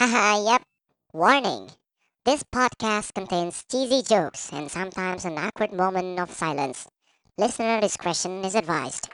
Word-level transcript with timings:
Haha, 0.00 0.40
yep. 0.40 0.64
Warning. 1.12 1.76
This 2.24 2.40
podcast 2.40 3.12
contains 3.12 3.68
cheesy 3.68 4.00
jokes 4.00 4.48
and 4.48 4.72
sometimes 4.72 5.28
an 5.28 5.36
awkward 5.36 5.76
moment 5.76 6.16
of 6.16 6.32
silence. 6.32 6.88
Listener 7.36 7.84
discretion 7.84 8.40
is 8.40 8.56
advised. 8.56 9.12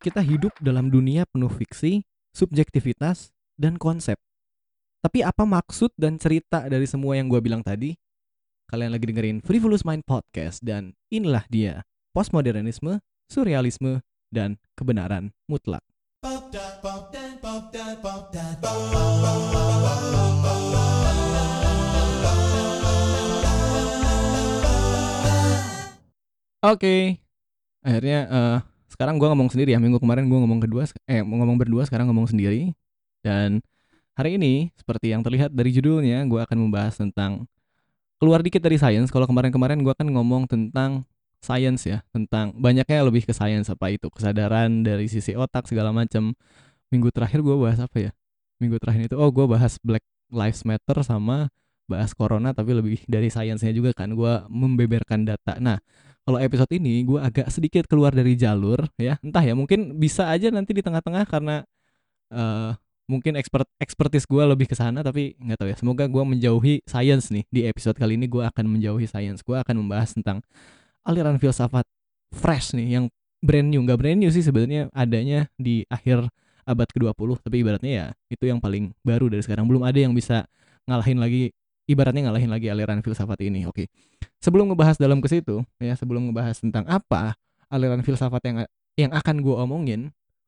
Kita 0.00 0.24
hidup 0.24 0.56
dalam 0.64 0.88
dunia 0.88 1.28
penuh 1.28 1.52
fiksi, 1.52 2.00
subjektivitas, 2.32 3.28
dan 3.60 3.76
konsep. 3.76 4.16
Tapi 5.04 5.20
apa 5.20 5.44
maksud 5.44 5.92
dan 6.00 6.16
cerita 6.16 6.64
dari 6.64 6.88
semua 6.88 7.20
yang 7.20 7.28
gue 7.28 7.44
bilang 7.44 7.60
tadi? 7.60 7.92
Kalian 8.72 8.96
lagi 8.96 9.04
dengerin 9.04 9.44
Frivolous 9.44 9.84
Mind 9.84 10.08
Podcast 10.08 10.64
dan 10.64 10.96
inilah 11.12 11.44
dia, 11.52 11.84
postmodernisme, 12.16 13.04
surrealisme, 13.28 14.00
dan 14.32 14.56
kebenaran 14.80 15.36
mutlak. 15.44 15.84
Oke, 26.60 27.16
akhirnya 27.80 28.18
eh, 28.28 28.58
sekarang 28.92 29.16
gue 29.16 29.28
ngomong 29.32 29.48
sendiri 29.48 29.72
ya. 29.72 29.80
Minggu 29.80 29.96
kemarin 29.96 30.28
gue 30.28 30.38
ngomong 30.40 30.60
kedua, 30.60 30.84
eh 31.08 31.24
ngomong 31.24 31.56
berdua, 31.56 31.88
sekarang 31.88 32.12
ngomong 32.12 32.28
sendiri. 32.28 32.76
Dan 33.24 33.64
hari 34.12 34.36
ini, 34.36 34.68
seperti 34.76 35.16
yang 35.16 35.24
terlihat 35.24 35.56
dari 35.56 35.72
judulnya, 35.72 36.20
gue 36.28 36.36
akan 36.36 36.68
membahas 36.68 37.00
tentang 37.00 37.48
keluar 38.20 38.44
dikit 38.44 38.60
dari 38.60 38.76
sains. 38.76 39.08
Kalau 39.08 39.24
kemarin-kemarin 39.24 39.80
gue 39.80 39.94
kan 39.96 40.04
ngomong 40.04 40.44
tentang 40.48 41.08
sains 41.40 41.88
ya, 41.88 42.04
tentang 42.12 42.52
banyaknya 42.52 43.08
lebih 43.08 43.24
ke 43.24 43.32
sains 43.32 43.72
apa 43.72 43.88
itu 43.88 44.12
kesadaran 44.12 44.84
dari 44.84 45.08
sisi 45.08 45.32
otak 45.32 45.64
segala 45.64 45.96
macam. 45.96 46.36
Minggu 46.90 47.08
terakhir 47.14 47.40
gue 47.42 47.56
bahas 47.56 47.78
apa 47.78 47.96
ya? 47.98 48.10
Minggu 48.60 48.76
terakhir 48.82 49.08
itu, 49.08 49.16
oh 49.16 49.30
gue 49.32 49.46
bahas 49.46 49.78
Black 49.80 50.04
Lives 50.30 50.62
Matter 50.62 51.00
sama 51.02 51.48
bahas 51.90 52.14
corona 52.14 52.54
tapi 52.54 52.70
lebih 52.70 53.02
dari 53.10 53.26
sainsnya 53.34 53.74
juga 53.74 53.90
kan 53.90 54.14
gue 54.14 54.32
membeberkan 54.46 55.26
data. 55.26 55.58
Nah, 55.58 55.82
kalau 56.22 56.38
episode 56.38 56.70
ini 56.70 57.02
gue 57.02 57.18
agak 57.18 57.50
sedikit 57.50 57.90
keluar 57.90 58.14
dari 58.14 58.38
jalur 58.38 58.86
ya. 58.94 59.18
Entah 59.18 59.42
ya 59.42 59.58
mungkin 59.58 59.98
bisa 59.98 60.30
aja 60.30 60.54
nanti 60.54 60.70
di 60.70 60.86
tengah-tengah 60.86 61.26
karena 61.26 61.66
uh, 62.30 62.78
mungkin 63.10 63.34
expert 63.34 63.66
expertise 63.82 64.22
gue 64.30 64.38
lebih 64.46 64.70
ke 64.70 64.78
sana 64.78 65.02
tapi 65.02 65.34
nggak 65.42 65.58
tahu 65.58 65.68
ya. 65.74 65.76
Semoga 65.82 66.06
gue 66.06 66.22
menjauhi 66.22 66.86
sains 66.86 67.34
nih. 67.34 67.44
Di 67.50 67.60
episode 67.66 67.98
kali 67.98 68.14
ini 68.14 68.30
gue 68.30 68.46
akan 68.46 68.70
menjauhi 68.70 69.10
sains 69.10 69.42
gue 69.42 69.58
akan 69.58 69.74
membahas 69.82 70.14
tentang 70.14 70.38
aliran 71.02 71.42
filsafat 71.42 71.82
fresh 72.30 72.78
nih 72.78 73.02
yang 73.02 73.04
brand 73.42 73.66
new. 73.66 73.82
Nggak 73.82 73.98
brand 73.98 74.18
new 74.22 74.30
sih 74.30 74.46
sebenarnya 74.46 74.86
adanya 74.94 75.50
di 75.58 75.82
akhir 75.90 76.30
abad 76.70 76.86
ke-20 76.86 77.42
tapi 77.42 77.56
ibaratnya 77.66 77.90
ya 77.90 78.06
itu 78.30 78.46
yang 78.46 78.62
paling 78.62 78.94
baru 79.02 79.26
dari 79.26 79.42
sekarang 79.42 79.66
belum 79.66 79.82
ada 79.82 79.98
yang 79.98 80.14
bisa 80.14 80.46
ngalahin 80.86 81.18
lagi 81.18 81.50
ibaratnya 81.90 82.30
ngalahin 82.30 82.50
lagi 82.50 82.70
aliran 82.70 83.02
filsafat 83.02 83.42
ini. 83.42 83.66
Oke. 83.66 83.90
Sebelum 84.38 84.70
ngebahas 84.72 84.96
dalam 84.96 85.18
ke 85.18 85.26
situ, 85.26 85.66
ya, 85.82 85.92
sebelum 85.98 86.30
ngebahas 86.30 86.62
tentang 86.62 86.86
apa 86.86 87.34
aliran 87.66 88.00
filsafat 88.06 88.40
yang 88.46 88.56
yang 88.94 89.10
akan 89.10 89.42
gue 89.42 89.54
omongin 89.58 90.00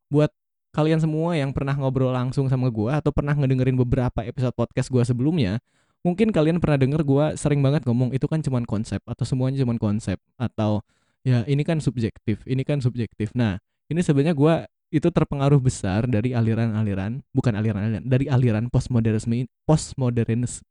buat 0.06 0.31
kalian 0.73 1.03
semua 1.03 1.37
yang 1.37 1.53
pernah 1.53 1.77
ngobrol 1.77 2.14
langsung 2.14 2.48
sama 2.48 2.73
gue 2.73 2.89
atau 2.89 3.12
pernah 3.12 3.36
ngedengerin 3.36 3.77
beberapa 3.77 4.25
episode 4.25 4.57
podcast 4.57 4.89
gue 4.89 5.03
sebelumnya, 5.05 5.61
mungkin 6.01 6.33
kalian 6.33 6.62
pernah 6.62 6.81
denger 6.81 7.05
gue 7.05 7.25
sering 7.36 7.61
banget 7.61 7.84
ngomong 7.84 8.17
itu 8.17 8.25
kan 8.25 8.41
cuman 8.41 8.64
konsep 8.64 9.05
atau 9.05 9.25
semuanya 9.29 9.61
cuman 9.61 9.77
konsep 9.77 10.17
atau 10.41 10.81
ya 11.23 11.45
ini 11.45 11.61
kan 11.62 11.79
subjektif, 11.83 12.41
ini 12.48 12.64
kan 12.64 12.81
subjektif. 12.81 13.36
Nah, 13.36 13.61
ini 13.92 14.01
sebenarnya 14.01 14.33
gue 14.33 14.55
itu 14.93 15.09
terpengaruh 15.09 15.57
besar 15.57 16.05
dari 16.05 16.37
aliran-aliran, 16.37 17.25
bukan 17.33 17.57
aliran-aliran, 17.57 18.05
dari 18.05 18.29
aliran 18.29 18.69
postmodernisme 18.69 19.48
postmodernisme 19.65 20.62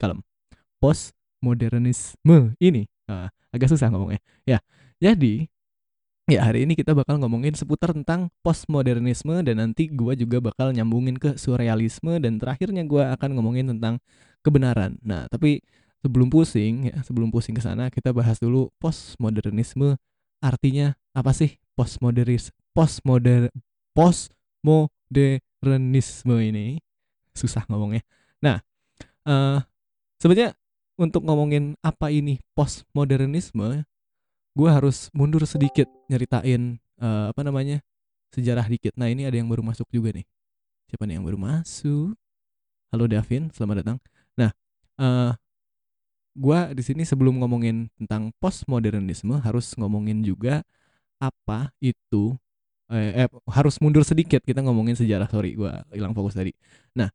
kalem 0.00 0.24
postmodernisme 0.80 2.56
ini. 2.58 2.88
Uh, 3.08 3.28
agak 3.52 3.68
susah 3.72 3.92
ngomongnya. 3.92 4.20
Ya 4.48 4.58
jadi 5.00 5.48
ya 6.28 6.44
hari 6.44 6.68
ini 6.68 6.76
kita 6.76 6.92
bakal 6.92 7.16
ngomongin 7.20 7.56
seputar 7.56 7.96
tentang 7.96 8.28
postmodernisme 8.44 9.40
dan 9.44 9.60
nanti 9.60 9.88
gue 9.88 10.12
juga 10.16 10.40
bakal 10.44 10.76
nyambungin 10.76 11.16
ke 11.16 11.36
surrealisme 11.40 12.20
dan 12.20 12.36
terakhirnya 12.36 12.84
gue 12.84 13.00
akan 13.00 13.30
ngomongin 13.36 13.72
tentang 13.76 14.00
kebenaran. 14.44 15.00
Nah 15.00 15.24
tapi 15.28 15.64
sebelum 16.04 16.30
pusing 16.30 16.94
ya 16.94 17.02
sebelum 17.02 17.32
pusing 17.32 17.56
ke 17.56 17.62
sana 17.64 17.90
kita 17.90 18.14
bahas 18.14 18.38
dulu 18.38 18.70
postmodernisme 18.78 19.98
artinya 20.38 20.94
apa 21.14 21.34
sih 21.34 21.58
postmodernis 21.74 22.52
postmoder 22.74 23.50
postmodernisme 23.94 26.38
ini? 26.38 26.78
Susah 27.34 27.66
ngomongnya. 27.70 28.02
Nah 28.42 28.60
uh, 29.26 29.62
sebenarnya 30.18 30.54
untuk 30.98 31.22
ngomongin 31.26 31.76
apa 31.82 32.10
ini 32.10 32.38
postmodernisme 32.54 33.84
gue 34.58 34.70
harus 34.70 35.10
mundur 35.14 35.46
sedikit 35.46 35.86
nyeritain 36.10 36.80
uh, 36.98 37.30
apa 37.30 37.42
namanya 37.46 37.78
sejarah 38.34 38.66
dikit. 38.66 38.90
Nah 38.98 39.06
ini 39.06 39.22
ada 39.26 39.38
yang 39.38 39.46
baru 39.46 39.62
masuk 39.62 39.86
juga 39.94 40.10
nih. 40.10 40.26
Siapa 40.90 41.06
nih 41.06 41.14
yang 41.20 41.26
baru 41.26 41.38
masuk? 41.38 42.18
Halo 42.90 43.06
Davin. 43.06 43.54
Selamat 43.54 43.86
datang. 43.86 44.02
Nah 44.34 44.50
uh, 44.98 45.30
gue 46.38 46.58
di 46.78 46.82
sini 46.86 47.02
sebelum 47.02 47.42
ngomongin 47.42 47.90
tentang 47.98 48.30
postmodernisme 48.38 49.42
harus 49.42 49.74
ngomongin 49.74 50.22
juga 50.22 50.62
apa 51.18 51.74
itu 51.82 52.38
eh, 52.94 53.26
eh 53.26 53.28
harus 53.50 53.82
mundur 53.82 54.06
sedikit 54.06 54.40
kita 54.46 54.62
ngomongin 54.62 54.94
sejarah. 54.94 55.26
Sorry 55.26 55.58
gue 55.58 55.72
hilang 55.90 56.14
fokus 56.14 56.38
tadi. 56.38 56.54
Nah 56.94 57.10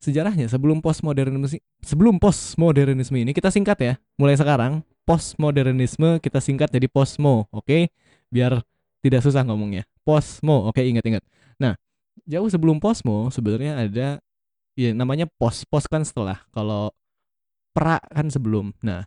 sejarahnya 0.00 0.48
sebelum 0.48 0.80
postmodernisme 0.80 1.60
sebelum 1.84 2.16
postmodernisme 2.16 3.20
ini 3.20 3.36
kita 3.36 3.52
singkat 3.52 3.78
ya. 3.78 3.94
Mulai 4.16 4.40
sekarang 4.40 4.80
postmodernisme 5.04 6.16
kita 6.24 6.40
singkat 6.40 6.72
jadi 6.72 6.88
posmo 6.88 7.46
oke? 7.52 7.68
Okay? 7.68 7.82
biar 8.32 8.64
tidak 9.04 9.20
susah 9.20 9.44
ngomongnya. 9.44 9.84
Posmo 10.02 10.72
oke 10.72 10.80
okay, 10.80 10.88
ingat-ingat. 10.88 11.20
Nah 11.60 11.76
jauh 12.24 12.48
sebelum 12.48 12.80
posmo 12.80 13.28
sebenarnya 13.28 13.84
ada 13.84 14.08
ya 14.72 14.90
namanya 14.96 15.28
pos. 15.36 15.68
Pos 15.68 15.84
kan 15.84 16.00
setelah. 16.02 16.40
Kalau 16.56 16.90
pra 17.72 17.98
kan 18.12 18.28
sebelum. 18.28 18.76
Nah 18.84 19.04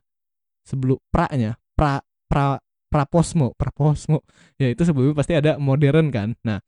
sebelum 0.66 0.98
pra-nya 1.14 1.62
pra 1.78 2.02
pra 2.26 2.58
pra 2.90 3.04
posmo 3.06 3.54
pra 3.54 3.70
posmo 3.70 4.26
ya 4.58 4.74
itu 4.74 4.82
sebelumnya 4.82 5.16
pasti 5.16 5.34
ada 5.38 5.58
modern 5.62 6.10
kan. 6.10 6.34
Nah 6.42 6.60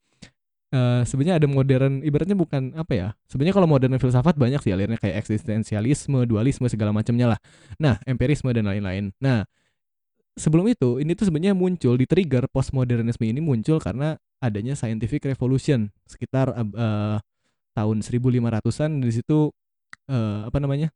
uh, 0.72 1.02
sebenarnya 1.02 1.42
ada 1.42 1.46
modern 1.50 2.00
ibaratnya 2.06 2.38
bukan 2.38 2.72
apa 2.78 2.92
ya 2.94 3.08
sebenarnya 3.26 3.54
kalau 3.58 3.68
modern 3.68 3.98
filsafat 3.98 4.38
banyak 4.38 4.62
sih 4.62 4.72
alirnya 4.72 4.96
kayak 5.00 5.18
eksistensialisme 5.26 6.24
dualisme 6.24 6.66
segala 6.70 6.94
macamnya 6.94 7.36
lah. 7.36 7.38
Nah 7.82 7.98
empirisme 8.06 8.50
dan 8.54 8.70
lain-lain. 8.70 9.10
Nah 9.18 9.44
sebelum 10.38 10.70
itu 10.70 11.02
ini 11.02 11.18
tuh 11.18 11.26
sebenarnya 11.26 11.58
muncul 11.58 11.98
di 11.98 12.06
trigger 12.06 12.46
postmodernisme 12.46 13.26
ini 13.26 13.42
muncul 13.42 13.82
karena 13.82 14.14
adanya 14.38 14.78
scientific 14.78 15.26
revolution 15.26 15.90
sekitar 16.06 16.54
uh, 16.54 17.18
tahun 17.74 17.96
1500-an 18.02 19.02
di 19.02 19.10
situ 19.10 19.50
uh, 20.10 20.46
apa 20.46 20.58
namanya 20.62 20.94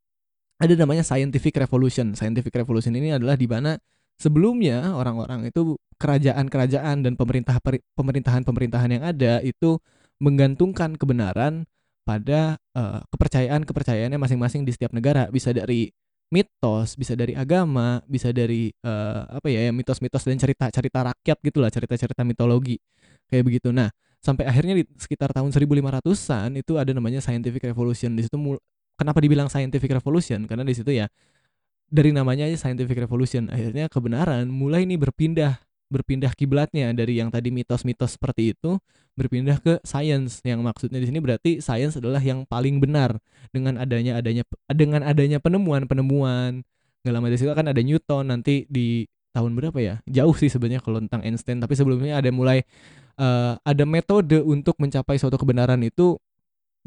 ada 0.63 0.75
namanya 0.79 1.03
scientific 1.03 1.59
revolution 1.59 2.15
scientific 2.15 2.55
revolution 2.55 2.95
ini 2.95 3.19
adalah 3.19 3.35
di 3.35 3.51
mana 3.51 3.75
sebelumnya 4.15 4.95
orang-orang 4.95 5.51
itu 5.51 5.75
kerajaan-kerajaan 5.99 7.03
dan 7.03 7.19
pemerintah 7.19 7.59
pemerintahan-pemerintahan 7.99 8.91
yang 8.95 9.03
ada 9.03 9.43
itu 9.43 9.83
menggantungkan 10.23 10.95
kebenaran 10.95 11.67
pada 12.07 12.59
uh, 12.79 13.03
kepercayaan-kepercayaannya 13.11 14.19
masing-masing 14.19 14.63
di 14.63 14.71
setiap 14.75 14.95
negara 14.95 15.27
bisa 15.31 15.51
dari 15.51 15.91
mitos, 16.33 16.97
bisa 16.97 17.13
dari 17.13 17.37
agama, 17.37 18.01
bisa 18.09 18.33
dari 18.33 18.73
uh, 18.83 19.29
apa 19.29 19.53
ya, 19.53 19.69
ya 19.69 19.73
mitos-mitos 19.75 20.25
dan 20.25 20.41
cerita-cerita 20.41 21.13
rakyat 21.13 21.39
gitulah, 21.45 21.69
cerita-cerita 21.69 22.25
mitologi 22.25 22.81
kayak 23.29 23.45
begitu. 23.45 23.69
Nah, 23.69 23.93
sampai 24.25 24.49
akhirnya 24.49 24.81
di 24.81 24.89
sekitar 24.97 25.37
tahun 25.37 25.53
1500-an 25.53 26.57
itu 26.57 26.73
ada 26.81 26.91
namanya 26.97 27.21
scientific 27.21 27.61
revolution. 27.69 28.17
Di 28.17 28.25
situ 28.25 28.39
kenapa 28.97 29.19
dibilang 29.23 29.49
scientific 29.49 29.91
revolution? 29.93 30.45
Karena 30.47 30.63
di 30.67 30.75
situ 30.75 30.93
ya 30.93 31.07
dari 31.93 32.09
namanya 32.09 32.49
aja 32.49 32.57
scientific 32.57 32.97
revolution 32.97 33.53
akhirnya 33.53 33.85
kebenaran 33.93 34.49
mulai 34.49 34.89
nih 34.89 34.97
berpindah 34.97 35.61
berpindah 35.93 36.33
kiblatnya 36.33 36.89
dari 36.97 37.21
yang 37.21 37.29
tadi 37.29 37.53
mitos-mitos 37.53 38.17
seperti 38.17 38.57
itu 38.57 38.81
berpindah 39.13 39.61
ke 39.61 39.77
science. 39.85 40.41
Yang 40.41 40.65
maksudnya 40.65 40.99
di 41.05 41.07
sini 41.13 41.21
berarti 41.21 41.61
science 41.61 42.01
adalah 42.01 42.25
yang 42.25 42.49
paling 42.49 42.81
benar 42.81 43.21
dengan 43.53 43.77
adanya 43.77 44.17
adanya 44.17 44.49
dengan 44.73 45.05
adanya 45.05 45.37
penemuan-penemuan. 45.37 46.65
Nggak 47.05 47.13
lama 47.13 47.27
dari 47.29 47.39
situ 47.39 47.53
kan 47.53 47.69
ada 47.69 47.83
Newton 47.85 48.33
nanti 48.33 48.65
di 48.73 49.05
tahun 49.37 49.53
berapa 49.53 49.77
ya? 49.77 49.95
Jauh 50.09 50.33
sih 50.33 50.49
sebenarnya 50.49 50.81
kalau 50.81 51.05
tentang 51.05 51.21
Einstein 51.29 51.61
tapi 51.61 51.77
sebelumnya 51.77 52.25
ada 52.25 52.33
mulai 52.33 52.65
uh, 53.21 53.61
ada 53.61 53.85
metode 53.85 54.41
untuk 54.41 54.81
mencapai 54.81 55.21
suatu 55.21 55.37
kebenaran 55.37 55.85
itu 55.85 56.17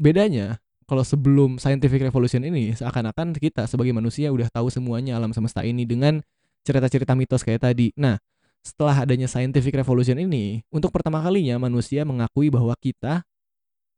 bedanya 0.02 0.58
kalau 0.86 1.02
sebelum 1.02 1.58
scientific 1.58 1.98
revolution 1.98 2.46
ini 2.46 2.70
seakan-akan 2.78 3.34
kita 3.34 3.66
sebagai 3.66 3.90
manusia 3.90 4.30
udah 4.30 4.46
tahu 4.50 4.70
semuanya 4.70 5.18
alam 5.18 5.34
semesta 5.34 5.66
ini 5.66 5.82
dengan 5.82 6.22
cerita-cerita 6.62 7.18
mitos 7.18 7.42
kayak 7.42 7.66
tadi. 7.66 7.90
Nah, 7.98 8.18
setelah 8.62 9.02
adanya 9.02 9.26
scientific 9.26 9.74
revolution 9.74 10.18
ini, 10.18 10.62
untuk 10.70 10.94
pertama 10.94 11.22
kalinya 11.22 11.58
manusia 11.58 12.02
mengakui 12.06 12.50
bahwa 12.50 12.74
kita 12.78 13.26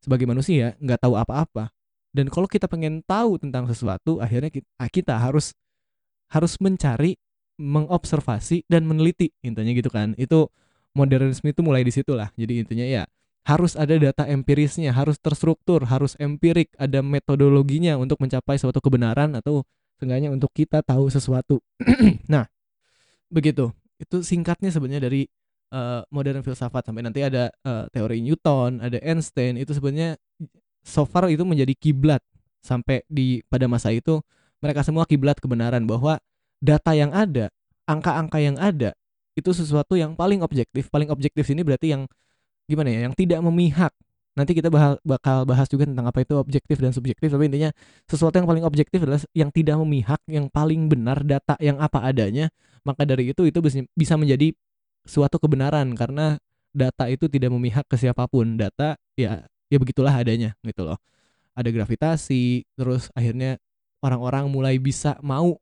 sebagai 0.01 0.25
manusia 0.25 0.77
nggak 0.81 1.01
tahu 1.05 1.15
apa-apa. 1.17 1.73
Dan 2.13 2.33
kalau 2.33 2.49
kita 2.49 2.65
pengen 2.69 3.05
tahu 3.05 3.37
tentang 3.37 3.69
sesuatu, 3.69 4.21
akhirnya 4.21 4.49
kita, 4.49 4.69
kita 4.89 5.15
harus 5.21 5.53
harus 6.29 6.57
mencari, 6.61 7.17
mengobservasi 7.61 8.65
dan 8.69 8.89
meneliti 8.89 9.33
intinya 9.45 9.73
gitu 9.73 9.93
kan. 9.93 10.17
Itu 10.17 10.49
modernisme 10.97 11.53
itu 11.53 11.61
mulai 11.61 11.85
di 11.85 11.93
situ 11.93 12.17
lah. 12.17 12.33
Jadi 12.37 12.65
intinya 12.65 12.85
ya 12.85 13.05
harus 13.49 13.73
ada 13.81 13.97
data 13.97 14.29
empirisnya, 14.29 14.93
harus 14.93 15.17
terstruktur, 15.17 15.89
harus 15.89 16.13
empirik, 16.21 16.69
ada 16.77 17.01
metodologinya 17.01 17.97
untuk 17.97 18.21
mencapai 18.21 18.61
suatu 18.61 18.77
kebenaran 18.85 19.33
atau 19.33 19.65
seenggaknya 19.97 20.29
untuk 20.29 20.53
kita 20.53 20.85
tahu 20.85 21.09
sesuatu. 21.09 21.65
nah, 22.33 22.45
begitu. 23.33 23.73
Itu 23.97 24.21
singkatnya 24.21 24.69
sebenarnya 24.69 25.09
dari 25.09 25.25
uh, 25.73 26.05
modern 26.13 26.45
filsafat 26.45 26.93
sampai 26.93 27.09
nanti 27.09 27.25
ada 27.25 27.49
uh, 27.65 27.89
teori 27.89 28.21
Newton, 28.21 28.85
ada 28.85 29.01
Einstein 29.01 29.57
itu 29.57 29.73
sebenarnya 29.73 30.21
so 30.85 31.09
far 31.09 31.33
itu 31.33 31.43
menjadi 31.43 31.73
kiblat 31.73 32.21
sampai 32.61 33.01
di 33.09 33.41
pada 33.49 33.65
masa 33.65 33.97
itu 33.97 34.21
mereka 34.61 34.85
semua 34.85 35.09
kiblat 35.09 35.41
kebenaran 35.41 35.89
bahwa 35.89 36.21
data 36.61 36.93
yang 36.93 37.17
ada, 37.17 37.49
angka-angka 37.89 38.39
yang 38.45 38.61
ada 38.61 38.93
itu 39.39 39.51
sesuatu 39.57 39.97
yang 39.97 40.13
paling 40.13 40.45
objektif. 40.45 40.93
Paling 40.93 41.09
objektif 41.09 41.49
ini 41.49 41.65
berarti 41.65 41.97
yang 41.97 42.05
gimana 42.69 42.93
ya? 42.93 43.01
Yang 43.09 43.15
tidak 43.25 43.41
memihak. 43.41 43.93
Nanti 44.39 44.55
kita 44.55 44.71
bakal 45.03 45.43
bahas 45.43 45.67
juga 45.67 45.83
tentang 45.83 46.07
apa 46.07 46.23
itu 46.23 46.39
objektif 46.39 46.79
dan 46.79 46.95
subjektif. 46.95 47.27
Tapi 47.27 47.51
intinya 47.51 47.75
sesuatu 48.07 48.39
yang 48.39 48.47
paling 48.47 48.63
objektif 48.63 49.03
adalah 49.03 49.19
yang 49.35 49.51
tidak 49.51 49.75
memihak, 49.83 50.23
yang 50.31 50.47
paling 50.47 50.87
benar 50.87 51.27
data 51.27 51.59
yang 51.59 51.83
apa 51.83 52.07
adanya. 52.07 52.47
Maka 52.87 53.03
dari 53.03 53.35
itu 53.35 53.43
itu 53.51 53.59
bisa 53.99 54.15
menjadi 54.15 54.55
suatu 55.03 55.43
kebenaran 55.43 55.91
karena 55.99 56.39
data 56.71 57.11
itu 57.11 57.27
tidak 57.27 57.51
memihak 57.51 57.83
ke 57.91 57.99
siapa 57.99 58.31
pun. 58.31 58.55
Data 58.55 58.95
ya 59.19 59.43
ya 59.67 59.77
begitulah 59.83 60.15
adanya 60.15 60.55
gitu 60.63 60.87
loh. 60.87 61.03
Ada 61.59 61.75
gravitasi, 61.75 62.63
terus 62.79 63.11
akhirnya 63.19 63.59
orang-orang 63.99 64.47
mulai 64.47 64.79
bisa 64.79 65.19
mau 65.19 65.59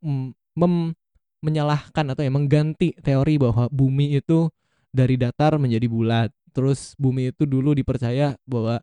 mem 0.53 0.93
menyalahkan 1.41 2.13
atau 2.13 2.21
ya 2.21 2.33
mengganti 2.33 2.93
teori 3.01 3.41
bahwa 3.41 3.73
bumi 3.73 4.21
itu 4.21 4.53
dari 4.93 5.17
datar 5.17 5.57
menjadi 5.57 5.89
bulat. 5.89 6.29
Terus 6.57 6.97
bumi 6.97 7.37
itu 7.37 7.45
dulu 7.45 7.77
dipercaya 7.77 8.41
bahwa 8.49 8.81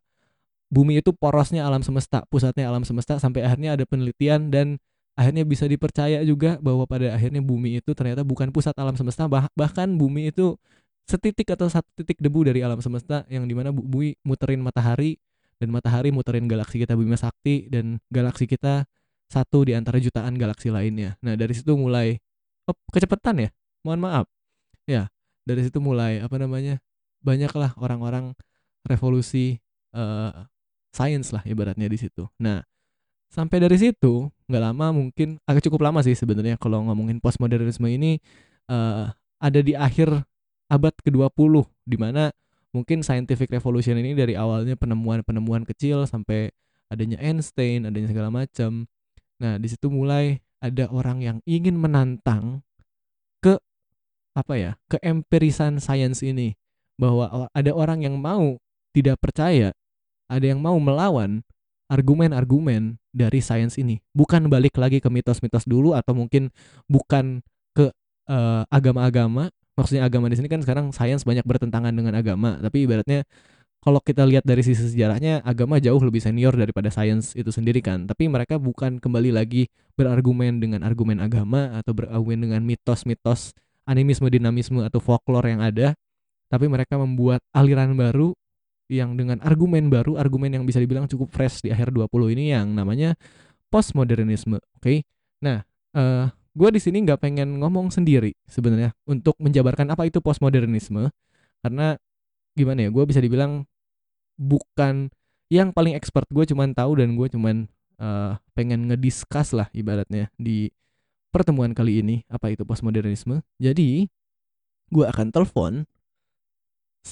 bumi 0.69 1.01
itu 1.01 1.09
porosnya 1.09 1.65
alam 1.65 1.81
semesta, 1.81 2.21
pusatnya 2.29 2.69
alam 2.69 2.85
semesta 2.85 3.17
sampai 3.17 3.41
akhirnya 3.41 3.73
ada 3.73 3.89
penelitian 3.89 4.53
dan 4.53 4.77
akhirnya 5.17 5.41
bisa 5.45 5.65
dipercaya 5.65 6.21
juga 6.21 6.61
bahwa 6.61 6.85
pada 6.85 7.17
akhirnya 7.17 7.41
bumi 7.41 7.81
itu 7.81 7.93
ternyata 7.97 8.21
bukan 8.21 8.49
pusat 8.49 8.73
alam 8.77 8.97
semesta 8.97 9.29
bah 9.29 9.45
bahkan 9.53 9.85
bumi 9.93 10.33
itu 10.33 10.57
setitik 11.05 11.53
atau 11.53 11.69
satu 11.69 11.85
titik 12.01 12.17
debu 12.17 12.49
dari 12.49 12.65
alam 12.65 12.81
semesta 12.81 13.21
yang 13.29 13.45
di 13.45 13.53
mana 13.53 13.69
bumi 13.69 14.17
muterin 14.25 14.61
matahari 14.61 15.21
dan 15.61 15.69
matahari 15.69 16.09
muterin 16.09 16.49
galaksi 16.49 16.81
kita 16.81 16.97
Bima 16.97 17.19
Sakti 17.19 17.69
dan 17.69 18.01
galaksi 18.09 18.49
kita 18.49 18.89
satu 19.29 19.65
di 19.65 19.77
antara 19.77 20.01
jutaan 20.01 20.33
galaksi 20.37 20.73
lainnya. 20.73 21.17
Nah 21.21 21.37
dari 21.37 21.53
situ 21.53 21.77
mulai 21.77 22.17
oh, 22.65 22.75
kecepatan 22.89 23.47
ya 23.47 23.49
mohon 23.85 24.01
maaf 24.01 24.25
ya 24.87 25.11
dari 25.43 25.61
situ 25.61 25.77
mulai 25.83 26.23
apa 26.23 26.35
namanya 26.39 26.79
banyaklah 27.23 27.73
orang-orang 27.79 28.35
revolusi 28.85 29.57
uh, 29.95 30.45
sains 30.93 31.31
lah 31.31 31.41
ibaratnya 31.47 31.89
di 31.89 31.97
situ 31.97 32.27
nah 32.37 32.61
sampai 33.33 33.63
dari 33.63 33.79
situ 33.79 34.29
nggak 34.45 34.63
lama 34.63 34.93
mungkin 34.93 35.41
agak 35.49 35.65
cukup 35.65 35.89
lama 35.89 36.05
sih 36.05 36.13
sebenarnya 36.13 36.59
kalau 36.61 36.85
ngomongin 36.85 37.17
postmodernisme 37.17 37.89
ini 37.89 38.21
uh, 38.69 39.09
ada 39.41 39.59
di 39.59 39.73
akhir 39.73 40.23
abad 40.69 40.93
ke-20 41.01 41.65
di 41.89 41.97
mana 41.97 42.29
mungkin 42.73 43.05
scientific 43.05 43.51
revolution 43.53 43.95
ini 43.99 44.17
dari 44.17 44.33
awalnya 44.33 44.73
penemuan-penemuan 44.73 45.63
kecil 45.63 46.09
sampai 46.09 46.49
adanya 46.89 47.21
Einstein, 47.21 47.85
adanya 47.85 48.09
segala 48.09 48.29
macam. 48.33 48.89
Nah, 49.41 49.61
di 49.61 49.67
situ 49.69 49.89
mulai 49.93 50.41
ada 50.61 50.89
orang 50.89 51.21
yang 51.21 51.37
ingin 51.45 51.77
menantang 51.77 52.65
ke 53.43 53.59
apa 54.33 54.53
ya 54.57 54.71
ke 54.89 54.97
empirisan 55.03 55.77
sains 55.77 56.25
ini 56.25 56.57
bahwa 57.03 57.51
ada 57.51 57.71
orang 57.75 58.07
yang 58.07 58.15
mau 58.15 58.55
tidak 58.95 59.19
percaya 59.19 59.75
ada 60.31 60.45
yang 60.49 60.59
mau 60.63 60.75
melawan 60.79 61.43
argumen-argumen 61.91 62.97
dari 63.13 63.39
sains 63.43 63.77
ini. 63.77 64.01
Bukan 64.15 64.49
balik 64.49 64.79
lagi 64.81 64.97
ke 64.97 65.09
mitos-mitos 65.11 65.67
dulu 65.69 65.93
atau 65.93 66.17
mungkin 66.17 66.49
bukan 66.89 67.45
ke 67.75 67.93
uh, 68.31 68.63
agama-agama. 68.73 69.53
Maksudnya 69.77 70.05
agama 70.05 70.29
di 70.29 70.37
sini 70.37 70.49
kan 70.49 70.61
sekarang 70.61 70.89
sains 70.93 71.21
banyak 71.21 71.45
bertentangan 71.45 71.93
dengan 71.93 72.17
agama. 72.17 72.57
Tapi 72.57 72.89
ibaratnya 72.89 73.25
kalau 73.83 73.99
kita 73.99 74.23
lihat 74.23 74.47
dari 74.47 74.63
sisi 74.63 74.95
sejarahnya 74.95 75.43
agama 75.43 75.77
jauh 75.77 75.99
lebih 75.99 76.23
senior 76.23 76.55
daripada 76.55 76.89
sains 76.89 77.37
itu 77.37 77.53
sendiri 77.53 77.83
kan. 77.83 78.09
Tapi 78.09 78.25
mereka 78.25 78.57
bukan 78.57 78.97
kembali 78.97 79.29
lagi 79.35 79.69
berargumen 79.93 80.57
dengan 80.57 80.81
argumen 80.81 81.21
agama 81.21 81.77
atau 81.77 81.93
berargumen 81.93 82.49
dengan 82.49 82.61
mitos-mitos 82.65 83.53
animisme 83.83 84.31
dinamisme 84.31 84.81
atau 84.81 85.03
folklore 85.03 85.51
yang 85.51 85.61
ada 85.61 85.93
tapi 86.53 86.69
mereka 86.69 87.01
membuat 87.01 87.41
aliran 87.49 87.97
baru 87.97 88.37
yang 88.85 89.17
dengan 89.17 89.41
argumen 89.41 89.89
baru 89.89 90.21
argumen 90.21 90.53
yang 90.53 90.69
bisa 90.69 90.77
dibilang 90.77 91.09
cukup 91.09 91.33
fresh 91.33 91.65
di 91.65 91.73
akhir 91.73 91.89
20 91.89 92.13
ini 92.37 92.53
yang 92.53 92.69
namanya 92.77 93.17
postmodernisme 93.73 94.61
oke 94.61 94.77
okay? 94.77 95.01
nah 95.41 95.65
uh, 95.97 95.97
eh, 95.97 96.25
gue 96.53 96.69
di 96.77 96.77
sini 96.77 97.01
nggak 97.01 97.17
pengen 97.25 97.57
ngomong 97.57 97.89
sendiri 97.89 98.37
sebenarnya 98.45 98.93
untuk 99.09 99.33
menjabarkan 99.41 99.89
apa 99.89 100.05
itu 100.05 100.21
postmodernisme 100.21 101.09
karena 101.65 101.97
gimana 102.53 102.85
ya 102.85 102.89
gue 102.93 103.03
bisa 103.09 103.17
dibilang 103.17 103.65
bukan 104.37 105.09
yang 105.49 105.73
paling 105.73 105.97
expert 105.97 106.29
gue 106.29 106.45
cuman 106.45 106.77
tahu 106.77 107.01
dan 107.01 107.17
gue 107.17 107.27
cuman 107.33 107.65
uh, 107.97 108.37
pengen 108.53 108.93
ngediskus 108.93 109.57
lah 109.57 109.73
ibaratnya 109.73 110.29
di 110.37 110.69
pertemuan 111.33 111.73
kali 111.73 112.05
ini 112.05 112.21
apa 112.29 112.53
itu 112.53 112.61
postmodernisme 112.61 113.41
jadi 113.57 114.05
gue 114.93 115.05
akan 115.09 115.33
telepon 115.33 115.89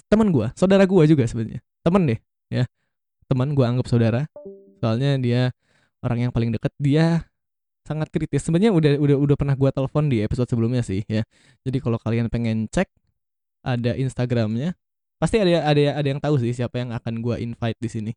teman 0.07 0.31
gue 0.31 0.47
saudara 0.55 0.87
gue 0.87 1.03
juga 1.07 1.23
sebenarnya. 1.27 1.59
Temen 1.83 2.01
deh 2.07 2.19
ya. 2.47 2.63
Teman 3.27 3.51
gue 3.51 3.65
anggap 3.67 3.87
saudara. 3.91 4.27
Soalnya 4.79 5.19
dia 5.19 5.41
orang 6.01 6.27
yang 6.27 6.31
paling 6.31 6.51
deket. 6.55 6.71
Dia 6.79 7.27
sangat 7.83 8.07
kritis. 8.09 8.47
Sebenarnya 8.47 8.71
udah 8.71 8.97
udah 8.97 9.17
udah 9.19 9.35
pernah 9.35 9.55
gue 9.55 9.69
telepon 9.69 10.07
di 10.07 10.23
episode 10.23 10.47
sebelumnya 10.47 10.81
sih 10.81 11.03
ya. 11.05 11.27
Jadi 11.67 11.77
kalau 11.83 11.99
kalian 11.99 12.31
pengen 12.31 12.71
cek 12.71 12.87
ada 13.61 13.93
Instagramnya 13.93 14.73
pasti 15.21 15.37
ada 15.37 15.61
ada 15.69 16.01
ada 16.01 16.07
yang 16.07 16.17
tahu 16.17 16.41
sih 16.41 16.49
siapa 16.49 16.81
yang 16.81 16.89
akan 16.95 17.21
gue 17.21 17.35
invite 17.43 17.77
di 17.77 17.89
sini. 17.91 18.11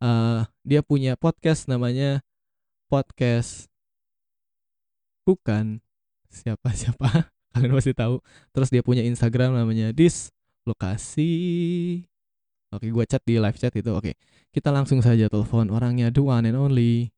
Uh, 0.00 0.42
dia 0.66 0.80
punya 0.82 1.14
podcast 1.14 1.68
namanya 1.70 2.24
podcast 2.90 3.70
bukan 5.22 5.78
siapa 6.32 6.72
siapa 6.74 7.30
kalian 7.54 7.76
pasti 7.76 7.92
tahu. 7.94 8.18
Terus 8.50 8.68
dia 8.72 8.82
punya 8.82 9.04
Instagram 9.06 9.54
namanya 9.54 9.94
dis 9.94 10.34
lokasi. 10.70 11.30
Oke, 12.70 12.86
gue 12.86 13.04
chat 13.10 13.22
di 13.26 13.42
live 13.42 13.58
chat 13.58 13.74
itu. 13.74 13.90
Oke, 13.90 14.14
kita 14.54 14.70
langsung 14.70 15.02
saja 15.02 15.26
telepon 15.26 15.74
orangnya 15.74 16.14
the 16.14 16.22
one 16.22 16.46
and 16.46 16.54
only. 16.54 17.10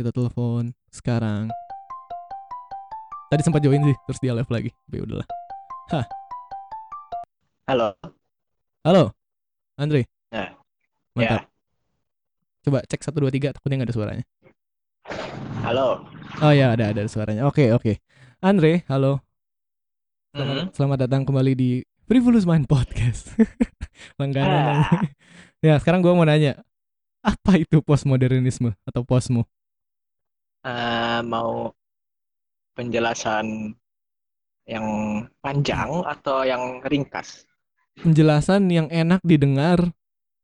Kita 0.00 0.08
telepon 0.08 0.72
sekarang. 0.88 1.52
Tadi 3.28 3.42
sempat 3.44 3.60
join 3.60 3.84
sih, 3.84 3.96
terus 4.08 4.20
dia 4.24 4.32
live 4.32 4.48
lagi. 4.48 4.72
Tapi 4.88 4.96
udahlah. 5.04 5.28
Hah. 5.92 6.06
Halo. 7.68 7.92
Halo, 8.80 9.12
Andre. 9.76 10.08
Nah, 10.32 10.56
Mantap. 11.12 11.44
Ya. 11.44 11.48
Coba 12.64 12.78
cek 12.88 13.04
satu 13.04 13.20
dua 13.20 13.30
tiga, 13.30 13.52
takutnya 13.52 13.84
nggak 13.84 13.92
ada 13.92 13.96
suaranya. 13.96 14.24
Halo. 15.60 16.08
Oh 16.40 16.52
ya, 16.56 16.72
ada 16.72 16.96
ada 16.96 17.04
suaranya. 17.04 17.44
Oke 17.44 17.68
oke. 17.76 18.00
Andre, 18.40 18.88
halo. 18.88 19.20
Selamat, 20.32 20.48
mm 20.48 20.56
-hmm. 20.56 20.66
selamat 20.72 20.98
datang 21.04 21.22
kembali 21.28 21.52
di 21.52 21.70
Frivolous 22.10 22.42
Mind 22.42 22.66
Podcast. 22.66 23.30
Langganan. 24.18 24.82
Ah. 24.82 25.06
ya, 25.62 25.78
sekarang 25.78 26.02
gue 26.02 26.10
mau 26.10 26.26
nanya, 26.26 26.58
apa 27.22 27.54
itu 27.54 27.78
postmodernisme 27.78 28.74
atau 28.82 29.06
posmo? 29.06 29.46
Uh, 30.66 31.22
mau 31.22 31.70
penjelasan 32.74 33.78
yang 34.66 34.86
panjang 35.38 36.02
atau 36.02 36.42
yang 36.42 36.82
ringkas? 36.82 37.46
Penjelasan 38.02 38.66
yang 38.74 38.90
enak 38.90 39.22
didengar 39.22 39.78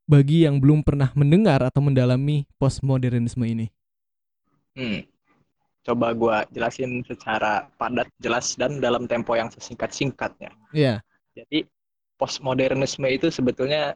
bagi 0.06 0.46
yang 0.46 0.62
belum 0.62 0.86
pernah 0.86 1.10
mendengar 1.18 1.66
atau 1.66 1.82
mendalami 1.82 2.46
postmodernisme 2.62 3.42
ini. 3.42 3.66
Hmm. 4.78 5.02
Coba 5.82 6.14
gue 6.14 6.36
jelasin 6.54 7.02
secara 7.02 7.66
padat, 7.74 8.06
jelas, 8.22 8.54
dan 8.54 8.78
dalam 8.78 9.10
tempo 9.10 9.34
yang 9.34 9.50
sesingkat-singkatnya. 9.50 10.54
Iya. 10.70 11.02
Yeah. 11.02 11.05
Jadi 11.36 11.68
postmodernisme 12.16 13.04
itu 13.12 13.28
sebetulnya 13.28 13.92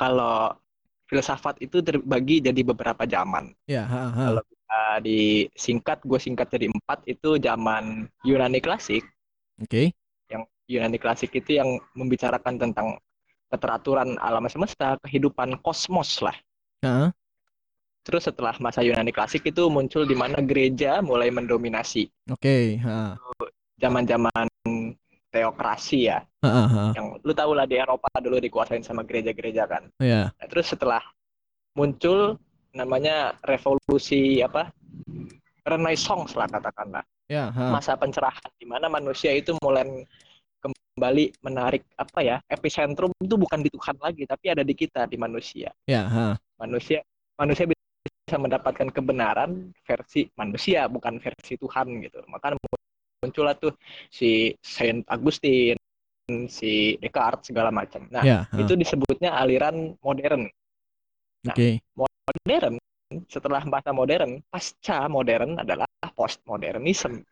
kalau 0.00 0.56
filsafat 1.04 1.60
itu 1.60 1.84
terbagi 1.84 2.40
jadi 2.40 2.60
beberapa 2.64 3.04
zaman. 3.04 3.52
Iya. 3.68 3.84
Yeah, 3.84 4.10
Kalau 4.16 4.42
kita 4.46 4.82
disingkat, 5.04 5.98
gue 6.06 6.18
singkat 6.22 6.48
jadi 6.48 6.72
empat 6.72 7.04
itu 7.04 7.36
zaman 7.36 8.08
Yunani 8.24 8.64
klasik. 8.64 9.04
Oke. 9.60 9.68
Okay. 9.68 9.86
Yang 10.32 10.42
Yunani 10.70 10.98
klasik 11.02 11.34
itu 11.36 11.58
yang 11.58 11.76
membicarakan 11.92 12.56
tentang 12.56 12.96
keteraturan 13.50 14.14
alam 14.22 14.46
semesta, 14.46 14.94
kehidupan 15.02 15.58
kosmos 15.60 16.22
lah. 16.22 16.38
-huh. 16.84 17.08
terus 18.00 18.24
setelah 18.26 18.56
masa 18.58 18.80
Yunani 18.80 19.12
klasik 19.12 19.44
itu 19.44 19.68
muncul 19.68 20.08
di 20.08 20.16
mana 20.16 20.40
gereja 20.40 21.04
mulai 21.04 21.28
mendominasi 21.28 22.08
Oke, 22.32 22.80
ha. 22.80 23.14
zaman-zaman 23.76 24.49
teokrasi 25.30 26.10
ya. 26.10 26.18
Ha, 26.42 26.50
ha. 26.50 26.84
yang 26.96 27.16
lu 27.22 27.32
tahu 27.32 27.54
lah 27.54 27.64
di 27.64 27.78
Eropa 27.78 28.10
dulu 28.18 28.42
dikuasain 28.42 28.82
sama 28.82 29.06
gereja-gereja 29.06 29.64
kan. 29.70 29.86
Nah, 30.34 30.46
terus 30.50 30.74
setelah 30.74 31.00
muncul 31.78 32.36
namanya 32.74 33.38
revolusi 33.46 34.42
apa? 34.42 34.74
Renaissance 35.62 36.34
lah 36.34 36.50
katakanlah. 36.50 37.06
Ya, 37.30 37.54
ha. 37.54 37.70
masa 37.70 37.94
pencerahan 37.94 38.50
di 38.58 38.66
mana 38.66 38.90
manusia 38.90 39.30
itu 39.30 39.54
mulai 39.62 39.86
kembali 40.58 41.30
menarik 41.46 41.86
apa 41.94 42.20
ya 42.26 42.36
epicentrum 42.50 43.14
itu 43.22 43.38
bukan 43.38 43.62
di 43.62 43.70
Tuhan 43.70 43.96
lagi 44.02 44.26
tapi 44.26 44.50
ada 44.50 44.66
di 44.66 44.74
kita 44.74 45.06
di 45.06 45.14
manusia. 45.14 45.70
Ya, 45.86 46.10
ha. 46.10 46.34
manusia 46.58 47.06
manusia 47.38 47.70
bisa 47.70 48.36
mendapatkan 48.38 48.90
kebenaran 48.90 49.70
versi 49.86 50.26
manusia 50.34 50.90
bukan 50.90 51.22
versi 51.22 51.54
Tuhan 51.54 52.02
gitu. 52.02 52.18
Maka 52.26 52.58
muncullah 53.20 53.54
tuh 53.60 53.76
si 54.08 54.56
Saint 54.64 55.04
Augustine 55.12 55.76
si 56.48 56.96
Descartes 56.96 57.52
segala 57.52 57.68
macam 57.68 58.08
nah 58.08 58.24
Ya, 58.24 58.48
ha. 58.48 58.56
itu 58.56 58.72
disebutnya 58.74 59.36
aliran 59.36 59.94
modern 60.00 60.48
Nah, 61.40 61.56
Oke. 61.56 61.80
modern 61.96 62.76
setelah 63.32 63.64
masa 63.64 63.96
modern 63.96 64.44
pasca 64.52 65.08
modern 65.08 65.56
adalah 65.56 65.88
postmodernisme 66.12 67.24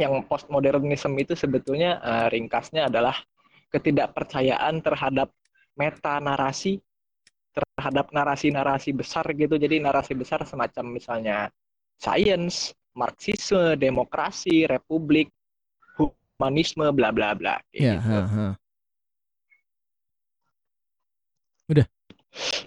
yang 0.00 0.24
postmodernisme 0.24 1.12
itu 1.20 1.36
sebetulnya 1.36 2.00
eh, 2.00 2.26
ringkasnya 2.32 2.88
adalah 2.88 3.20
ketidakpercayaan 3.68 4.80
terhadap 4.80 5.28
meta 5.76 6.16
narasi 6.24 6.80
terhadap 7.52 8.10
narasi-narasi 8.10 8.96
besar 8.96 9.28
gitu 9.36 9.60
jadi 9.60 9.76
narasi 9.76 10.16
besar 10.16 10.40
semacam 10.48 10.84
misalnya 10.96 11.52
sains 12.00 12.72
marxisme 12.94 13.74
demokrasi 13.76 14.64
republik 14.70 15.28
humanisme 15.98 16.86
bla 16.94 17.10
bla 17.10 17.34
bla 17.34 17.58
Ya, 17.74 17.98
gitu. 17.98 18.06
ha, 18.06 18.18
ha. 18.26 18.46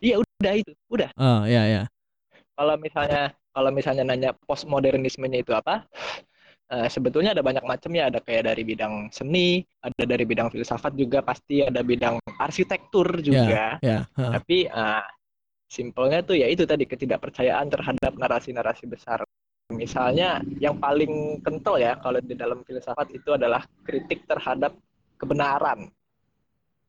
iya 0.01 0.15
udah 0.22 0.53
itu 0.53 0.72
udah 0.91 1.10
Oh, 1.17 1.43
ya, 1.48 1.63
ya. 1.67 1.84
kalau 2.53 2.75
misalnya 2.79 3.34
kalau 3.51 3.69
misalnya 3.74 4.03
nanya 4.05 4.31
postmodernismenya 4.46 5.41
itu 5.41 5.51
apa 5.55 5.86
eh, 6.72 6.88
sebetulnya 6.91 7.34
ada 7.34 7.43
banyak 7.43 7.65
macamnya 7.65 8.10
ada 8.12 8.19
kayak 8.22 8.53
dari 8.53 8.63
bidang 8.67 9.10
seni 9.10 9.65
ada 9.81 10.03
dari 10.05 10.24
bidang 10.27 10.51
filsafat 10.53 10.93
juga 10.93 11.24
pasti 11.25 11.65
ada 11.65 11.81
bidang 11.81 12.22
arsitektur 12.38 13.19
juga 13.24 13.79
Ya, 13.81 14.05
ha. 14.17 14.38
tapi 14.39 14.67
eh, 14.69 15.03
simpelnya 15.67 16.24
tuh 16.24 16.39
ya 16.39 16.48
itu 16.48 16.63
tadi 16.63 16.88
ketidakpercayaan 16.88 17.67
terhadap 17.67 18.13
narasi-narasi 18.15 18.88
besar 18.88 19.19
misalnya 19.71 20.39
yang 20.63 20.79
paling 20.79 21.43
kental 21.43 21.75
ya 21.75 22.00
kalau 22.00 22.24
di 22.24 22.33
dalam 22.33 22.63
filsafat 22.63 23.12
itu 23.12 23.36
adalah 23.36 23.63
kritik 23.83 24.24
terhadap 24.24 24.75
kebenaran 25.19 25.91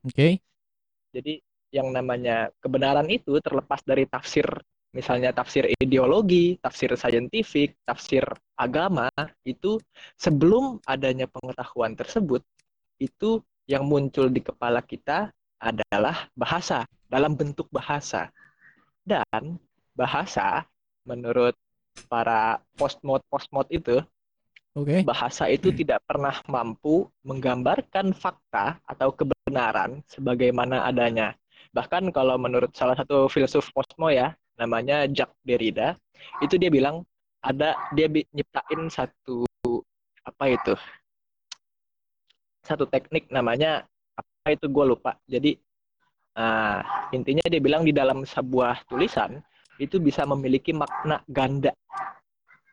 Oke. 0.06 0.38
jadi 1.10 1.42
yang 1.68 1.92
namanya 1.92 2.48
kebenaran 2.64 3.08
itu 3.12 3.36
terlepas 3.44 3.84
dari 3.84 4.08
tafsir, 4.08 4.44
misalnya 4.92 5.36
tafsir 5.36 5.68
ideologi, 5.76 6.56
tafsir 6.60 6.96
saintifik, 6.96 7.76
tafsir 7.84 8.24
agama, 8.56 9.12
itu 9.44 9.76
sebelum 10.16 10.80
adanya 10.88 11.28
pengetahuan 11.28 11.92
tersebut, 11.92 12.40
itu 12.96 13.44
yang 13.68 13.84
muncul 13.84 14.32
di 14.32 14.40
kepala 14.40 14.80
kita 14.80 15.28
adalah 15.60 16.32
bahasa, 16.32 16.88
dalam 17.04 17.36
bentuk 17.36 17.68
bahasa. 17.68 18.32
Dan 19.04 19.60
bahasa, 19.92 20.64
menurut 21.04 21.56
para 22.06 22.62
postmod 22.78 23.24
postmod 23.26 23.66
itu, 23.74 23.98
Oke. 24.78 25.02
bahasa 25.02 25.50
itu 25.50 25.74
tidak 25.74 25.98
pernah 26.06 26.38
mampu 26.46 27.10
menggambarkan 27.26 28.14
fakta 28.14 28.78
atau 28.86 29.10
kebenaran 29.10 30.06
sebagaimana 30.06 30.86
adanya. 30.86 31.34
Bahkan 31.74 32.14
kalau 32.14 32.38
menurut 32.38 32.70
salah 32.78 32.94
satu 32.94 33.26
filsuf 33.26 33.68
posmo 33.74 34.08
ya, 34.08 34.32
namanya 34.54 35.10
Jacques 35.10 35.36
Derrida, 35.42 35.98
itu 36.38 36.54
dia 36.56 36.70
bilang 36.70 37.02
ada 37.42 37.74
dia 37.94 38.06
nyiptain 38.08 38.86
satu 38.86 39.42
apa 40.22 40.44
itu? 40.46 40.74
Satu 42.62 42.84
teknik 42.86 43.32
namanya 43.34 43.82
apa 44.14 44.54
itu 44.54 44.66
gue 44.68 44.84
lupa. 44.84 45.16
Jadi 45.26 45.56
ah, 46.36 47.10
intinya 47.10 47.44
dia 47.50 47.60
bilang 47.60 47.82
di 47.82 47.90
dalam 47.90 48.22
sebuah 48.22 48.86
tulisan 48.86 49.40
itu 49.78 49.96
bisa 49.98 50.26
memiliki 50.26 50.74
makna 50.74 51.22
ganda. 51.30 51.72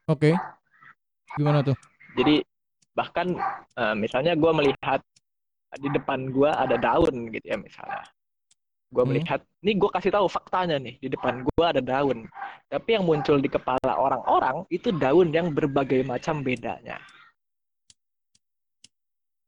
Oke. 0.05 0.33
Gimana 1.38 1.62
tuh? 1.62 1.77
Jadi 2.17 2.41
bahkan 2.93 3.38
eh, 3.75 3.95
misalnya 3.95 4.33
gue 4.33 4.51
melihat 4.51 5.01
di 5.75 5.89
depan 5.91 6.31
gue 6.31 6.47
ada 6.47 6.75
daun 6.79 7.29
gitu 7.29 7.45
ya 7.45 7.57
misalnya. 7.59 8.03
Gue 8.93 9.03
Hmm. 9.03 9.12
melihat, 9.12 9.43
nih 9.59 9.75
gue 9.75 9.89
kasih 9.91 10.13
tahu 10.13 10.29
faktanya 10.31 10.79
nih 10.79 10.95
di 11.03 11.12
depan 11.12 11.43
gue 11.43 11.65
ada 11.65 11.83
daun. 11.83 12.29
Tapi 12.71 12.95
yang 12.95 13.03
muncul 13.03 13.41
di 13.43 13.51
kepala 13.51 13.91
orang-orang 13.97 14.63
itu 14.71 14.93
daun 14.95 15.35
yang 15.35 15.51
berbagai 15.51 16.05
macam 16.07 16.39
bedanya. 16.39 17.01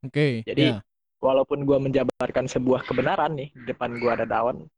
Oke. 0.06 0.44
Jadi- 0.44 0.76
ya. 0.76 0.82
Walaupun 1.18 1.66
gue 1.66 1.78
menjabarkan 1.82 2.46
sebuah 2.46 2.86
kebenaran 2.86 3.34
nih 3.34 3.50
di 3.50 3.64
depan 3.74 3.98
gue 3.98 4.06
ada 4.12 4.22
daun, 4.22 4.70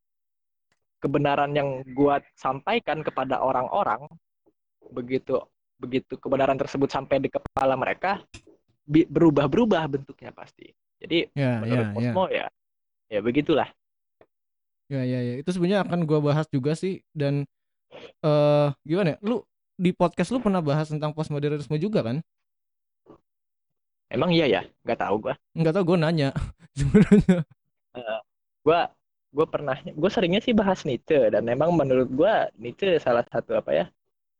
kebenaran 1.00 1.52
yang 1.56 1.82
gue 1.84 2.16
sampaikan 2.36 3.02
kepada 3.04 3.40
orang-orang 3.40 4.06
begitu 4.92 5.40
begitu 5.80 6.20
kebenaran 6.20 6.60
tersebut 6.60 6.92
sampai 6.92 7.24
di 7.24 7.32
kepala 7.32 7.80
mereka 7.80 8.20
berubah-berubah 8.90 9.86
bentuknya 9.88 10.32
pasti. 10.36 10.68
Jadi 11.00 11.32
Ya, 11.38 11.64
menurut 11.64 11.88
ya, 11.88 11.92
ya. 11.96 12.12
Cosmo 12.12 12.24
ya 12.28 12.46
ya 13.10 13.20
begitulah 13.24 13.70
Ya, 14.90 15.06
ya, 15.06 15.22
ya. 15.22 15.34
Itu 15.38 15.54
sebenarnya 15.54 15.86
akan 15.86 16.00
gua 16.10 16.20
bahas 16.20 16.50
juga 16.50 16.74
sih 16.74 17.06
dan 17.14 17.46
eh 18.26 18.68
gimana 18.84 19.16
ya? 19.16 19.18
Lu 19.22 19.46
di 19.80 19.94
podcast 19.96 20.34
lu 20.34 20.42
pernah 20.44 20.60
bahas 20.66 20.90
tentang 20.92 21.14
postmodernisme 21.16 21.78
juga 21.80 22.02
kan? 22.04 22.20
emang 24.10 24.34
iya 24.34 24.46
ya 24.50 24.62
nggak 24.86 25.00
tahu 25.00 25.16
gua 25.30 25.36
Enggak 25.54 25.74
tahu 25.78 25.84
gue 25.94 25.98
nanya 26.02 26.30
sebenarnya. 26.80 27.46
gua 28.66 28.90
gua 29.36 29.46
pernah 29.46 29.78
gue 29.86 30.10
seringnya 30.12 30.42
sih 30.42 30.54
bahas 30.58 30.82
Nietzsche 30.88 31.30
dan 31.34 31.44
memang 31.46 31.70
menurut 31.78 32.10
gua 32.10 32.50
Nietzsche 32.58 32.98
salah 32.98 33.24
satu 33.30 33.52
apa 33.62 33.72
ya 33.74 33.86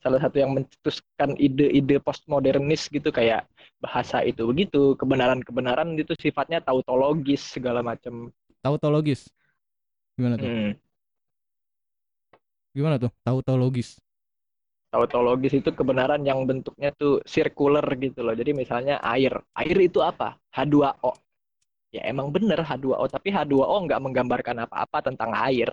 salah 0.04 0.20
satu 0.24 0.40
yang 0.40 0.52
mencetuskan 0.56 1.36
ide-ide 1.36 2.00
postmodernis 2.00 2.88
gitu 2.88 3.12
kayak 3.12 3.46
bahasa 3.84 4.24
itu 4.24 4.48
begitu 4.48 4.96
kebenaran-kebenaran 4.96 5.92
itu 6.00 6.16
sifatnya 6.16 6.64
tautologis 6.64 7.44
segala 7.44 7.84
macam 7.84 8.32
Tautologis. 8.64 9.32
Gimana 10.18 10.36
tuh? 10.40 10.52
hmm. 10.52 10.72
Gimana 12.76 12.96
tuh? 13.04 13.12
Tautologis. 13.26 13.90
tautologis 14.94 15.54
itu 15.54 15.70
kebenaran 15.80 16.22
yang 16.26 16.40
bentuknya 16.50 16.90
tuh 16.98 17.22
circular 17.34 17.86
gitu 18.02 18.26
loh 18.26 18.34
jadi 18.34 18.52
misalnya 18.58 18.98
air 19.06 19.34
air 19.54 19.78
itu 19.88 20.02
apa 20.02 20.38
H2O 20.50 21.14
ya 21.90 22.06
emang 22.06 22.30
bener 22.30 22.62
H2O 22.62 23.02
tapi 23.10 23.34
H2O 23.34 23.90
nggak 23.90 24.02
menggambarkan 24.02 24.66
apa-apa 24.70 25.10
tentang 25.10 25.34
air. 25.34 25.70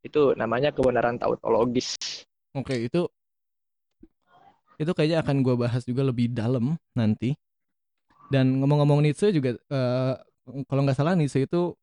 Itu 0.00 0.32
namanya 0.38 0.72
kebenaran 0.72 1.20
tautologis. 1.20 1.98
Oke, 2.56 2.88
itu 2.88 3.04
itu 4.80 4.90
kayaknya 4.96 5.20
akan 5.20 5.44
gua 5.44 5.68
bahas 5.68 5.84
juga 5.84 6.06
lebih 6.06 6.32
dalam 6.32 6.78
nanti. 6.96 7.36
Dan 8.30 8.62
ngomong-ngomong 8.62 9.02
Nietzsche 9.02 9.34
juga 9.34 9.58
eh, 9.58 10.14
kalau 10.70 10.82
nggak 10.86 10.96
salah 10.96 11.18
Nietzsche 11.18 11.44
itu 11.44 11.74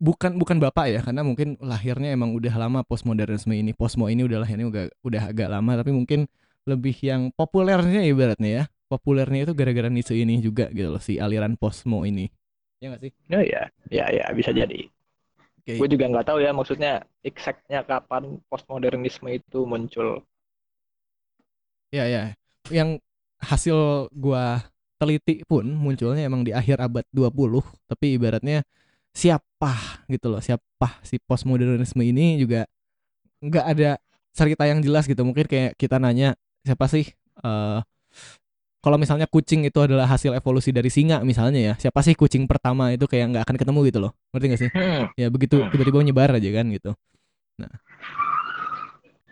bukan 0.00 0.34
bukan 0.40 0.56
bapak 0.58 0.86
ya 0.88 1.00
karena 1.04 1.20
mungkin 1.20 1.60
lahirnya 1.60 2.12
emang 2.12 2.34
udah 2.34 2.54
lama 2.58 2.82
postmodernisme 2.82 3.54
ini. 3.54 3.72
Posmo 3.72 4.10
ini 4.10 4.26
udah 4.26 4.42
lahirnya 4.42 4.66
udah 4.66 4.84
udah 5.06 5.22
agak 5.30 5.48
lama 5.48 5.72
tapi 5.80 5.94
mungkin 5.94 6.26
lebih 6.66 6.98
yang 7.00 7.30
populernya 7.32 8.04
ibaratnya 8.04 8.50
ya. 8.50 8.64
Populernya 8.90 9.46
itu 9.46 9.54
gara-gara 9.54 9.86
Nietzsche 9.86 10.18
ini 10.18 10.42
juga 10.42 10.66
gitu 10.74 10.90
loh 10.90 10.98
si 10.98 11.22
aliran 11.22 11.54
posmo 11.54 12.02
ini 12.02 12.26
ya 12.80 12.86
nggak 12.90 13.02
sih 13.04 13.12
Oh 13.32 13.42
ya, 13.52 13.62
ya 13.88 14.04
ya 14.10 14.24
bisa 14.38 14.50
jadi. 14.50 14.80
Oke. 15.60 15.72
Gue 15.78 15.88
juga 15.92 16.04
nggak 16.10 16.26
tahu 16.28 16.38
ya 16.44 16.50
maksudnya 16.58 16.92
exactnya 17.24 17.80
kapan 17.90 18.24
postmodernisme 18.50 19.28
itu 19.38 19.58
muncul. 19.72 20.08
Ya 21.90 22.04
ya. 22.06 22.22
Yang 22.70 23.02
hasil 23.40 24.08
gua 24.14 24.62
teliti 25.00 25.42
pun 25.48 25.64
munculnya 25.64 26.22
emang 26.28 26.44
di 26.44 26.52
akhir 26.52 26.76
abad 26.78 27.04
20, 27.10 27.64
tapi 27.88 28.14
ibaratnya 28.20 28.62
siapa 29.16 30.04
gitu 30.12 30.28
loh, 30.30 30.40
siapa 30.44 31.00
si 31.02 31.16
postmodernisme 31.24 32.02
ini 32.04 32.36
juga 32.42 32.68
nggak 33.44 33.66
ada 33.76 33.90
cerita 34.34 34.64
yang 34.68 34.80
jelas 34.84 35.06
gitu. 35.10 35.22
Mungkin 35.26 35.46
kayak 35.50 35.72
kita 35.80 35.98
nanya 36.02 36.36
siapa 36.66 36.86
sih 36.90 37.06
eh 37.44 37.80
kalau 38.80 38.96
misalnya 38.96 39.24
kucing 39.24 39.62
itu 39.62 39.76
adalah 39.76 40.04
hasil 40.04 40.32
evolusi 40.32 40.72
dari 40.72 40.88
singa 40.88 41.20
misalnya 41.20 41.60
ya, 41.60 41.74
siapa 41.76 42.00
sih 42.00 42.12
kucing 42.12 42.44
pertama 42.44 42.90
itu 42.90 43.04
kayak 43.04 43.28
nggak 43.30 43.44
akan 43.44 43.56
ketemu 43.56 43.80
gitu 43.86 43.98
loh. 44.00 44.12
Ngerti 44.32 44.46
gak 44.46 44.60
sih? 44.60 44.70
Hmm, 44.72 45.04
Ya 45.14 45.28
begitu 45.28 45.56
Hmm. 45.58 45.68
tiba-tiba 45.68 46.00
menyebar 46.00 46.32
aja 46.32 46.50
kan 46.50 46.66
gitu. 46.68 46.90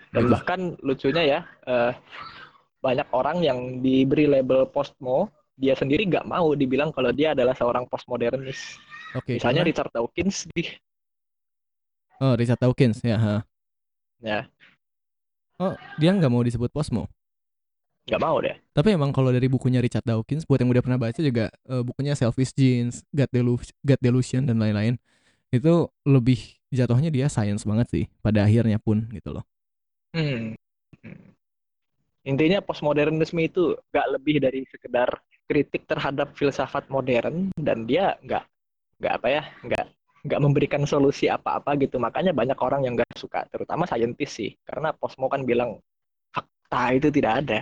Dan 0.09 0.25
Bagus. 0.25 0.33
bahkan 0.33 0.61
lucunya 0.81 1.23
ya, 1.23 1.41
eh, 1.65 1.93
banyak 2.79 3.09
orang 3.11 3.41
yang 3.41 3.59
diberi 3.79 4.25
label 4.25 4.65
postmo, 4.67 5.29
dia 5.53 5.75
sendiri 5.75 6.07
nggak 6.07 6.25
mau 6.25 6.53
dibilang 6.53 6.89
kalau 6.91 7.11
dia 7.11 7.33
adalah 7.33 7.53
seorang 7.53 7.85
postmodernis. 7.85 8.81
Oke. 9.13 9.37
Misalnya 9.37 9.63
karena- 9.63 9.69
Richard 9.69 9.91
Dawkins 9.91 10.37
di 10.49 10.65
Oh, 12.19 12.35
Richard 12.35 12.59
Dawkins 12.59 12.99
ya. 13.01 13.17
ha. 13.17 13.37
ya 14.19 14.51
Oh, 15.57 15.71
dia 15.97 16.11
nggak 16.11 16.27
mau 16.27 16.41
disebut 16.41 16.71
posmo. 16.71 17.07
Nggak 18.09 18.23
mau 18.25 18.41
deh. 18.41 18.57
Tapi 18.73 18.89
emang 18.97 19.13
kalau 19.13 19.29
dari 19.29 19.47
bukunya 19.47 19.85
Richard 19.85 20.09
Dawkins, 20.09 20.49
buat 20.49 20.59
yang 20.59 20.73
udah 20.73 20.81
pernah 20.81 20.99
baca 20.99 21.21
juga 21.21 21.53
eh, 21.53 21.83
bukunya 21.85 22.17
Selfish 22.17 22.57
Genes, 22.57 23.05
God, 23.13 23.29
Delu- 23.29 23.73
God 23.85 24.01
Delusion 24.01 24.49
dan 24.49 24.57
lain-lain, 24.57 24.97
itu 25.53 25.87
lebih 26.09 26.57
jatuhnya 26.73 27.13
dia 27.13 27.29
science 27.29 27.69
banget 27.69 27.87
sih 27.93 28.05
pada 28.25 28.45
akhirnya 28.49 28.81
pun 28.81 29.05
gitu 29.13 29.37
loh. 29.37 29.45
Hmm. 30.17 30.57
Intinya 32.25 32.61
postmodernisme 32.61 33.41
itu 33.41 33.77
nggak 33.93 34.07
lebih 34.21 34.37
dari 34.41 34.65
sekedar 34.69 35.09
kritik 35.49 35.89
terhadap 35.89 36.37
filsafat 36.37 36.89
modern 36.93 37.49
dan 37.57 37.89
dia 37.89 38.21
nggak 38.21 38.45
nggak 39.01 39.13
apa 39.17 39.29
ya 39.33 39.43
nggak 39.65 39.85
nggak 40.29 40.41
memberikan 40.45 40.83
solusi 40.85 41.31
apa-apa 41.31 41.79
gitu 41.81 41.97
makanya 41.97 42.37
banyak 42.37 42.59
orang 42.61 42.85
yang 42.85 42.99
nggak 42.99 43.17
suka 43.17 43.49
terutama 43.49 43.89
saintis 43.89 44.35
sih 44.35 44.53
karena 44.67 44.93
postmo 44.93 45.31
kan 45.33 45.47
bilang 45.49 45.81
fakta 46.35 46.99
itu 46.99 47.09
tidak 47.09 47.33
ada 47.47 47.59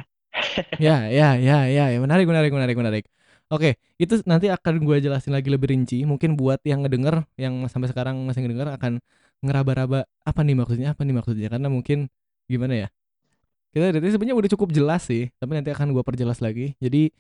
ya, 0.87 1.09
ya, 1.09 1.37
ya, 1.39 1.57
ya, 1.69 1.85
ya, 1.93 1.99
menarik, 2.05 2.27
menarik, 2.29 2.53
menarik, 2.53 2.77
menarik. 2.77 3.05
Oke, 3.47 3.79
itu 4.03 4.19
nanti 4.27 4.51
akan 4.51 4.83
gue 4.83 4.97
jelasin 4.99 5.31
lagi 5.31 5.49
lebih 5.53 5.71
rinci. 5.71 6.03
Mungkin 6.03 6.35
buat 6.35 6.59
yang 6.67 6.83
ngedenger, 6.83 7.23
yang 7.39 7.55
sampai 7.71 7.89
sekarang 7.91 8.19
masih 8.27 8.43
ngedenger 8.43 8.75
akan 8.75 8.93
ngeraba-raba 9.45 10.03
apa 10.27 10.41
nih 10.43 10.57
maksudnya, 10.59 10.89
apa 10.95 11.07
nih 11.07 11.15
maksudnya. 11.15 11.49
Karena 11.53 11.69
mungkin 11.71 12.11
gimana 12.51 12.75
ya? 12.75 12.89
Kita 13.71 13.93
dari 13.93 14.09
sebenarnya 14.09 14.37
udah 14.41 14.51
cukup 14.57 14.69
jelas 14.75 15.07
sih, 15.07 15.31
tapi 15.39 15.53
nanti 15.55 15.71
akan 15.71 15.95
gue 15.95 16.03
perjelas 16.03 16.43
lagi. 16.43 16.75
Jadi 16.83 17.13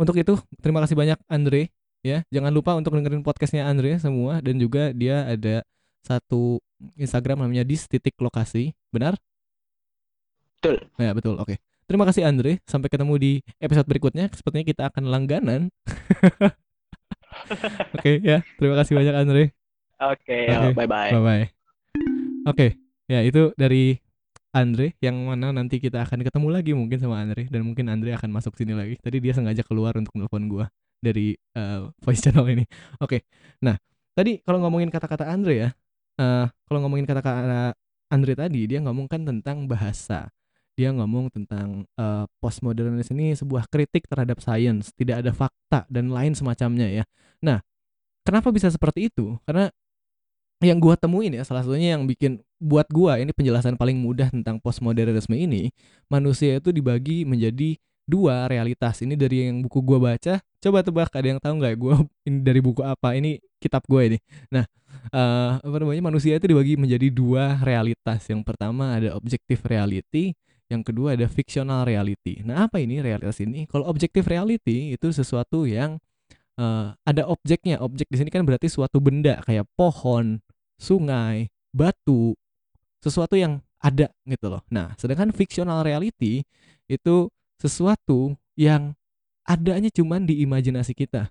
untuk 0.00 0.16
itu 0.16 0.38
terima 0.62 0.80
kasih 0.80 0.96
banyak 0.96 1.18
Andre 1.28 1.68
ya. 2.00 2.24
Jangan 2.32 2.52
lupa 2.54 2.72
untuk 2.78 2.96
dengerin 2.96 3.20
podcastnya 3.20 3.68
Andre 3.68 3.98
semua 4.00 4.40
dan 4.40 4.56
juga 4.56 4.94
dia 4.96 5.26
ada 5.28 5.66
satu 6.04 6.62
Instagram 6.96 7.44
namanya 7.44 7.64
dis 7.64 7.84
titik 7.88 8.16
lokasi, 8.20 8.72
benar? 8.88 9.18
betul 10.64 10.76
Ya 10.96 11.12
betul, 11.12 11.34
oke. 11.36 11.73
Terima 11.84 12.08
kasih 12.08 12.24
Andre. 12.24 12.64
Sampai 12.64 12.88
ketemu 12.88 13.14
di 13.20 13.32
episode 13.60 13.84
berikutnya. 13.84 14.32
Sepertinya 14.32 14.64
kita 14.64 14.82
akan 14.88 15.04
langganan. 15.08 15.68
oke 17.98 18.12
ya, 18.24 18.40
terima 18.56 18.74
kasih 18.80 18.92
banyak 18.96 19.14
Andre. 19.14 19.42
oke 20.00 20.38
Oke. 20.48 20.74
bye 20.74 20.88
bye 20.88 21.12
Bye 21.12 21.22
bye. 21.22 21.44
Oke, 22.44 22.76
ya 23.08 23.24
itu 23.24 23.52
dari 23.56 23.96
Andre 24.54 24.94
yang 25.02 25.16
mana 25.26 25.50
nanti 25.50 25.82
kita 25.82 26.06
akan 26.06 26.22
ketemu 26.22 26.48
lagi 26.52 26.72
mungkin 26.76 26.98
sama 27.00 27.24
Andre 27.24 27.50
dan 27.50 27.66
mungkin 27.66 27.90
Andre 27.90 28.14
akan 28.14 28.30
masuk 28.30 28.54
sini 28.54 28.76
lagi. 28.76 28.94
Tadi 29.00 29.18
dia 29.18 29.32
sengaja 29.34 29.64
keluar 29.66 29.96
untuk 29.98 30.14
telepon 30.14 30.46
gua 30.46 30.66
dari 31.02 31.34
eh, 31.36 31.80
voice 32.04 32.22
channel 32.22 32.46
ini. 32.48 32.64
Oke. 33.02 33.26
Nah, 33.64 33.74
tadi 34.14 34.38
kalau 34.44 34.62
ngomongin 34.62 34.92
kata-kata 34.92 35.26
Andre 35.26 35.54
ya, 35.56 35.68
eh 36.20 36.46
kalau 36.68 36.78
ngomongin 36.86 37.08
kata-kata 37.08 37.74
Andre 38.12 38.32
tadi 38.38 38.60
dia 38.70 38.78
ngomongkan 38.84 39.26
tentang 39.26 39.66
bahasa. 39.66 40.30
Dia 40.74 40.90
ngomong 40.90 41.30
tentang 41.30 41.86
eh, 41.94 42.24
postmodernis 42.42 43.10
ini 43.14 43.34
sebuah 43.38 43.70
kritik 43.70 44.10
terhadap 44.10 44.42
sains, 44.42 44.90
tidak 44.98 45.22
ada 45.22 45.30
fakta 45.30 45.86
dan 45.86 46.10
lain 46.10 46.34
semacamnya 46.34 46.90
ya. 46.90 47.04
Nah, 47.42 47.62
kenapa 48.26 48.50
bisa 48.50 48.68
seperti 48.70 49.10
itu? 49.10 49.38
Karena 49.46 49.70
yang 50.62 50.80
gua 50.80 50.96
temuin 50.96 51.34
ya 51.34 51.44
salah 51.44 51.60
satunya 51.60 51.98
yang 51.98 52.08
bikin 52.08 52.40
buat 52.56 52.88
gua 52.88 53.20
ini 53.20 53.34
penjelasan 53.36 53.76
paling 53.76 54.00
mudah 54.00 54.32
tentang 54.32 54.56
postmodernisme 54.62 55.36
ini 55.36 55.74
manusia 56.08 56.56
itu 56.56 56.72
dibagi 56.72 57.28
menjadi 57.28 57.76
dua 58.04 58.48
realitas 58.48 59.00
ini 59.04 59.12
dari 59.18 59.48
yang 59.48 59.60
buku 59.60 59.84
gua 59.84 60.12
baca 60.12 60.40
coba 60.40 60.78
tebak 60.80 61.12
ada 61.12 61.26
yang 61.36 61.40
tahu 61.42 61.54
nggak 61.60 61.74
gua 61.76 61.94
ini 62.28 62.38
dari 62.40 62.60
buku 62.64 62.80
apa 62.80 63.12
ini 63.12 63.36
kitab 63.60 63.84
gue 63.88 64.02
ini 64.14 64.18
nah 64.52 64.64
eh, 65.08 65.50
apa 65.60 65.76
namanya 65.80 66.04
manusia 66.04 66.36
itu 66.36 66.44
dibagi 66.44 66.76
menjadi 66.76 67.08
dua 67.08 67.60
realitas 67.64 68.24
yang 68.28 68.44
pertama 68.44 68.96
ada 69.00 69.16
objective 69.16 69.60
reality 69.64 70.36
yang 70.72 70.80
kedua 70.80 71.16
ada 71.16 71.28
fictional 71.28 71.84
reality 71.84 72.40
nah 72.40 72.66
apa 72.68 72.80
ini 72.80 73.04
realitas 73.04 73.40
ini 73.40 73.68
kalau 73.68 73.84
objective 73.88 74.24
reality 74.24 74.96
itu 74.96 75.12
sesuatu 75.12 75.68
yang 75.68 76.00
eh, 76.56 76.86
ada 76.94 77.22
objeknya 77.28 77.82
objek 77.82 78.08
di 78.08 78.16
sini 78.20 78.30
kan 78.32 78.46
berarti 78.46 78.70
suatu 78.70 78.98
benda 79.02 79.42
kayak 79.44 79.68
pohon 79.76 80.40
sungai, 80.78 81.50
batu, 81.70 82.34
sesuatu 83.02 83.38
yang 83.38 83.62
ada 83.80 84.10
gitu 84.24 84.46
loh. 84.48 84.62
Nah, 84.72 84.96
sedangkan 84.96 85.30
fictional 85.30 85.84
reality 85.84 86.42
itu 86.88 87.28
sesuatu 87.60 88.36
yang 88.56 88.96
adanya 89.44 89.92
cuman 89.92 90.24
di 90.24 90.40
imajinasi 90.44 90.96
kita. 90.96 91.28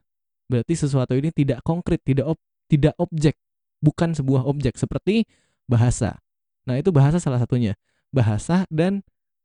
Berarti 0.50 0.74
sesuatu 0.78 1.18
ini 1.18 1.34
tidak 1.34 1.66
konkret, 1.66 2.02
tidak 2.06 2.38
ob- 2.38 2.48
tidak 2.70 2.94
objek, 3.02 3.36
bukan 3.82 4.14
sebuah 4.14 4.46
objek 4.46 4.78
seperti 4.78 5.26
bahasa. 5.66 6.22
Nah, 6.70 6.78
itu 6.78 6.94
bahasa 6.94 7.18
salah 7.18 7.42
satunya. 7.42 7.74
Bahasa 8.14 8.70
dan 8.70 9.02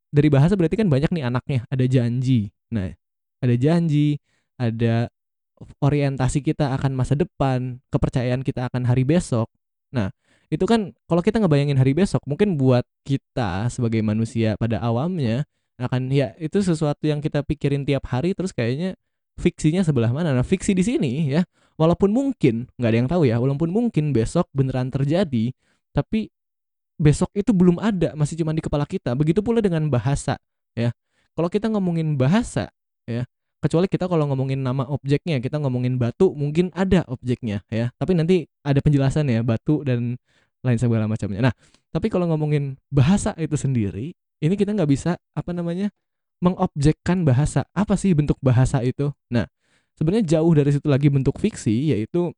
dari 0.09 0.29
bahasa 0.33 0.57
berarti 0.57 0.77
kan 0.81 0.88
banyak 0.88 1.11
nih 1.12 1.25
anaknya, 1.25 1.61
ada 1.68 1.85
janji. 1.85 2.53
Nah, 2.73 2.92
ada 3.40 3.55
janji, 3.55 4.18
ada 4.57 5.09
orientasi 5.83 6.40
kita 6.40 6.75
akan 6.79 6.94
masa 6.94 7.18
depan, 7.18 7.83
kepercayaan 7.90 8.47
kita 8.47 8.71
akan 8.71 8.87
hari 8.88 9.03
besok. 9.05 9.51
Nah, 9.90 10.12
itu 10.49 10.64
kan 10.64 10.97
kalau 11.05 11.21
kita 11.21 11.42
ngebayangin 11.42 11.77
hari 11.77 11.92
besok, 11.92 12.23
mungkin 12.25 12.57
buat 12.57 12.87
kita 13.05 13.68
sebagai 13.68 14.01
manusia 14.01 14.57
pada 14.57 14.81
awamnya 14.81 15.44
akan 15.79 16.11
ya 16.11 16.35
itu 16.42 16.59
sesuatu 16.59 17.07
yang 17.07 17.23
kita 17.23 17.47
pikirin 17.47 17.87
tiap 17.87 18.03
hari 18.11 18.35
terus 18.35 18.51
kayaknya 18.51 18.99
fiksinya 19.38 19.87
sebelah 19.87 20.11
mana. 20.11 20.35
Nah, 20.35 20.47
fiksi 20.47 20.75
di 20.75 20.83
sini 20.83 21.31
ya, 21.31 21.47
walaupun 21.79 22.11
mungkin 22.11 22.66
nggak 22.81 22.90
ada 22.90 22.99
yang 22.99 23.09
tahu 23.11 23.23
ya, 23.29 23.37
walaupun 23.38 23.71
mungkin 23.71 24.11
besok 24.11 24.51
beneran 24.57 24.90
terjadi, 24.90 25.55
tapi 25.94 26.33
besok 26.98 27.30
itu 27.32 27.54
belum 27.54 27.78
ada, 27.78 28.12
masih 28.18 28.34
cuma 28.42 28.52
di 28.52 28.61
kepala 28.61 28.84
kita. 28.84 29.14
Begitu 29.14 29.40
pula 29.40 29.62
dengan 29.62 29.87
bahasa 29.88 30.37
ya. 30.74 30.92
Kalau 31.32 31.46
kita 31.46 31.70
ngomongin 31.70 32.18
bahasa 32.18 32.68
ya, 33.06 33.22
kecuali 33.58 33.90
kita 33.90 34.06
kalau 34.06 34.30
ngomongin 34.30 34.62
nama 34.62 34.87
objeknya 34.87 35.42
kita 35.42 35.58
ngomongin 35.58 35.98
batu 35.98 36.30
mungkin 36.30 36.70
ada 36.78 37.02
objeknya 37.11 37.66
ya 37.66 37.90
tapi 37.98 38.14
nanti 38.14 38.46
ada 38.62 38.78
penjelasan 38.78 39.26
ya 39.26 39.42
batu 39.42 39.82
dan 39.82 40.14
lain 40.62 40.78
segala 40.78 41.11
macamnya 41.11 41.50
nah 41.50 41.54
tapi 41.90 42.06
kalau 42.06 42.30
ngomongin 42.30 42.78
bahasa 42.87 43.34
itu 43.34 43.58
sendiri 43.58 44.14
ini 44.38 44.54
kita 44.54 44.70
nggak 44.74 44.90
bisa 44.90 45.18
apa 45.34 45.50
namanya 45.50 45.90
mengobjekkan 46.38 47.26
bahasa 47.26 47.66
apa 47.74 47.98
sih 47.98 48.14
bentuk 48.14 48.38
bahasa 48.38 48.78
itu 48.87 49.11
nah 49.26 49.50
sebenarnya 49.98 50.38
jauh 50.38 50.52
dari 50.54 50.70
situ 50.70 50.87
lagi 50.87 51.11
bentuk 51.11 51.34
fiksi 51.42 51.90
yaitu 51.90 52.30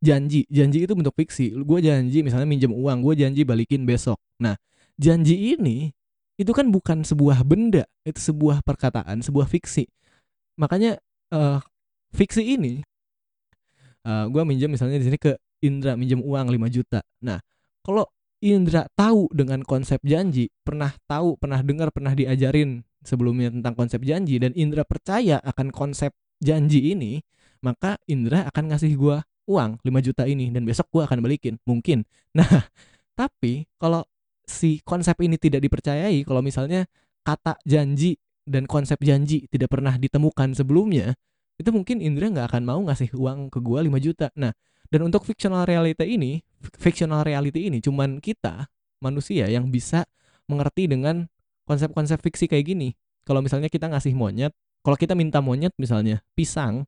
janji 0.00 0.46
janji 0.48 0.86
itu 0.86 0.92
bentuk 0.94 1.14
fiksi. 1.14 1.54
Gue 1.62 1.78
janji 1.84 2.22
misalnya 2.24 2.48
minjem 2.48 2.72
uang 2.72 3.04
gue 3.04 3.14
janji 3.20 3.42
balikin 3.46 3.84
besok. 3.84 4.18
Nah 4.40 4.56
janji 4.98 5.54
ini 5.54 5.92
itu 6.34 6.50
kan 6.50 6.70
bukan 6.70 7.06
sebuah 7.06 7.46
benda 7.46 7.86
itu 8.02 8.18
sebuah 8.32 8.62
perkataan 8.66 9.22
sebuah 9.22 9.46
fiksi. 9.46 9.86
Makanya 10.58 10.98
eh 11.34 11.58
fiksi 12.14 12.42
ini 12.56 12.82
eh 14.04 14.24
gue 14.30 14.42
minjem 14.42 14.70
misalnya 14.72 14.98
di 14.98 15.06
sini 15.06 15.18
ke 15.18 15.36
Indra 15.64 15.96
minjem 15.96 16.20
uang 16.20 16.50
5 16.50 16.74
juta. 16.74 17.00
Nah 17.24 17.40
kalau 17.84 18.06
Indra 18.44 18.84
tahu 18.92 19.32
dengan 19.32 19.64
konsep 19.64 20.04
janji 20.04 20.52
pernah 20.60 20.92
tahu 21.08 21.40
pernah 21.40 21.64
dengar 21.64 21.88
pernah 21.88 22.12
diajarin 22.12 22.84
sebelumnya 23.00 23.48
tentang 23.48 23.72
konsep 23.72 24.04
janji 24.04 24.36
dan 24.36 24.52
Indra 24.52 24.84
percaya 24.84 25.40
akan 25.40 25.72
konsep 25.72 26.12
janji 26.44 26.92
ini 26.92 27.24
maka 27.64 27.96
Indra 28.04 28.44
akan 28.48 28.72
ngasih 28.72 28.92
gue 29.00 29.16
uang 29.44 29.80
5 29.84 30.06
juta 30.06 30.24
ini 30.24 30.48
dan 30.50 30.64
besok 30.64 30.88
gue 30.90 31.02
akan 31.04 31.20
balikin 31.20 31.60
mungkin 31.68 32.04
nah 32.38 32.48
tapi 33.14 33.68
kalau 33.78 34.02
si 34.44 34.80
konsep 34.84 35.16
ini 35.24 35.40
tidak 35.40 35.64
dipercayai 35.64 36.24
kalau 36.26 36.44
misalnya 36.44 36.84
kata 37.24 37.56
janji 37.64 38.20
dan 38.44 38.68
konsep 38.68 39.00
janji 39.00 39.48
tidak 39.48 39.72
pernah 39.72 39.96
ditemukan 39.96 40.52
sebelumnya, 40.52 41.16
itu 41.56 41.72
mungkin 41.72 42.04
Indra 42.04 42.28
nggak 42.28 42.52
akan 42.52 42.62
mau 42.62 42.80
ngasih 42.84 43.16
uang 43.16 43.48
ke 43.48 43.58
gua 43.64 43.80
5 43.80 43.96
juta. 44.04 44.28
Nah, 44.36 44.52
dan 44.92 45.00
untuk 45.00 45.24
fictional 45.24 45.64
reality 45.64 46.04
ini, 46.04 46.44
fictional 46.76 47.24
reality 47.24 47.72
ini 47.72 47.80
cuman 47.80 48.20
kita 48.20 48.68
manusia 49.00 49.48
yang 49.48 49.72
bisa 49.72 50.04
mengerti 50.44 50.84
dengan 50.84 51.24
konsep-konsep 51.64 52.20
fiksi 52.20 52.46
kayak 52.46 52.68
gini. 52.68 52.92
Kalau 53.24 53.40
misalnya 53.40 53.72
kita 53.72 53.88
ngasih 53.88 54.12
monyet, 54.12 54.52
kalau 54.84 55.00
kita 55.00 55.16
minta 55.16 55.40
monyet 55.40 55.72
misalnya 55.80 56.20
pisang 56.36 56.84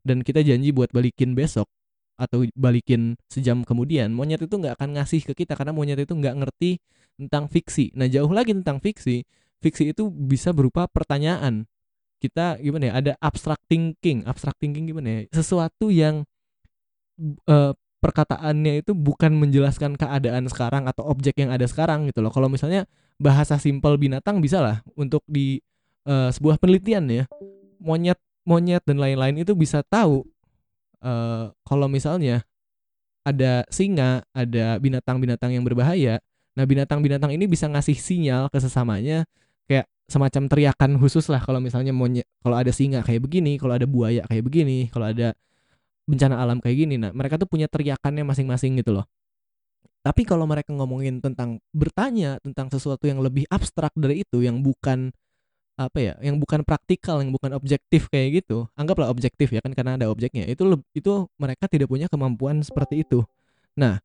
dan 0.00 0.24
kita 0.24 0.40
janji 0.40 0.72
buat 0.72 0.88
balikin 0.88 1.36
besok 1.36 1.68
atau 2.14 2.46
balikin 2.54 3.18
sejam 3.26 3.66
kemudian, 3.66 4.14
monyet 4.14 4.42
itu 4.42 4.54
nggak 4.54 4.78
akan 4.78 5.00
ngasih 5.00 5.26
ke 5.32 5.44
kita 5.44 5.58
karena 5.58 5.74
monyet 5.74 5.98
itu 5.98 6.14
nggak 6.14 6.34
ngerti 6.44 6.78
tentang 7.18 7.46
fiksi. 7.50 7.94
Nah, 7.94 8.10
jauh 8.10 8.30
lagi 8.30 8.54
tentang 8.54 8.82
fiksi, 8.82 9.22
fiksi 9.62 9.94
itu 9.94 10.10
bisa 10.10 10.50
berupa 10.50 10.86
pertanyaan. 10.90 11.66
Kita 12.18 12.58
gimana 12.58 12.90
ya? 12.90 12.92
Ada 12.98 13.12
abstract 13.20 13.66
thinking. 13.70 14.24
Abstract 14.24 14.58
thinking 14.58 14.88
gimana 14.90 15.08
ya? 15.08 15.20
Sesuatu 15.30 15.92
yang 15.92 16.24
eh, 17.46 17.72
perkataannya 18.04 18.84
itu 18.84 18.92
bukan 18.92 19.32
menjelaskan 19.32 19.96
keadaan 19.96 20.44
sekarang 20.52 20.84
atau 20.84 21.08
objek 21.08 21.40
yang 21.40 21.48
ada 21.48 21.64
sekarang 21.64 22.04
gitu 22.12 22.20
loh. 22.20 22.28
Kalau 22.28 22.52
misalnya 22.52 22.84
bahasa 23.16 23.56
simpel 23.56 23.96
binatang 23.96 24.44
bisa 24.44 24.60
lah 24.60 24.76
untuk 24.98 25.24
di 25.24 25.62
uh, 26.04 26.28
sebuah 26.28 26.60
penelitian 26.60 27.04
ya 27.08 27.24
monyet 27.80 28.18
monyet 28.44 28.82
dan 28.84 29.00
lain-lain 29.00 29.40
itu 29.40 29.56
bisa 29.56 29.80
tahu 29.86 30.26
uh, 31.04 31.52
kalau 31.62 31.86
misalnya 31.86 32.42
ada 33.24 33.64
singa, 33.72 34.24
ada 34.32 34.80
binatang-binatang 34.80 35.52
yang 35.52 35.64
berbahaya. 35.64 36.20
Nah, 36.54 36.64
binatang-binatang 36.64 37.32
ini 37.34 37.44
bisa 37.44 37.68
ngasih 37.68 37.96
sinyal 37.96 38.48
ke 38.48 38.58
sesamanya 38.62 39.26
kayak 39.64 39.88
semacam 40.06 40.46
teriakan 40.46 41.00
khusus 41.00 41.26
lah 41.32 41.40
kalau 41.40 41.58
misalnya 41.58 41.90
monyet 41.96 42.28
kalau 42.44 42.56
ada 42.56 42.70
singa 42.70 43.00
kayak 43.00 43.24
begini, 43.24 43.56
kalau 43.56 43.74
ada 43.76 43.88
buaya 43.88 44.22
kayak 44.28 44.44
begini, 44.44 44.88
kalau 44.92 45.08
ada 45.08 45.32
bencana 46.04 46.40
alam 46.40 46.60
kayak 46.60 46.76
gini. 46.84 46.96
Nah, 47.00 47.10
mereka 47.12 47.40
tuh 47.40 47.48
punya 47.48 47.68
teriakannya 47.68 48.24
masing-masing 48.24 48.80
gitu 48.80 48.96
loh. 49.00 49.08
Tapi 50.04 50.28
kalau 50.28 50.44
mereka 50.44 50.76
ngomongin 50.76 51.24
tentang 51.24 51.64
bertanya 51.72 52.36
tentang 52.44 52.68
sesuatu 52.68 53.08
yang 53.08 53.24
lebih 53.24 53.48
abstrak 53.48 53.96
dari 53.96 54.20
itu 54.20 54.44
yang 54.44 54.60
bukan 54.60 55.16
apa 55.74 55.98
ya 55.98 56.14
yang 56.22 56.38
bukan 56.38 56.62
praktikal 56.62 57.18
yang 57.18 57.34
bukan 57.34 57.50
objektif 57.50 58.06
kayak 58.06 58.46
gitu 58.46 58.70
anggaplah 58.78 59.10
objektif 59.10 59.50
ya 59.50 59.58
kan 59.58 59.74
karena 59.74 59.98
ada 59.98 60.06
objeknya 60.06 60.46
itu 60.46 60.62
itu 60.94 61.26
mereka 61.34 61.66
tidak 61.66 61.90
punya 61.90 62.06
kemampuan 62.06 62.62
seperti 62.62 63.02
itu. 63.02 63.26
Nah 63.74 63.98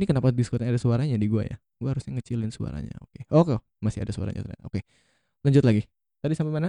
ini 0.00 0.08
kenapa 0.08 0.32
Discord 0.32 0.64
ada 0.64 0.80
suaranya 0.80 1.20
di 1.20 1.28
gua 1.28 1.44
ya? 1.44 1.60
Gua 1.76 1.92
harusnya 1.92 2.16
ngecilin 2.16 2.48
suaranya 2.48 2.96
oke. 3.04 3.28
Oke 3.36 3.54
masih 3.84 4.00
ada 4.00 4.12
suaranya 4.16 4.40
oke. 4.64 4.80
Lanjut 5.44 5.64
lagi. 5.64 5.84
Tadi 6.24 6.32
sampai 6.32 6.52
mana? 6.56 6.68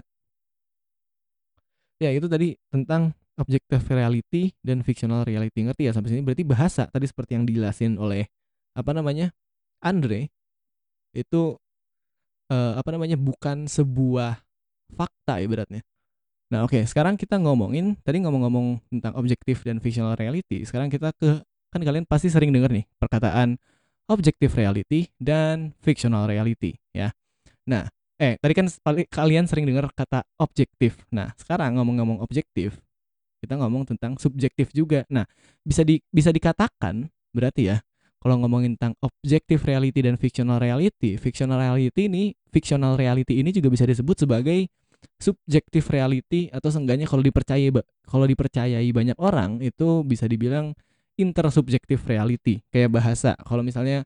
Ya 2.04 2.12
itu 2.12 2.28
tadi 2.28 2.60
tentang 2.68 3.16
objective 3.40 3.84
reality 3.88 4.52
dan 4.60 4.84
fictional 4.84 5.24
reality. 5.24 5.64
Ngerti 5.64 5.88
ya 5.88 5.96
sampai 5.96 6.12
sini? 6.12 6.22
Berarti 6.28 6.44
bahasa 6.44 6.92
tadi 6.92 7.08
seperti 7.08 7.40
yang 7.40 7.48
dijelasin 7.48 7.96
oleh 7.96 8.28
apa 8.76 8.92
namanya 8.92 9.32
Andre 9.80 10.28
itu 11.16 11.56
uh, 12.52 12.76
apa 12.76 12.90
namanya 12.92 13.16
bukan 13.16 13.66
sebuah 13.66 14.44
fakta 14.92 15.40
ibaratnya. 15.40 15.82
Nah 16.52 16.68
oke 16.68 16.76
okay, 16.76 16.84
sekarang 16.84 17.16
kita 17.16 17.40
ngomongin 17.40 17.96
tadi 18.04 18.20
ngomong-ngomong 18.20 18.84
tentang 18.92 19.16
objektif 19.16 19.64
dan 19.64 19.80
fictional 19.80 20.20
reality. 20.20 20.68
Sekarang 20.68 20.92
kita 20.92 21.16
ke 21.16 21.40
kan 21.72 21.80
kalian 21.80 22.04
pasti 22.04 22.28
sering 22.28 22.52
dengar 22.52 22.68
nih 22.68 22.84
perkataan 23.00 23.56
objective 24.12 24.52
reality 24.60 25.08
dan 25.16 25.72
fictional 25.80 26.28
reality 26.28 26.76
ya. 26.92 27.16
Nah 27.72 27.88
eh 28.20 28.36
tadi 28.36 28.54
kan 28.54 28.68
kalian 29.08 29.48
sering 29.48 29.64
dengar 29.64 29.88
kata 29.96 30.28
objektif. 30.44 31.00
Nah 31.16 31.32
sekarang 31.40 31.80
ngomong-ngomong 31.80 32.20
objektif 32.20 32.76
kita 33.42 33.58
ngomong 33.58 33.88
tentang 33.88 34.20
subjektif 34.20 34.76
juga. 34.76 35.08
Nah 35.08 35.24
bisa 35.64 35.88
di 35.88 36.04
bisa 36.12 36.36
dikatakan 36.36 37.08
berarti 37.32 37.72
ya 37.72 37.80
kalau 38.22 38.38
ngomongin 38.38 38.78
tentang 38.78 38.94
objective 39.02 39.66
reality 39.66 40.06
dan 40.06 40.14
fictional 40.14 40.62
reality, 40.62 41.18
fictional 41.18 41.58
reality 41.58 42.06
ini, 42.06 42.38
fictional 42.54 42.94
reality 42.94 43.42
ini 43.42 43.50
juga 43.50 43.74
bisa 43.74 43.90
disebut 43.90 44.30
sebagai 44.30 44.70
subjective 45.18 45.90
reality 45.90 46.46
atau 46.54 46.70
seenggaknya 46.70 47.10
kalau 47.10 47.26
dipercayai 47.26 47.74
kalau 48.06 48.26
dipercayai 48.30 48.86
banyak 48.94 49.18
orang 49.18 49.58
itu 49.66 50.06
bisa 50.06 50.30
dibilang 50.30 50.78
intersubjective 51.18 52.02
reality 52.06 52.62
kayak 52.70 52.94
bahasa. 52.94 53.34
Kalau 53.42 53.66
misalnya 53.66 54.06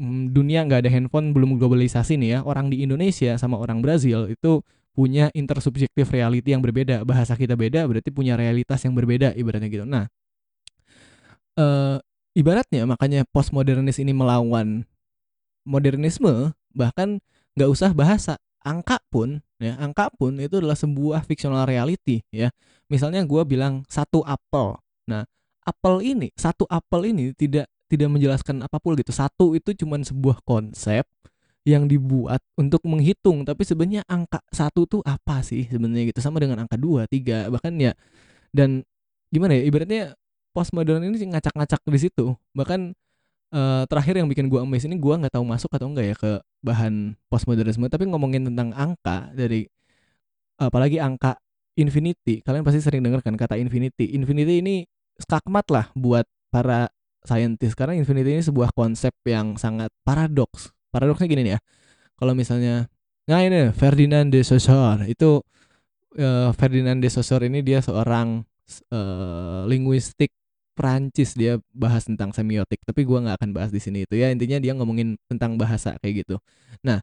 mm, 0.00 0.32
dunia 0.32 0.64
nggak 0.64 0.88
ada 0.88 0.90
handphone 0.92 1.36
belum 1.36 1.60
globalisasi 1.60 2.16
nih 2.16 2.28
ya, 2.28 2.38
orang 2.44 2.72
di 2.72 2.80
Indonesia 2.80 3.36
sama 3.36 3.60
orang 3.60 3.84
Brazil 3.84 4.32
itu 4.32 4.64
punya 4.96 5.28
intersubjective 5.36 6.08
reality 6.08 6.56
yang 6.56 6.64
berbeda. 6.64 7.04
Bahasa 7.04 7.36
kita 7.36 7.52
beda 7.52 7.84
berarti 7.84 8.08
punya 8.08 8.32
realitas 8.32 8.80
yang 8.88 8.96
berbeda 8.96 9.36
ibaratnya 9.36 9.68
gitu. 9.68 9.84
Nah, 9.84 10.08
uh, 11.60 12.00
ibaratnya 12.36 12.84
makanya 12.84 13.24
postmodernis 13.32 13.96
ini 13.96 14.12
melawan 14.12 14.84
modernisme 15.64 16.52
bahkan 16.76 17.18
nggak 17.56 17.70
usah 17.72 17.96
bahasa 17.96 18.36
angka 18.60 19.00
pun 19.08 19.40
ya 19.56 19.80
angka 19.80 20.12
pun 20.12 20.36
itu 20.36 20.60
adalah 20.60 20.76
sebuah 20.76 21.24
fictional 21.24 21.64
reality 21.64 22.20
ya. 22.28 22.52
Misalnya 22.92 23.24
gue 23.24 23.42
bilang 23.48 23.82
satu 23.88 24.20
apel. 24.28 24.76
Nah 25.08 25.24
apel 25.64 26.04
ini 26.04 26.28
satu 26.36 26.68
apel 26.68 27.16
ini 27.16 27.32
tidak 27.32 27.66
tidak 27.88 28.12
menjelaskan 28.12 28.60
apa 28.60 28.76
pun 28.76 29.00
gitu. 29.00 29.16
Satu 29.16 29.56
itu 29.56 29.72
cuma 29.72 29.96
sebuah 29.96 30.44
konsep 30.44 31.08
yang 31.66 31.90
dibuat 31.90 32.38
untuk 32.54 32.84
menghitung 32.86 33.42
tapi 33.42 33.66
sebenarnya 33.66 34.06
angka 34.06 34.38
satu 34.54 34.86
tuh 34.86 35.02
apa 35.08 35.40
sih 35.40 35.64
sebenarnya 35.66 36.12
gitu? 36.12 36.20
Sama 36.20 36.36
dengan 36.36 36.60
angka 36.62 36.76
dua 36.76 37.08
tiga 37.08 37.48
bahkan 37.48 37.72
ya 37.80 37.96
dan 38.52 38.84
gimana 39.32 39.56
ya 39.56 39.64
ibaratnya 39.66 40.02
postmodern 40.56 41.04
ini 41.04 41.20
ngacak-ngacak 41.20 41.84
di 41.84 42.00
situ. 42.00 42.32
Bahkan 42.56 42.96
uh, 43.52 43.84
terakhir 43.84 44.16
yang 44.16 44.28
bikin 44.32 44.48
gua 44.48 44.64
amazed 44.64 44.88
ini 44.88 44.96
gua 44.96 45.20
nggak 45.20 45.36
tahu 45.36 45.44
masuk 45.44 45.68
atau 45.76 45.92
enggak 45.92 46.06
ya 46.08 46.16
ke 46.16 46.32
bahan 46.64 47.12
postmodernisme 47.28 47.84
tapi 47.92 48.08
ngomongin 48.08 48.48
tentang 48.48 48.72
angka 48.72 49.28
dari 49.36 49.68
apalagi 50.56 50.96
angka 50.96 51.36
infinity. 51.76 52.40
Kalian 52.40 52.64
pasti 52.64 52.80
sering 52.80 53.04
dengar 53.04 53.20
kan 53.20 53.36
kata 53.36 53.60
infinity. 53.60 54.16
Infinity 54.16 54.64
ini 54.64 54.88
skakmat 55.20 55.68
lah 55.68 55.92
buat 55.92 56.24
para 56.48 56.88
saintis 57.20 57.76
karena 57.76 57.92
infinity 58.00 58.40
ini 58.40 58.40
sebuah 58.40 58.72
konsep 58.72 59.12
yang 59.28 59.60
sangat 59.60 59.92
paradoks. 60.00 60.72
Paradoksnya 60.88 61.28
gini 61.28 61.44
nih 61.44 61.54
ya 61.56 61.60
kalau 62.16 62.32
misalnya 62.32 62.88
nah 63.28 63.44
ini 63.44 63.70
Ferdinand 63.76 64.32
de 64.32 64.40
Saussure 64.40 65.04
itu 65.06 65.44
uh, 66.16 66.50
Ferdinand 66.56 66.98
de 66.98 67.08
Saussure 67.12 67.46
ini 67.46 67.60
dia 67.60 67.84
seorang 67.84 68.42
uh, 68.90 69.62
linguistik 69.68 70.32
Prancis 70.76 71.32
dia 71.32 71.56
bahas 71.72 72.04
tentang 72.04 72.36
semiotik 72.36 72.84
tapi 72.84 73.08
gua 73.08 73.24
nggak 73.24 73.36
akan 73.40 73.50
bahas 73.56 73.70
di 73.72 73.80
sini 73.80 74.04
itu. 74.04 74.14
Ya 74.20 74.28
intinya 74.28 74.60
dia 74.60 74.76
ngomongin 74.76 75.16
tentang 75.26 75.56
bahasa 75.56 75.96
kayak 76.04 76.28
gitu. 76.28 76.36
Nah 76.84 77.00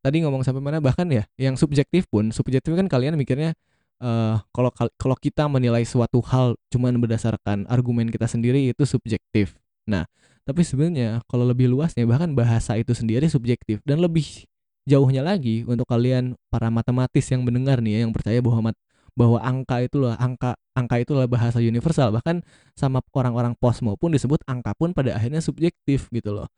tadi 0.00 0.24
ngomong 0.24 0.40
sampai 0.40 0.64
mana 0.64 0.80
bahkan 0.80 1.04
ya 1.12 1.28
yang 1.36 1.60
subjektif 1.60 2.08
pun 2.08 2.32
subjektif 2.32 2.72
kan 2.72 2.88
kalian 2.88 3.20
mikirnya 3.20 3.52
uh, 4.00 4.40
kalau 4.56 4.72
kalau 4.96 5.16
kita 5.20 5.44
menilai 5.44 5.84
suatu 5.84 6.24
hal 6.24 6.56
cuman 6.72 6.96
berdasarkan 6.96 7.68
argumen 7.68 8.08
kita 8.08 8.24
sendiri 8.24 8.72
itu 8.72 8.88
subjektif. 8.88 9.60
Nah 9.84 10.08
tapi 10.48 10.64
sebenarnya 10.64 11.20
kalau 11.28 11.44
lebih 11.44 11.68
luasnya 11.70 12.08
bahkan 12.08 12.32
bahasa 12.32 12.74
itu 12.80 12.96
sendiri 12.96 13.28
subjektif. 13.28 13.84
Dan 13.84 14.00
lebih 14.00 14.48
jauhnya 14.88 15.22
lagi 15.22 15.62
untuk 15.68 15.86
kalian 15.86 16.34
para 16.48 16.72
matematis 16.72 17.28
yang 17.30 17.44
mendengar 17.44 17.78
nih 17.84 18.00
ya, 18.00 18.08
yang 18.08 18.12
percaya 18.12 18.40
bahwa 18.40 18.72
bahwa 19.16 19.38
angka 19.42 19.82
itu 19.84 19.96
loh 20.00 20.14
angka 20.16 20.56
angka 20.76 20.96
itu 21.02 21.10
adalah 21.16 21.30
bahasa 21.30 21.58
universal. 21.62 22.10
Bahkan 22.14 22.42
sama 22.76 23.02
orang-orang 23.14 23.56
pos 23.58 23.80
maupun 23.80 24.14
disebut 24.14 24.42
angka 24.46 24.76
pun 24.76 24.92
pada 24.92 25.16
akhirnya 25.16 25.42
subjektif 25.42 26.10
gitu 26.12 26.34
loh. 26.34 26.48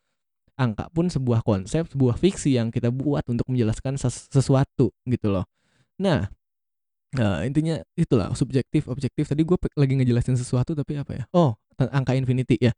Angka 0.56 0.92
pun 0.92 1.08
sebuah 1.08 1.40
konsep 1.46 1.88
sebuah 1.88 2.20
fiksi 2.20 2.56
yang 2.60 2.68
kita 2.68 2.92
buat 2.92 3.24
untuk 3.28 3.48
menjelaskan 3.48 3.96
ses 3.96 4.28
sesuatu 4.28 4.92
gitu 5.08 5.32
loh. 5.32 5.48
Nah 5.96 6.28
Nah, 7.12 7.44
intinya 7.44 7.76
itulah 7.92 8.32
subjektif 8.32 8.88
objektif. 8.88 9.28
Tadi 9.28 9.44
gue 9.44 9.56
lagi 9.76 9.94
ngejelasin 10.00 10.36
sesuatu 10.40 10.72
tapi 10.72 10.96
apa 10.96 11.12
ya? 11.12 11.24
Oh, 11.36 11.52
angka 11.76 12.16
infinity 12.16 12.56
ya. 12.56 12.72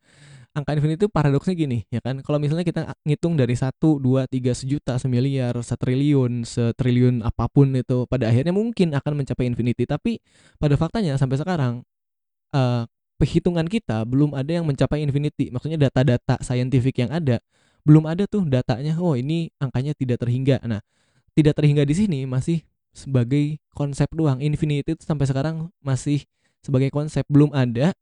Angka 0.55 0.75
infinity 0.75 1.07
itu 1.07 1.11
paradoksnya 1.11 1.55
gini 1.55 1.87
ya 1.91 2.03
kan? 2.03 2.19
Kalau 2.23 2.43
misalnya 2.43 2.67
kita 2.67 2.95
ngitung 3.07 3.39
dari 3.39 3.55
satu 3.55 4.03
dua 4.03 4.27
tiga 4.27 4.51
sejuta 4.55 4.99
semiliar 4.99 5.55
setriliun 5.55 6.47
setriliun 6.47 7.23
apa 7.23 7.47
pun 7.51 7.75
itu 7.75 8.07
pada 8.11 8.31
akhirnya 8.31 8.55
mungkin 8.55 8.95
akan 8.95 9.23
mencapai 9.23 9.47
infinity. 9.47 9.87
Tapi 9.87 10.19
pada 10.59 10.75
faktanya 10.75 11.15
sampai 11.15 11.39
sekarang 11.39 11.73
uh, 12.55 12.87
perhitungan 13.19 13.67
kita 13.71 14.03
belum 14.03 14.35
ada 14.35 14.51
yang 14.51 14.67
mencapai 14.67 14.99
infinity. 15.03 15.55
Maksudnya 15.55 15.79
data-data 15.79 16.43
saintifik 16.43 17.07
yang 17.07 17.15
ada 17.15 17.39
belum 17.87 18.09
ada 18.11 18.27
tuh 18.27 18.49
datanya 18.49 18.99
oh 18.99 19.15
ini 19.15 19.55
angkanya 19.63 19.95
tidak 19.95 20.19
terhingga. 20.23 20.59
Nah 20.67 20.83
tidak 21.39 21.55
terhingga 21.59 21.87
di 21.87 21.95
sini 21.95 22.19
masih 22.27 22.63
sebagai 22.95 23.59
konsep 23.75 24.07
doang. 24.15 24.39
Infinity 24.39 24.95
itu 24.95 25.03
sampai 25.03 25.27
sekarang 25.27 25.69
masih 25.83 26.23
sebagai 26.65 26.89
konsep 26.95 27.27
belum 27.29 27.53
ada 27.53 27.93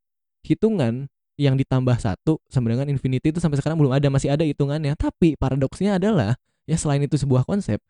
hitungan 0.44 1.10
yang 1.40 1.56
ditambah 1.56 1.96
satu 1.96 2.38
sama 2.46 2.70
dengan 2.76 2.92
infinity 2.92 3.32
itu 3.32 3.40
sampai 3.40 3.58
sekarang 3.58 3.80
belum 3.80 3.96
ada 3.96 4.06
masih 4.12 4.30
ada 4.30 4.44
hitungannya. 4.44 4.94
Tapi 4.94 5.34
paradoksnya 5.40 5.96
adalah 5.96 6.36
ya 6.68 6.76
selain 6.78 7.02
itu 7.02 7.16
sebuah 7.18 7.42
konsep 7.48 7.80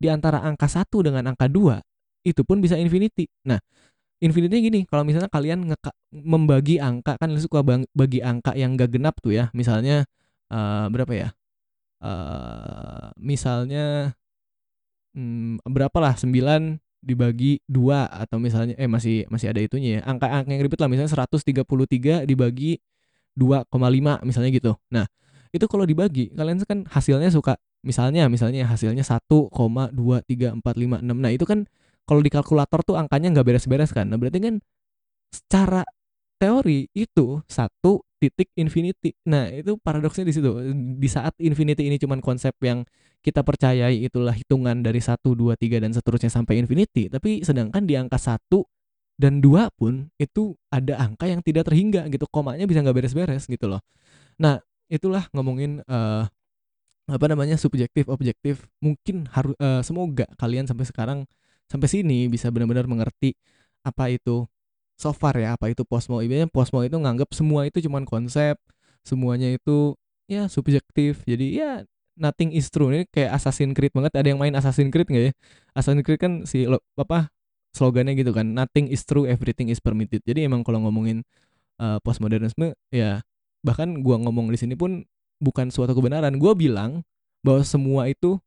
di 0.00 0.08
antara 0.10 0.42
angka 0.42 0.66
satu 0.66 1.04
dengan 1.04 1.30
angka 1.30 1.46
dua 1.46 1.78
itu 2.26 2.42
pun 2.42 2.58
bisa 2.58 2.74
infinity. 2.74 3.28
Nah 3.46 3.60
infinity 4.18 4.64
gini 4.64 4.80
kalau 4.88 5.04
misalnya 5.04 5.28
kalian 5.28 5.68
membagi 6.10 6.80
angka 6.80 7.20
kan 7.20 7.30
suka 7.36 7.60
bagi 7.92 8.24
angka 8.24 8.56
yang 8.56 8.74
gak 8.74 8.90
genap 8.96 9.20
tuh 9.20 9.36
ya. 9.36 9.52
Misalnya 9.52 10.08
uh, 10.50 10.88
berapa 10.88 11.12
ya? 11.12 11.28
Uh, 11.96 13.08
misalnya 13.16 14.16
hmm, 15.16 15.64
berapa 15.64 15.96
lah 15.98 16.14
9 16.14 16.78
dibagi 17.06 17.62
dua 17.70 18.10
atau 18.10 18.42
misalnya 18.42 18.74
eh 18.76 18.90
masih 18.90 19.30
masih 19.30 19.54
ada 19.54 19.62
itunya 19.62 20.00
ya 20.00 20.10
angka-angka 20.10 20.50
yang 20.50 20.62
ribet 20.66 20.78
lah 20.82 20.90
misalnya 20.90 21.12
133 21.14 22.26
dibagi 22.26 22.82
2,5 23.36 24.26
misalnya 24.26 24.50
gitu. 24.50 24.72
Nah, 24.90 25.06
itu 25.52 25.64
kalau 25.70 25.84
dibagi 25.86 26.32
kalian 26.34 26.58
kan 26.66 26.82
hasilnya 26.88 27.30
suka 27.30 27.60
misalnya 27.86 28.26
misalnya 28.26 28.66
hasilnya 28.66 29.04
1,23456. 29.06 29.54
Nah, 31.04 31.30
itu 31.30 31.44
kan 31.46 31.68
kalau 32.08 32.20
di 32.24 32.30
kalkulator 32.32 32.80
tuh 32.82 32.96
angkanya 32.98 33.30
nggak 33.38 33.46
beres-beres 33.46 33.92
kan. 33.94 34.10
Nah, 34.10 34.18
berarti 34.18 34.40
kan 34.42 34.58
secara 35.30 35.86
teori 36.36 36.88
itu 36.92 37.40
satu 37.48 38.04
titik 38.16 38.48
infinity. 38.56 39.12
Nah, 39.28 39.48
itu 39.52 39.76
paradoksnya 39.80 40.24
di 40.28 40.32
situ. 40.32 40.50
Di 40.96 41.08
saat 41.08 41.36
infinity 41.40 41.88
ini 41.88 42.00
cuman 42.00 42.24
konsep 42.24 42.56
yang 42.64 42.84
kita 43.20 43.44
percayai 43.44 44.00
itulah 44.06 44.32
hitungan 44.32 44.80
dari 44.80 45.00
1, 45.02 45.20
2, 45.20 45.56
3 45.58 45.82
dan 45.82 45.92
seterusnya 45.92 46.30
sampai 46.30 46.62
infinity, 46.62 47.10
tapi 47.10 47.42
sedangkan 47.42 47.82
di 47.84 47.98
angka 47.98 48.16
1 48.16 48.62
dan 49.16 49.40
2 49.40 49.72
pun 49.74 50.12
itu 50.20 50.54
ada 50.68 51.00
angka 51.00 51.26
yang 51.28 51.40
tidak 51.44 51.68
terhingga 51.68 52.08
gitu. 52.12 52.24
Komanya 52.28 52.64
bisa 52.68 52.80
nggak 52.84 52.96
beres-beres 52.96 53.44
gitu 53.48 53.66
loh. 53.68 53.80
Nah, 54.40 54.60
itulah 54.92 55.26
ngomongin 55.34 55.82
eh 55.84 56.24
apa 57.06 57.26
namanya 57.30 57.54
subjektif 57.54 58.10
objektif 58.10 58.66
mungkin 58.82 59.30
harus 59.30 59.54
eh, 59.62 59.82
semoga 59.86 60.26
kalian 60.42 60.66
sampai 60.66 60.86
sekarang 60.90 61.18
sampai 61.70 61.86
sini 61.86 62.26
bisa 62.26 62.50
benar-benar 62.50 62.90
mengerti 62.90 63.38
apa 63.86 64.10
itu 64.10 64.50
so 64.96 65.12
far 65.12 65.36
ya 65.36 65.54
apa 65.54 65.68
itu 65.70 65.84
posmo 65.84 66.24
ibaratnya 66.24 66.48
posmo 66.48 66.80
itu 66.80 66.96
nganggap 66.96 67.30
semua 67.36 67.68
itu 67.68 67.84
cuman 67.84 68.08
konsep 68.08 68.56
semuanya 69.06 69.54
itu 69.54 69.94
ya 70.26 70.50
subjektif. 70.50 71.22
Jadi 71.22 71.62
ya 71.62 71.86
nothing 72.18 72.50
is 72.56 72.72
true. 72.72 72.90
Ini 72.90 73.06
kayak 73.12 73.38
Assassin's 73.38 73.76
Creed 73.76 73.94
banget. 73.94 74.12
Ada 74.18 74.34
yang 74.34 74.40
main 74.42 74.56
Assassin's 74.58 74.90
Creed 74.90 75.06
nggak 75.06 75.24
ya? 75.30 75.32
Assassin's 75.76 76.02
Creed 76.02 76.18
kan 76.18 76.32
si 76.48 76.66
lo, 76.66 76.82
apa 76.98 77.30
slogannya 77.76 78.16
gitu 78.16 78.32
kan 78.32 78.56
nothing 78.56 78.88
is 78.88 79.04
true 79.04 79.28
everything 79.28 79.70
is 79.70 79.78
permitted. 79.78 80.24
Jadi 80.26 80.48
emang 80.48 80.66
kalau 80.66 80.82
ngomongin 80.82 81.22
uh, 81.78 82.00
postmodernisme 82.02 82.74
ya 82.90 83.22
bahkan 83.62 84.00
gua 84.02 84.16
ngomong 84.18 84.50
di 84.50 84.58
sini 84.58 84.74
pun 84.74 85.06
bukan 85.38 85.70
suatu 85.70 85.94
kebenaran. 85.94 86.40
Gua 86.40 86.56
bilang 86.58 87.06
bahwa 87.44 87.62
semua 87.62 88.10
itu 88.10 88.40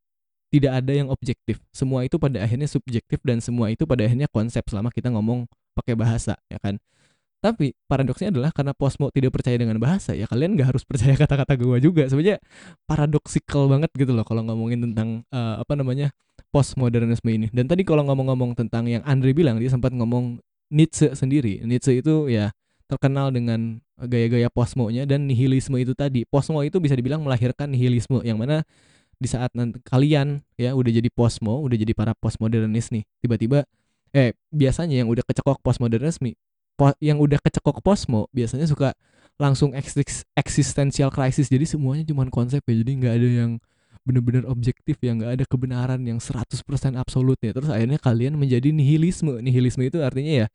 tidak 0.49 0.81
ada 0.81 0.91
yang 0.91 1.13
objektif. 1.13 1.61
Semua 1.69 2.03
itu 2.03 2.17
pada 2.17 2.41
akhirnya 2.41 2.65
subjektif 2.65 3.21
dan 3.21 3.37
semua 3.37 3.69
itu 3.69 3.85
pada 3.85 4.01
akhirnya 4.01 4.25
konsep 4.27 4.65
selama 4.65 4.89
kita 4.89 5.13
ngomong 5.13 5.45
pakai 5.79 5.95
bahasa 5.95 6.35
ya 6.51 6.59
kan? 6.59 6.75
Tapi 7.39 7.71
paradoksnya 7.87 8.35
adalah 8.35 8.51
karena 8.51 8.75
posmo 8.75 9.07
tidak 9.15 9.31
percaya 9.31 9.55
dengan 9.55 9.79
bahasa 9.79 10.11
ya 10.11 10.27
kalian 10.27 10.59
nggak 10.59 10.75
harus 10.75 10.83
percaya 10.83 11.15
kata-kata 11.15 11.55
gue 11.55 11.77
juga. 11.79 12.03
Sebenarnya 12.11 12.43
paradoksikal 12.83 13.71
banget 13.71 13.89
gitu 13.95 14.11
loh 14.11 14.27
kalau 14.27 14.43
ngomongin 14.43 14.91
tentang 14.91 15.23
uh, 15.31 15.63
apa 15.63 15.73
namanya 15.79 16.11
postmodernisme 16.51 17.31
ini. 17.31 17.47
Dan 17.55 17.71
tadi 17.71 17.87
kalau 17.87 18.03
ngomong-ngomong 18.03 18.59
tentang 18.59 18.91
yang 18.91 18.99
Andre 19.07 19.31
bilang 19.31 19.55
dia 19.55 19.71
sempat 19.71 19.95
ngomong 19.95 20.43
Nietzsche 20.67 21.15
sendiri. 21.15 21.63
Nietzsche 21.63 22.03
itu 22.03 22.27
ya 22.27 22.51
terkenal 22.91 23.31
dengan 23.31 23.79
gaya-gaya 23.95 24.51
posmonya 24.51 25.07
dan 25.07 25.23
nihilisme 25.23 25.79
itu 25.79 25.95
tadi. 25.95 26.27
Posmo 26.27 26.59
itu 26.65 26.83
bisa 26.83 26.97
dibilang 26.97 27.23
melahirkan 27.23 27.71
nihilisme 27.71 28.19
yang 28.27 28.35
mana 28.35 28.67
di 29.19 29.27
saat 29.27 29.51
nanti 29.51 29.83
kalian 29.83 30.39
ya 30.55 30.71
udah 30.71 30.91
jadi 30.95 31.11
posmo, 31.11 31.59
udah 31.59 31.75
jadi 31.75 31.91
para 31.91 32.15
postmodernis 32.15 32.87
nih, 32.87 33.03
tiba-tiba 33.19 33.67
eh 34.15 34.33
biasanya 34.49 35.03
yang 35.05 35.09
udah 35.09 35.23
kecekok 35.25 35.61
postmodernisme, 35.61 36.33
po, 36.79 36.95
yang 37.03 37.19
udah 37.19 37.37
kecekok 37.43 37.83
posmo 37.83 38.31
biasanya 38.31 38.65
suka 38.65 38.95
langsung 39.39 39.71
eksistensial 40.35 41.11
krisis. 41.13 41.47
Jadi 41.47 41.65
semuanya 41.67 42.03
cuma 42.07 42.27
konsep 42.27 42.63
ya. 42.67 42.75
Jadi 42.83 42.91
nggak 42.99 43.13
ada 43.15 43.29
yang 43.29 43.51
bener-bener 44.07 44.47
objektif 44.49 44.97
ya 45.03 45.13
nggak 45.13 45.31
ada 45.37 45.45
kebenaran 45.45 46.01
yang 46.01 46.17
100% 46.17 46.49
absolut 46.97 47.37
ya 47.45 47.53
terus 47.53 47.69
akhirnya 47.69 48.01
kalian 48.01 48.39
menjadi 48.39 48.73
nihilisme 48.73 49.37
nihilisme 49.37 49.85
itu 49.85 50.01
artinya 50.01 50.33
ya 50.33 50.47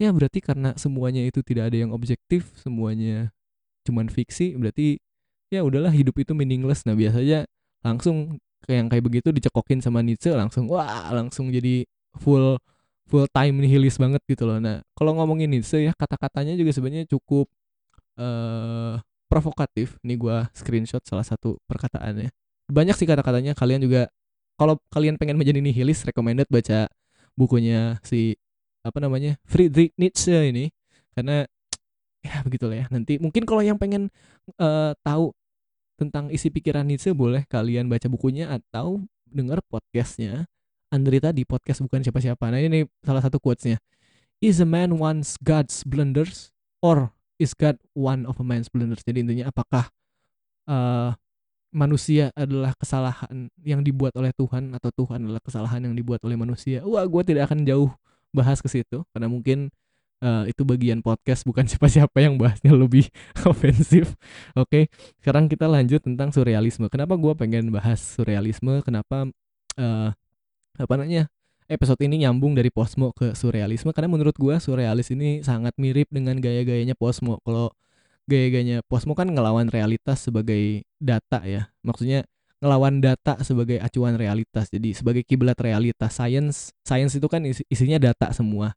ya 0.00 0.08
berarti 0.16 0.40
karena 0.40 0.72
semuanya 0.80 1.20
itu 1.24 1.44
tidak 1.44 1.68
ada 1.68 1.76
yang 1.76 1.92
objektif 1.92 2.48
semuanya 2.56 3.36
cuman 3.84 4.08
fiksi 4.08 4.56
berarti 4.56 4.96
ya 5.52 5.60
udahlah 5.60 5.92
hidup 5.92 6.16
itu 6.16 6.32
meaningless 6.32 6.88
nah 6.88 6.96
biasanya 6.96 7.44
langsung 7.84 8.40
kayak 8.64 8.78
yang 8.80 8.88
kayak 8.88 9.04
begitu 9.04 9.28
dicekokin 9.28 9.84
sama 9.84 10.00
Nietzsche 10.00 10.32
langsung 10.32 10.66
wah 10.70 11.12
langsung 11.12 11.52
jadi 11.52 11.84
full 12.16 12.56
full 13.06 13.26
time 13.30 13.62
nihilis 13.62 13.96
banget 13.96 14.20
gitu 14.26 14.44
loh. 14.44 14.58
Nah, 14.58 14.82
kalau 14.98 15.14
ngomongin 15.16 15.46
Nietzsche 15.46 15.86
ya 15.86 15.94
kata-katanya 15.94 16.58
juga 16.58 16.74
sebenarnya 16.74 17.06
cukup 17.06 17.46
uh, 18.18 18.98
provokatif. 19.30 19.96
Nih 20.02 20.18
gua 20.18 20.50
screenshot 20.52 21.02
salah 21.06 21.22
satu 21.22 21.56
perkataannya. 21.70 22.30
Banyak 22.66 22.96
sih 22.98 23.06
kata-katanya. 23.06 23.54
Kalian 23.54 23.82
juga 23.86 24.10
kalau 24.58 24.76
kalian 24.90 25.16
pengen 25.16 25.38
menjadi 25.38 25.62
nihilis 25.62 26.02
recommended 26.02 26.50
baca 26.50 26.90
bukunya 27.38 28.02
si 28.02 28.34
apa 28.82 28.98
namanya? 28.98 29.38
Friedrich 29.46 29.94
Nietzsche 29.94 30.34
ini 30.50 30.74
karena 31.14 31.46
ya 32.26 32.42
begitulah 32.42 32.74
ya. 32.74 32.86
Nanti 32.90 33.22
mungkin 33.22 33.46
kalau 33.46 33.62
yang 33.62 33.78
pengen 33.78 34.10
uh, 34.58 34.92
tahu 35.06 35.30
tentang 35.96 36.28
isi 36.28 36.52
pikiran 36.52 36.84
Nietzsche 36.84 37.14
boleh 37.14 37.46
kalian 37.48 37.88
baca 37.88 38.10
bukunya 38.10 38.50
atau 38.50 39.00
dengar 39.26 39.62
podcastnya 39.64 40.44
Andri 40.96 41.20
tadi 41.20 41.44
podcast 41.44 41.84
bukan 41.84 42.00
siapa-siapa 42.00 42.48
nah 42.48 42.56
ini 42.56 42.88
salah 43.04 43.20
satu 43.20 43.36
quotesnya 43.36 43.76
is 44.40 44.58
a 44.58 44.68
man 44.68 44.96
one's 44.96 45.36
God's 45.44 45.84
blunders 45.84 46.56
or 46.80 47.12
is 47.36 47.52
God 47.52 47.76
one 47.92 48.24
of 48.24 48.40
a 48.40 48.46
man's 48.46 48.72
blunders 48.72 49.04
jadi 49.04 49.20
intinya 49.20 49.52
apakah 49.52 49.92
uh, 50.64 51.12
manusia 51.76 52.32
adalah 52.32 52.72
kesalahan 52.80 53.52
yang 53.60 53.84
dibuat 53.84 54.16
oleh 54.16 54.32
Tuhan 54.32 54.72
atau 54.72 54.88
Tuhan 54.96 55.28
adalah 55.28 55.44
kesalahan 55.44 55.84
yang 55.84 55.92
dibuat 55.92 56.24
oleh 56.24 56.40
manusia 56.40 56.80
wah 56.88 57.04
gue 57.04 57.22
tidak 57.28 57.52
akan 57.52 57.68
jauh 57.68 57.92
bahas 58.32 58.64
ke 58.64 58.68
situ 58.72 59.04
karena 59.12 59.28
mungkin 59.28 59.68
uh, 60.20 60.44
itu 60.48 60.62
bagian 60.64 61.04
podcast 61.04 61.44
bukan 61.44 61.66
siapa-siapa 61.70 62.16
yang 62.20 62.40
bahasnya 62.40 62.72
lebih 62.72 63.08
ofensif. 63.50 64.14
Oke, 64.56 64.64
okay. 64.64 64.84
sekarang 65.20 65.50
kita 65.50 65.66
lanjut 65.68 66.00
tentang 66.04 66.32
surrealisme. 66.32 66.88
Kenapa 66.88 67.18
gue 67.18 67.32
pengen 67.36 67.72
bahas 67.72 68.00
surrealisme? 68.00 68.80
Kenapa 68.84 69.28
uh, 69.80 70.10
apa 70.78 70.94
namanya 71.00 71.28
episode 71.66 71.98
ini 72.06 72.22
nyambung 72.22 72.54
dari 72.54 72.70
posmo 72.70 73.10
ke 73.16 73.34
surrealisme? 73.34 73.90
Karena 73.90 74.12
menurut 74.12 74.36
gue 74.38 74.56
surrealis 74.62 75.10
ini 75.12 75.42
sangat 75.42 75.74
mirip 75.80 76.08
dengan 76.12 76.38
gaya-gayanya 76.38 76.94
posmo. 76.94 77.42
Kalau 77.42 77.74
gaya-gayanya 78.30 78.86
posmo 78.86 79.12
kan 79.18 79.28
ngelawan 79.30 79.68
realitas 79.68 80.22
sebagai 80.24 80.86
data 81.02 81.42
ya, 81.42 81.70
maksudnya 81.82 82.26
ngelawan 82.62 83.04
data 83.04 83.38
sebagai 83.42 83.82
acuan 83.82 84.16
realitas. 84.16 84.70
Jadi 84.72 84.96
sebagai 84.96 85.22
kiblat 85.26 85.58
realitas, 85.58 86.14
science, 86.14 86.72
science 86.86 87.18
itu 87.18 87.26
kan 87.26 87.44
isinya 87.44 87.98
data 88.00 88.32
semua 88.32 88.74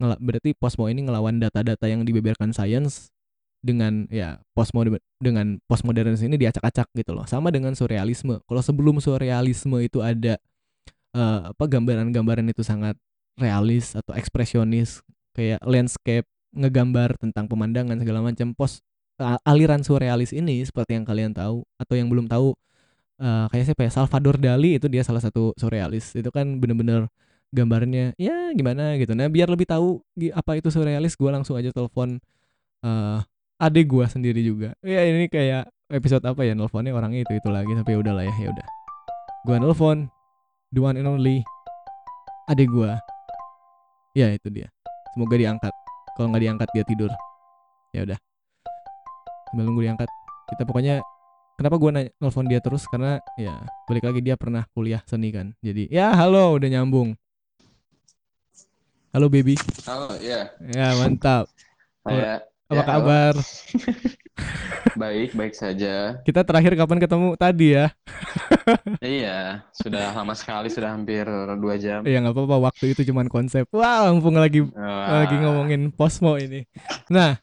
berarti 0.00 0.56
posmo 0.56 0.88
ini 0.88 1.04
ngelawan 1.04 1.36
data-data 1.36 1.84
yang 1.84 2.08
dibeberkan 2.08 2.56
sains 2.56 3.12
dengan 3.60 4.08
ya 4.08 4.40
posmo 4.56 4.80
dengan 5.20 5.60
postmodernis 5.68 6.24
ini 6.24 6.40
diacak-acak 6.40 6.88
gitu 6.96 7.12
loh 7.12 7.28
sama 7.28 7.52
dengan 7.52 7.76
surrealisme 7.76 8.40
kalau 8.48 8.64
sebelum 8.64 9.04
surrealisme 9.04 9.76
itu 9.84 10.00
ada 10.00 10.40
uh, 11.14 11.50
apa 11.50 11.64
gambaran-gambaran 11.66 12.46
itu 12.50 12.62
sangat 12.62 12.98
realis 13.38 13.94
atau 13.96 14.12
ekspresionis. 14.14 15.02
Kayak 15.30 15.62
landscape 15.62 16.26
ngegambar 16.54 17.14
tentang 17.18 17.46
pemandangan 17.46 17.96
segala 18.02 18.20
macam. 18.24 18.52
Pos 18.54 18.82
aliran 19.44 19.84
surrealis 19.84 20.32
ini 20.32 20.64
seperti 20.64 20.96
yang 20.96 21.04
kalian 21.04 21.36
tahu 21.36 21.62
atau 21.76 21.94
yang 21.94 22.08
belum 22.08 22.26
tahu 22.26 22.56
uh, 23.20 23.46
kayak 23.52 23.72
siapa 23.72 23.82
ya? 23.86 23.90
Salvador 23.92 24.40
Dali 24.40 24.80
itu 24.80 24.86
dia 24.90 25.04
salah 25.06 25.22
satu 25.22 25.54
surrealis. 25.54 26.16
Itu 26.16 26.32
kan 26.34 26.58
bener-bener 26.58 27.06
gambarnya 27.50 28.14
ya 28.16 28.54
gimana? 28.54 28.94
gitu. 28.98 29.12
Nah 29.14 29.26
biar 29.26 29.50
lebih 29.50 29.66
tahu 29.68 30.02
apa 30.34 30.52
itu 30.58 30.70
surrealis 30.70 31.18
gue 31.18 31.30
langsung 31.30 31.58
aja 31.58 31.74
telepon 31.74 32.18
uh, 32.86 33.20
adik 33.60 33.90
gue 33.90 34.06
sendiri 34.08 34.40
juga. 34.42 34.74
Ya 34.82 35.04
ini 35.06 35.28
kayak 35.28 35.68
episode 35.92 36.24
apa 36.26 36.42
ya? 36.46 36.56
Nelfonnya 36.56 36.94
orangnya 36.96 37.22
itu 37.26 37.36
itu 37.36 37.48
lagi. 37.52 37.70
Tapi 37.76 37.90
ya 37.94 37.98
udahlah 38.00 38.24
ya 38.26 38.34
ya 38.40 38.48
udah. 38.54 38.66
Gue 39.46 39.56
nelfon 39.56 40.19
the 40.70 40.78
one 40.78 40.94
and 40.94 41.06
only 41.06 41.42
adik 42.46 42.70
gue 42.70 42.90
ya 44.14 44.30
itu 44.34 44.50
dia. 44.50 44.70
Semoga 45.14 45.34
diangkat. 45.38 45.74
Kalau 46.14 46.30
nggak 46.30 46.42
diangkat 46.42 46.68
dia 46.74 46.84
tidur. 46.86 47.10
Ya 47.94 48.06
udah. 48.06 48.18
Sambil 49.50 49.66
nunggu 49.66 49.82
diangkat. 49.86 50.10
Kita 50.50 50.62
pokoknya 50.66 51.02
kenapa 51.58 51.78
gue 51.78 51.90
nelfon 52.18 52.46
dia 52.46 52.62
terus? 52.62 52.86
Karena 52.86 53.18
ya 53.38 53.54
balik 53.86 54.06
lagi 54.06 54.20
dia 54.22 54.34
pernah 54.38 54.66
kuliah 54.74 55.02
seni 55.06 55.30
kan. 55.34 55.54
Jadi 55.62 55.90
ya 55.90 56.14
halo 56.14 56.58
udah 56.58 56.68
nyambung. 56.70 57.14
Halo 59.10 59.26
baby. 59.26 59.58
Halo, 59.90 60.14
ya. 60.22 60.54
Ya, 60.70 60.94
mantap. 60.94 61.50
Saya 62.06 62.46
Apa 62.70 62.78
ya, 62.78 62.82
kabar? 62.86 63.34
baik, 65.00 65.36
baik 65.36 65.54
saja. 65.54 66.18
Kita 66.22 66.44
terakhir 66.44 66.76
kapan 66.76 66.98
ketemu 67.00 67.28
tadi 67.38 67.66
ya? 67.76 67.86
iya, 69.04 69.64
sudah 69.72 70.12
lama 70.14 70.34
sekali, 70.36 70.68
sudah 70.68 70.92
hampir 70.92 71.24
dua 71.58 71.74
jam. 71.80 72.04
Iya, 72.04 72.20
nggak 72.24 72.34
apa-apa. 72.36 72.56
Waktu 72.70 72.92
itu 72.92 73.06
cuma 73.08 73.26
konsep. 73.26 73.64
Wah, 73.72 74.10
mumpung 74.10 74.36
lagi 74.36 74.64
Wah. 74.64 75.24
lagi 75.24 75.36
ngomongin 75.38 75.92
posmo 75.94 76.36
ini. 76.36 76.66
Nah, 77.08 77.38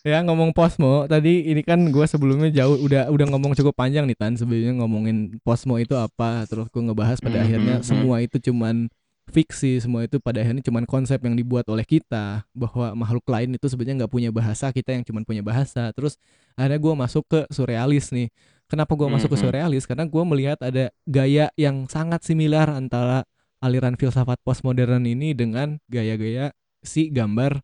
ya 0.00 0.24
ngomong 0.24 0.56
posmo 0.56 1.04
tadi 1.04 1.52
ini 1.52 1.60
kan 1.60 1.76
gue 1.92 2.06
sebelumnya 2.08 2.48
jauh 2.48 2.80
udah 2.88 3.12
udah 3.12 3.26
ngomong 3.36 3.52
cukup 3.52 3.76
panjang 3.76 4.08
nih 4.08 4.16
tan 4.16 4.32
sebelumnya 4.32 4.80
ngomongin 4.80 5.36
posmo 5.44 5.76
itu 5.76 5.92
apa 5.92 6.48
terus 6.48 6.72
gue 6.72 6.80
ngebahas 6.80 7.20
pada 7.20 7.28
mm 7.28 7.36
-hmm. 7.36 7.44
akhirnya 7.44 7.76
hmm, 7.76 7.84
hmm. 7.84 7.90
semua 7.92 8.16
itu 8.24 8.36
cuman 8.40 8.88
fiksi 9.30 9.80
semua 9.80 10.04
itu 10.04 10.18
pada 10.18 10.42
akhirnya 10.42 10.60
cuma 10.60 10.82
konsep 10.84 11.16
yang 11.22 11.38
dibuat 11.38 11.64
oleh 11.70 11.86
kita 11.86 12.44
bahwa 12.52 12.92
makhluk 12.98 13.24
lain 13.30 13.54
itu 13.56 13.66
sebenarnya 13.70 14.04
nggak 14.04 14.12
punya 14.12 14.30
bahasa 14.34 14.68
kita 14.74 14.92
yang 14.92 15.06
cuma 15.06 15.22
punya 15.22 15.40
bahasa 15.40 15.88
terus 15.94 16.18
akhirnya 16.58 16.82
gue 16.82 16.94
masuk 16.98 17.24
ke 17.30 17.40
surrealis 17.48 18.10
nih 18.10 18.28
kenapa 18.66 18.92
gue 18.98 19.08
masuk 19.08 19.30
ke 19.32 19.38
surrealis 19.38 19.86
karena 19.86 20.04
gue 20.04 20.22
melihat 20.26 20.58
ada 20.60 20.90
gaya 21.06 21.48
yang 21.54 21.86
sangat 21.86 22.26
similar 22.26 22.68
antara 22.68 23.24
aliran 23.60 23.94
filsafat 23.94 24.40
postmodern 24.42 25.04
ini 25.04 25.36
dengan 25.36 25.78
gaya-gaya 25.86 26.50
si 26.80 27.12
gambar 27.12 27.60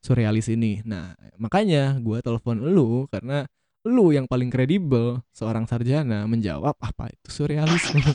surrealis 0.00 0.48
ini. 0.48 0.80
Nah, 0.86 1.12
makanya 1.36 1.98
gua 2.00 2.24
telepon 2.24 2.56
lu 2.72 3.10
karena 3.12 3.44
lu 3.84 4.12
yang 4.12 4.28
paling 4.28 4.52
kredibel 4.52 5.24
seorang 5.32 5.64
sarjana 5.64 6.24
menjawab 6.28 6.76
apa 6.80 7.12
itu 7.12 7.28
surrealisme. 7.28 8.00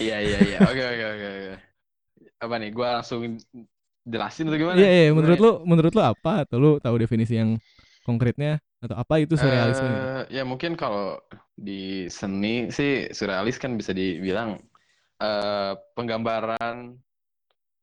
Iya 0.00 0.18
iya 0.24 0.38
iya. 0.40 0.58
Oke 0.64 0.82
oke 0.82 1.04
oke 1.04 1.26
oke. 1.28 1.73
Apa 2.44 2.54
nih? 2.60 2.70
Gua 2.76 2.88
langsung 3.00 3.20
jelasin 4.12 4.44
atau 4.48 4.58
gimana? 4.62 4.80
Iya, 4.80 4.88
iya, 4.96 5.10
menurut 5.16 5.38
ya? 5.38 5.44
lu 5.44 5.48
menurut 5.70 5.92
lu 5.96 6.02
apa 6.02 6.30
atau 6.42 6.56
lu 6.62 6.68
tahu 6.84 6.96
definisi 7.02 7.34
yang 7.40 7.50
konkretnya 8.06 8.58
atau 8.82 8.96
apa 9.02 9.14
itu 9.22 9.34
surrealisme? 9.38 9.94
Eh, 9.94 10.20
ya 10.36 10.42
mungkin 10.50 10.72
kalau 10.80 11.18
di 11.66 12.06
seni 12.18 12.70
sih 12.76 12.90
surrealis 13.16 13.56
kan 13.62 13.72
bisa 13.80 13.90
dibilang 14.00 14.50
eh, 15.22 15.72
penggambaran 15.96 16.76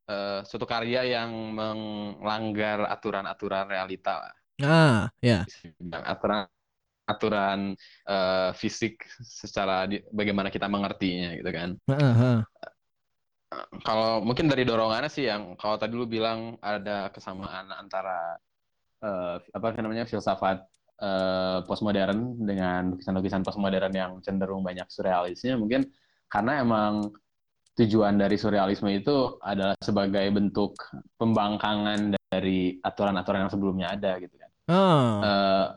eh, 0.10 0.40
suatu 0.48 0.66
karya 0.74 1.02
yang 1.16 1.32
melanggar 1.58 2.80
aturan-aturan 2.94 3.66
realita 3.74 4.14
lah. 4.22 4.34
Ah, 4.62 5.10
ya. 5.22 5.48
Dibilang 5.48 6.04
aturan 6.06 6.42
aturan 7.12 7.60
eh, 8.10 8.50
fisik 8.62 8.94
secara 9.24 9.86
di- 9.92 10.04
bagaimana 10.14 10.50
kita 10.54 10.68
mengertinya 10.72 11.30
gitu 11.40 11.52
kan. 11.52 11.70
Heeh, 11.88 12.14
heeh. 12.20 12.40
Kalau 13.84 14.24
mungkin 14.24 14.48
dari 14.48 14.64
dorongannya 14.64 15.12
sih 15.12 15.28
yang 15.28 15.60
kalau 15.60 15.76
tadi 15.76 15.92
lu 15.92 16.08
bilang 16.08 16.56
ada 16.64 17.12
kesamaan 17.12 17.68
antara 17.76 18.40
eh, 19.04 19.36
apa 19.52 19.68
namanya 19.84 20.08
filsafat 20.08 20.64
eh, 21.04 21.60
postmodern 21.68 22.40
dengan 22.40 22.96
lukisan-lukisan 22.96 23.44
postmodern 23.44 23.92
yang 23.92 24.12
cenderung 24.24 24.64
banyak 24.64 24.88
surrealisnya 24.88 25.60
mungkin 25.60 25.84
karena 26.32 26.64
emang 26.64 27.12
tujuan 27.76 28.16
dari 28.20 28.40
surrealisme 28.40 28.88
itu 28.92 29.36
adalah 29.44 29.76
sebagai 29.84 30.28
bentuk 30.32 30.76
pembangkangan 31.20 32.16
dari 32.32 32.80
aturan-aturan 32.80 33.48
yang 33.48 33.52
sebelumnya 33.52 33.88
ada 33.96 34.16
gitu 34.20 34.36
kan. 34.36 34.50
Ah, 34.72 35.12
Eh, 35.22 35.68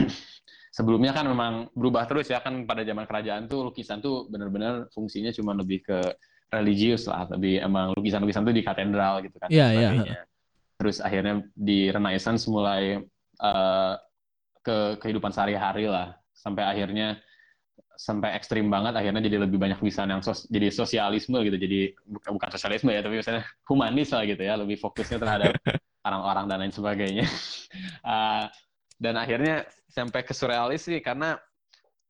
sebelumnya 0.76 1.12
kan 1.12 1.28
memang 1.28 1.68
berubah 1.76 2.08
terus 2.08 2.32
ya 2.32 2.40
kan 2.40 2.64
pada 2.64 2.80
zaman 2.86 3.04
kerajaan 3.04 3.44
tuh 3.50 3.68
lukisan 3.68 4.00
tuh 4.00 4.30
benar-benar 4.32 4.88
fungsinya 4.94 5.34
cuma 5.34 5.52
lebih 5.52 5.84
ke 5.84 5.98
religius 6.50 7.06
lah, 7.06 7.26
tapi 7.30 7.58
emang 7.62 7.94
lukisan-lukisan 7.96 8.42
tuh 8.46 8.54
di 8.54 8.64
katedral 8.66 9.22
gitu 9.26 9.36
kan 9.38 9.48
dan 9.50 9.54
Iya, 9.54 9.66
iya. 9.72 9.82
sebagainya. 9.86 10.14
Terus 10.80 10.96
akhirnya 11.00 11.34
di 11.54 11.78
Renaissance 11.92 12.44
mulai 12.50 13.00
eh, 13.40 13.94
ke 14.60 14.78
kehidupan 15.00 15.32
sehari-hari 15.32 15.88
lah, 15.88 16.16
sampai 16.36 16.64
akhirnya 16.66 17.18
sampai 18.00 18.32
ekstrim 18.32 18.72
banget 18.72 18.96
akhirnya 18.96 19.20
jadi 19.20 19.44
lebih 19.44 19.60
banyak 19.60 19.76
lukisan 19.76 20.08
yang 20.08 20.22
sos- 20.24 20.48
jadi 20.48 20.72
sosialisme 20.72 21.36
gitu, 21.44 21.56
jadi 21.60 21.92
bukan 22.08 22.30
bukan 22.40 22.48
sosialisme 22.56 22.88
ya, 22.92 23.04
tapi 23.04 23.20
misalnya 23.20 23.44
humanis 23.68 24.08
lah 24.16 24.24
gitu 24.24 24.40
ya, 24.40 24.56
lebih 24.56 24.80
fokusnya 24.80 25.18
terhadap 25.20 25.52
orang-orang 26.08 26.44
dan 26.48 26.56
lain 26.64 26.74
sebagainya. 26.74 27.26
Ah, 28.02 28.50
dan 28.98 29.14
akhirnya 29.14 29.62
sampai 29.86 30.26
ke 30.26 30.34
surrealis 30.34 30.82
sih 30.90 30.98
karena 30.98 31.38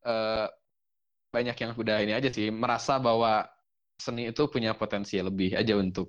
eh, 0.07 0.47
banyak 1.31 1.57
yang 1.59 1.73
udah 1.79 1.97
ini 2.03 2.13
aja 2.17 2.31
sih 2.33 2.51
merasa 2.51 2.99
bahwa 2.99 3.47
seni 4.05 4.23
itu 4.33 4.43
punya 4.55 4.71
potensi 4.81 5.15
lebih 5.29 5.51
aja 5.61 5.75
untuk 5.85 6.07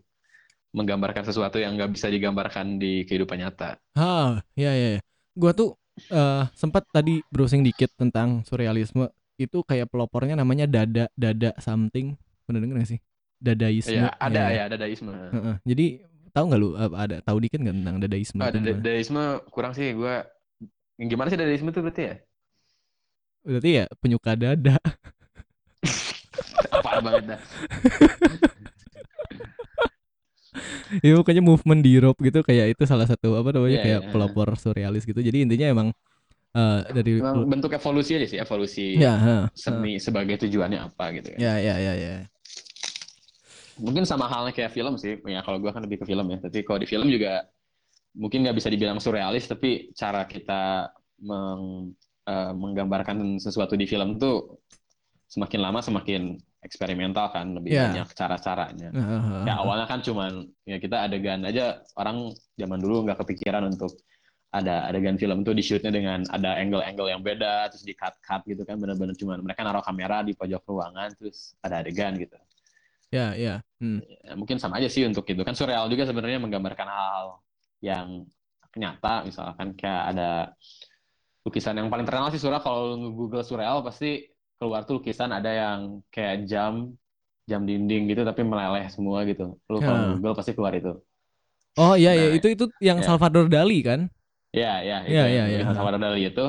menggambarkan 0.77 1.25
sesuatu 1.29 1.57
yang 1.63 1.71
nggak 1.77 1.91
bisa 1.95 2.07
digambarkan 2.15 2.67
di 2.83 3.03
kehidupan 3.07 3.37
nyata. 3.43 3.69
ah, 3.97 4.39
ya 4.55 4.71
ya. 4.75 4.87
ya. 4.97 5.01
Gua 5.35 5.51
tuh 5.55 5.69
eh, 6.11 6.43
sempat 6.55 6.83
tadi 6.91 7.23
browsing 7.31 7.63
dikit 7.67 7.91
tentang 7.99 8.43
surrealisme 8.47 9.07
itu 9.39 9.57
kayak 9.65 9.89
pelopornya 9.91 10.35
namanya 10.39 10.65
dada 10.69 11.05
dada 11.17 11.51
something. 11.59 12.15
Pernah 12.45 12.59
denger 12.63 12.75
gak 12.83 12.89
sih? 12.97 12.99
Dadaisme. 13.41 14.05
Ya, 14.05 14.13
ada 14.21 14.39
Iya, 14.45 14.55
ya 14.57 14.63
dadaisme. 14.71 15.11
Heeh. 15.33 15.55
Jadi 15.65 15.85
tahu 16.35 16.43
nggak 16.51 16.61
lu 16.61 16.69
apa 16.77 16.95
ada 17.03 17.17
tahu 17.25 17.37
dikit 17.43 17.59
nggak 17.63 17.75
tentang 17.81 17.95
dadaisme? 18.03 18.43
Ah, 18.43 18.49
dada- 18.51 18.73
gimana? 18.73 18.83
dadaisme 18.83 19.21
kurang 19.53 19.73
sih 19.77 19.87
gue. 19.99 20.13
Gimana 21.11 21.27
sih 21.31 21.39
dadaisme 21.41 21.69
itu 21.73 21.81
berarti 21.85 22.01
ya? 22.09 22.13
Berarti 23.45 23.69
ya 23.77 23.83
penyuka 24.01 24.31
dada. 24.37 24.77
Apa 26.69 27.01
banget 27.01 27.23
dah. 27.35 27.39
ya 31.05 31.11
pokoknya 31.19 31.41
movement 31.43 31.81
di 31.85 31.89
Europe 31.95 32.19
gitu 32.23 32.39
kayak 32.43 32.75
itu 32.75 32.83
salah 32.89 33.07
satu 33.07 33.39
apa 33.39 33.49
namanya 33.55 33.77
Iya, 33.77 33.83
kayak 33.83 34.01
iya. 34.01 34.09
pelopor 34.11 34.47
surrealis 34.59 35.03
gitu. 35.07 35.19
Jadi 35.23 35.37
intinya 35.47 35.67
emang 35.71 35.87
eh, 36.57 36.79
dari 36.95 37.11
Emang 37.21 37.37
bentuk 37.51 37.71
evolusi 37.77 38.11
aja 38.17 38.27
sih, 38.27 38.39
evolusi 38.41 38.81
ha, 38.97 39.11
ha. 39.25 39.35
seni 39.53 39.99
sebagai 40.01 40.35
tujuannya 40.41 40.79
apa 40.89 41.05
gitu 41.17 41.29
kan. 41.37 41.41
ya, 41.41 41.53
ya, 41.59 41.75
ya, 41.79 41.93
ya. 41.95 42.13
Mungkin 43.81 44.03
sama 44.05 44.25
halnya 44.29 44.51
kayak 44.53 44.71
film 44.77 44.93
sih. 45.01 45.17
Ya 45.25 45.41
kalau 45.45 45.57
gue 45.63 45.71
kan 45.73 45.81
lebih 45.85 45.97
ke 46.01 46.05
film 46.11 46.25
ya. 46.33 46.37
Tapi 46.43 46.57
kalau 46.67 46.79
di 46.83 46.87
film 46.89 47.07
juga 47.09 47.47
mungkin 48.17 48.43
nggak 48.45 48.57
bisa 48.59 48.69
dibilang 48.73 48.99
surrealis, 49.03 49.45
tapi 49.51 49.91
cara 49.95 50.25
kita 50.27 50.91
meng- 51.23 51.93
eh, 52.29 52.51
menggambarkan 52.55 53.17
sesuatu 53.41 53.75
di 53.79 53.85
film 53.89 54.17
tuh 54.21 54.61
semakin 55.31 55.59
lama 55.65 55.79
semakin 55.81 56.21
eksperimental 56.61 57.33
kan, 57.33 57.57
lebih 57.57 57.73
Ya. 57.73 57.89
banyak 57.89 58.07
cara-caranya. 58.13 58.89
Ha, 58.93 59.45
Ya 59.49 59.53
awalnya 59.57 59.89
kan 59.89 59.99
cuman 60.05 60.45
ya 60.63 60.77
kita 60.77 61.09
adegan 61.09 61.41
aja 61.41 61.81
orang 61.97 62.31
zaman 62.53 62.77
dulu 62.77 63.09
nggak 63.09 63.17
kepikiran 63.25 63.65
untuk 63.65 63.97
ada 64.51 64.85
adegan 64.85 65.15
film 65.15 65.41
tuh 65.47 65.55
di 65.55 65.63
shootnya 65.63 65.89
dengan 65.89 66.27
ada 66.27 66.59
angle-angle 66.59 67.07
yang 67.07 67.23
beda 67.23 67.71
terus 67.71 67.87
di 67.87 67.95
cut-cut 67.95 68.43
gitu 68.45 68.61
kan 68.67 68.75
benar-benar 68.77 69.15
cuman 69.15 69.39
mereka 69.41 69.63
naruh 69.63 69.81
kamera 69.81 70.21
di 70.21 70.35
pojok 70.35 70.61
ruangan 70.67 71.15
terus 71.17 71.55
ada 71.63 71.79
adegan 71.81 72.13
gitu. 72.19 72.35
Ya, 73.11 73.31
ya. 73.35 73.59
Hmm. 73.79 73.99
Ya, 74.23 74.33
mungkin 74.39 74.59
sama 74.59 74.79
aja 74.79 74.87
sih 74.87 75.03
untuk 75.07 75.23
itu 75.27 75.41
kan 75.43 75.55
surreal 75.55 75.87
juga 75.91 76.03
sebenarnya 76.07 76.39
menggambarkan 76.39 76.87
hal-hal 76.87 77.27
yang 77.81 78.07
nyata 78.71 79.27
misalkan 79.27 79.75
kayak 79.75 80.15
ada 80.15 80.29
lukisan 81.43 81.75
yang 81.75 81.91
paling 81.91 82.07
terkenal 82.07 82.31
sih 82.31 82.39
surreal 82.39 82.63
kalau 82.63 82.95
Google 83.11 83.43
surreal 83.43 83.83
pasti 83.83 84.30
keluar 84.61 84.81
tuh 84.87 84.93
lukisan 85.01 85.31
ada 85.37 85.49
yang 85.61 85.79
kayak 86.13 86.35
jam 86.51 86.73
jam 87.49 87.61
dinding 87.69 88.03
gitu 88.11 88.21
tapi 88.29 88.41
meleleh 88.51 88.85
semua 88.95 89.19
gitu 89.29 89.43
lu 89.71 89.77
kalau 89.81 89.99
Ya. 89.99 90.07
Google 90.15 90.35
pasti 90.39 90.51
keluar 90.57 90.73
itu 90.77 90.91
Oh 91.79 91.93
iya 92.01 92.11
ya 92.19 92.25
Nah, 92.27 92.35
itu 92.37 92.47
itu 92.55 92.65
yang 92.87 92.99
ya. 92.99 93.05
Salvador 93.07 93.45
Dali 93.53 93.79
kan? 93.89 93.99
ya 94.51 94.67
ya 94.83 94.95
itu 95.07 95.13
Ya, 95.15 95.23
yang 95.31 95.47
ya, 95.51 95.59
ya. 95.63 95.73
Salvador 95.77 96.01
Dali 96.03 96.19
itu 96.29 96.41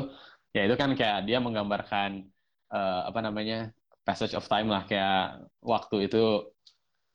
ya 0.57 0.61
itu 0.67 0.75
kan 0.83 0.91
kayak 0.99 1.19
dia 1.29 1.39
menggambarkan 1.45 2.11
eh, 2.75 3.01
apa 3.09 3.21
namanya 3.27 3.55
passage 4.07 4.35
of 4.39 4.45
time 4.51 4.67
lah 4.75 4.83
kayak 4.91 5.47
waktu 5.63 5.97
itu 6.11 6.19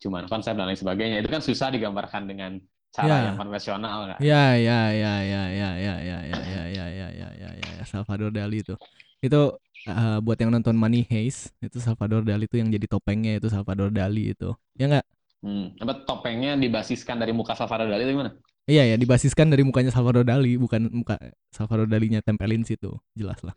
cuman 0.04 0.24
konsep 0.32 0.54
dan 0.54 0.66
lain 0.70 0.78
sebagainya 0.80 1.16
itu 1.22 1.30
kan 1.36 1.42
susah 1.42 1.68
digambarkan 1.74 2.24
dengan 2.30 2.52
cara 2.96 3.10
Ya. 3.10 3.18
yang 3.30 3.36
konvensional 3.42 3.98
kan 4.14 4.20
Ya 4.22 4.44
ya 4.58 4.80
ya 4.94 5.14
ya 5.34 5.44
ya 5.62 5.70
ya 5.82 5.96
ya 6.02 6.18
ya 6.26 6.40
ya 6.42 6.60
ya 6.66 6.86
ya 6.90 7.08
ya 7.12 7.28
ya 7.42 7.50
ya 7.62 7.70
ya 7.78 7.84
Salvador 7.86 8.30
Dali 8.34 8.58
itu. 8.66 8.74
Itu 9.22 9.58
eh, 9.88 10.20
buat 10.20 10.38
yang 10.38 10.52
nonton 10.52 10.76
Money 10.76 11.08
Heist 11.08 11.56
itu 11.64 11.80
Salvador 11.80 12.22
Dali 12.28 12.46
itu 12.46 12.60
yang 12.60 12.68
jadi 12.68 12.86
topengnya 12.86 13.40
itu 13.40 13.48
Salvador 13.48 13.90
Dali 13.90 14.36
itu. 14.36 14.52
Ya 14.76 14.86
nggak? 14.92 15.06
Hmm. 15.42 15.74
Apa 15.80 16.04
topengnya 16.04 16.60
dibasiskan 16.60 17.18
dari 17.18 17.32
muka 17.32 17.56
Salvador 17.56 17.88
Dali 17.88 18.04
itu 18.04 18.14
gimana? 18.14 18.32
Iya 18.68 18.84
ya 18.84 18.96
dibasiskan 19.00 19.48
dari 19.48 19.64
mukanya 19.64 19.96
Salvador 19.96 20.28
Dali 20.28 20.60
bukan 20.60 20.92
muka 20.92 21.16
Salvador 21.56 21.88
Dalinya 21.88 22.20
tempelin 22.20 22.68
situ. 22.68 22.92
Jelas 23.16 23.40
lah. 23.40 23.56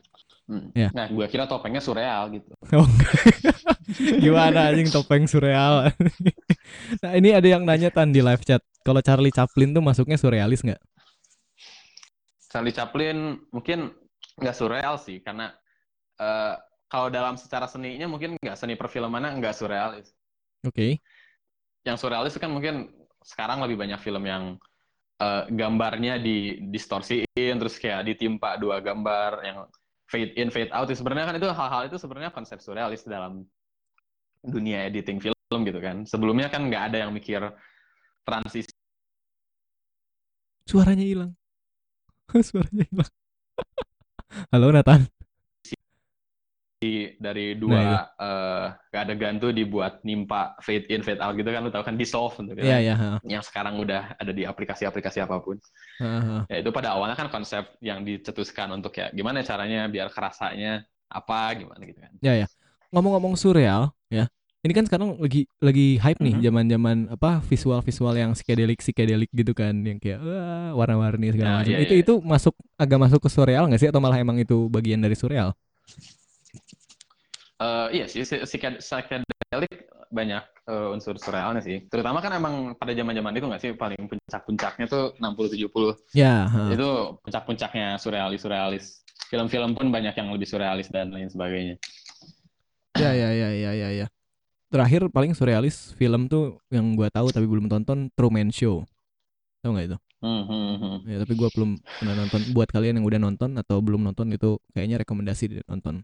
Hmm. 0.51 0.71
Ya. 0.75 0.91
Nah, 0.91 1.07
gue 1.07 1.27
kira 1.31 1.47
topengnya 1.47 1.83
surreal 1.83 2.31
gitu. 2.35 2.51
Oh. 2.79 2.87
Gimana 4.23 4.71
anjing 4.71 4.87
topeng 4.87 5.27
surreal? 5.27 5.91
nah, 7.03 7.13
ini 7.19 7.35
ada 7.35 7.47
yang 7.47 7.67
nanya 7.67 7.91
tan 7.91 8.15
di 8.15 8.23
live 8.23 8.47
chat. 8.47 8.63
Kalau 8.87 9.03
Charlie 9.03 9.35
Chaplin 9.35 9.75
tuh 9.75 9.83
masuknya 9.83 10.15
surrealis 10.15 10.63
nggak? 10.63 10.79
Charlie 12.51 12.75
Chaplin 12.75 13.35
mungkin 13.51 13.91
nggak 14.39 14.55
surreal 14.55 14.95
sih, 14.99 15.19
karena 15.23 15.51
eh, 16.21 16.55
kalau 16.91 17.09
dalam 17.09 17.35
secara 17.41 17.65
seninya 17.71 18.07
mungkin 18.11 18.37
nggak 18.37 18.59
seni 18.59 18.77
perfilmannya 18.77 19.41
nggak 19.41 19.55
surrealis. 19.57 20.13
Oke. 20.67 21.01
Yang 21.87 21.97
surrealis 22.05 22.37
kan 22.37 22.53
mungkin 22.53 22.93
sekarang 23.25 23.65
lebih 23.65 23.81
banyak 23.81 24.01
film 24.05 24.25
yang 24.29 24.45
eh, 25.21 25.45
gambarnya 25.49 26.21
di 26.21 26.61
distorsiin, 26.69 27.55
terus 27.57 27.81
kayak 27.81 28.05
ditimpa 28.13 28.61
dua 28.61 28.85
gambar 28.85 29.31
yang 29.43 29.59
fade 30.11 30.37
in, 30.37 30.53
fade 30.53 30.73
out. 30.75 30.91
Sebenarnya 30.93 31.33
kan 31.33 31.37
itu 31.41 31.49
hal-hal 31.49 31.83
itu 31.89 31.97
sebenarnya 31.97 32.31
konsep 32.35 32.61
surrealis 32.61 33.07
dalam 33.09 33.47
dunia 34.45 34.85
editing 34.89 35.23
film 35.23 35.61
gitu 35.65 35.81
kan. 35.81 36.05
Sebelumnya 36.05 36.53
kan 36.53 36.69
nggak 36.69 36.93
ada 36.93 37.07
yang 37.07 37.13
mikir 37.15 37.41
transisi 38.27 38.73
Suaranya 40.71 41.03
hilang. 41.03 41.33
Suaranya 42.49 42.87
hilang. 42.87 43.11
Halo 44.55 44.71
Nathan. 44.71 45.20
Dari 47.21 47.53
Nah, 47.61 47.61
dua 47.61 47.85
eh, 48.17 48.97
adegan 48.97 49.37
tuh 49.37 49.53
dibuat 49.53 50.01
nimpa 50.01 50.57
fade 50.65 50.89
in 50.89 51.05
fade 51.05 51.21
out 51.21 51.37
gitu 51.37 51.53
kan 51.53 51.61
lu 51.61 51.69
tahu 51.69 51.85
kan 51.85 51.93
dissolve 52.01 52.33
gitu 52.41 52.57
kan 52.57 52.65
Iya 52.65 52.77
ya. 52.81 52.95
ha. 52.97 53.11
yang 53.21 53.45
sekarang 53.45 53.77
udah 53.77 54.17
ada 54.17 54.33
di 54.33 54.49
aplikasi-aplikasi 54.49 55.21
apa 55.21 55.37
pun 55.45 55.61
ha. 56.01 56.49
ya 56.49 56.57
itu 56.65 56.73
pada 56.73 56.97
awalnya 56.97 57.21
kan 57.21 57.29
konsep 57.29 57.69
yang 57.85 58.01
dicetuskan 58.01 58.73
untuk 58.73 58.97
ya 58.97 59.13
gimana 59.13 59.45
caranya 59.45 59.93
biar 59.93 60.09
kerasanya 60.09 60.81
apa 61.13 61.53
gimana 61.61 61.83
gitu 61.85 62.01
kan 62.01 62.13
Ya 62.25 62.33
ya. 62.41 62.47
Ngomong-ngomong 62.91 63.37
surreal, 63.39 63.93
ya. 64.11 64.27
ini 64.67 64.73
kan 64.75 64.83
sekarang 64.89 65.15
lagi 65.23 65.47
lagi 65.63 66.01
hype 66.03 66.19
nih 66.19 66.35
Mhm. 66.41 66.45
zaman-zaman 66.49 66.97
apa 67.13 67.39
visual-visual 67.45 68.15
yang 68.19 68.31
psychedelic 68.35 68.81
psychedelic 68.83 69.29
gitu 69.37 69.53
kan 69.55 69.77
yang 69.85 70.01
kayak 70.01 70.19
wah, 70.19 70.75
warna-warni 70.81 71.29
segala 71.31 71.49
Nah, 71.49 71.59
macam. 71.63 71.71
iya, 71.77 71.79
itu 71.85 71.95
iya. 71.97 72.03
itu 72.03 72.13
masuk 72.25 72.57
agak 72.81 72.99
masuk 73.05 73.21
ke 73.21 73.29
surreal 73.31 73.69
nggak 73.69 73.81
sih 73.85 73.89
atau 73.93 74.01
malah 74.01 74.17
emang 74.17 74.41
itu 74.41 74.67
bagian 74.73 74.99
dari 75.05 75.13
surreal? 75.15 75.53
Eh, 77.61 77.87
iya 77.93 78.05
sih, 78.09 78.25
si- 78.25 78.41
psyched- 78.49 78.81
psychedelic 78.81 79.73
banyak 80.11 80.43
eh, 80.71 80.89
unsur 80.97 81.15
surrealnya 81.21 81.61
sih. 81.61 81.85
Terutama 81.93 82.19
kan 82.25 82.33
emang 82.33 82.73
pada 82.81 82.97
zaman-zaman 82.97 83.37
itu 83.37 83.47
nggak 83.47 83.63
sih 83.63 83.71
paling 83.77 84.01
puncak-puncaknya 84.09 84.87
tuh 84.89 85.05
60-70. 85.21 85.93
Ya, 86.17 86.49
ha. 86.49 86.73
Itu 86.73 87.21
puncak-puncaknya 87.21 88.01
surrealis-surrealis. 88.01 89.05
Film-film 89.29 89.77
pun 89.77 89.87
banyak 89.93 90.15
yang 90.17 90.29
lebih 90.35 90.49
surrealis 90.49 90.89
dan 90.91 91.13
lain 91.13 91.29
sebagainya. 91.29 91.77
ya, 92.97 93.13
ya, 93.13 93.31
ya, 93.31 93.49
ya, 93.55 93.73
ya, 93.77 93.89
ya. 94.05 94.07
Terakhir 94.71 95.11
paling 95.13 95.35
surrealis 95.37 95.93
film 95.99 96.31
tuh 96.31 96.59
yang 96.73 96.95
gua 96.97 97.11
tahu 97.13 97.29
tapi 97.35 97.45
belum 97.45 97.69
tonton 97.69 98.09
Truman 98.17 98.49
Show. 98.55 98.87
Tahu 99.63 99.71
nggak 99.77 99.87
itu? 99.95 99.99
Hmm, 100.21 100.43
hmm, 100.49 100.75
hmm. 100.81 100.97
Ya, 101.09 101.17
tapi 101.23 101.33
gua 101.37 101.49
belum 101.53 101.81
pernah 102.01 102.15
nonton. 102.17 102.41
Buat 102.55 102.71
kalian 102.73 103.01
yang 103.01 103.07
udah 103.07 103.21
nonton 103.21 103.51
atau 103.61 103.79
belum 103.85 104.01
nonton 104.05 104.33
itu 104.33 104.57
kayaknya 104.73 105.03
rekomendasi 105.05 105.65
nonton. 105.69 106.03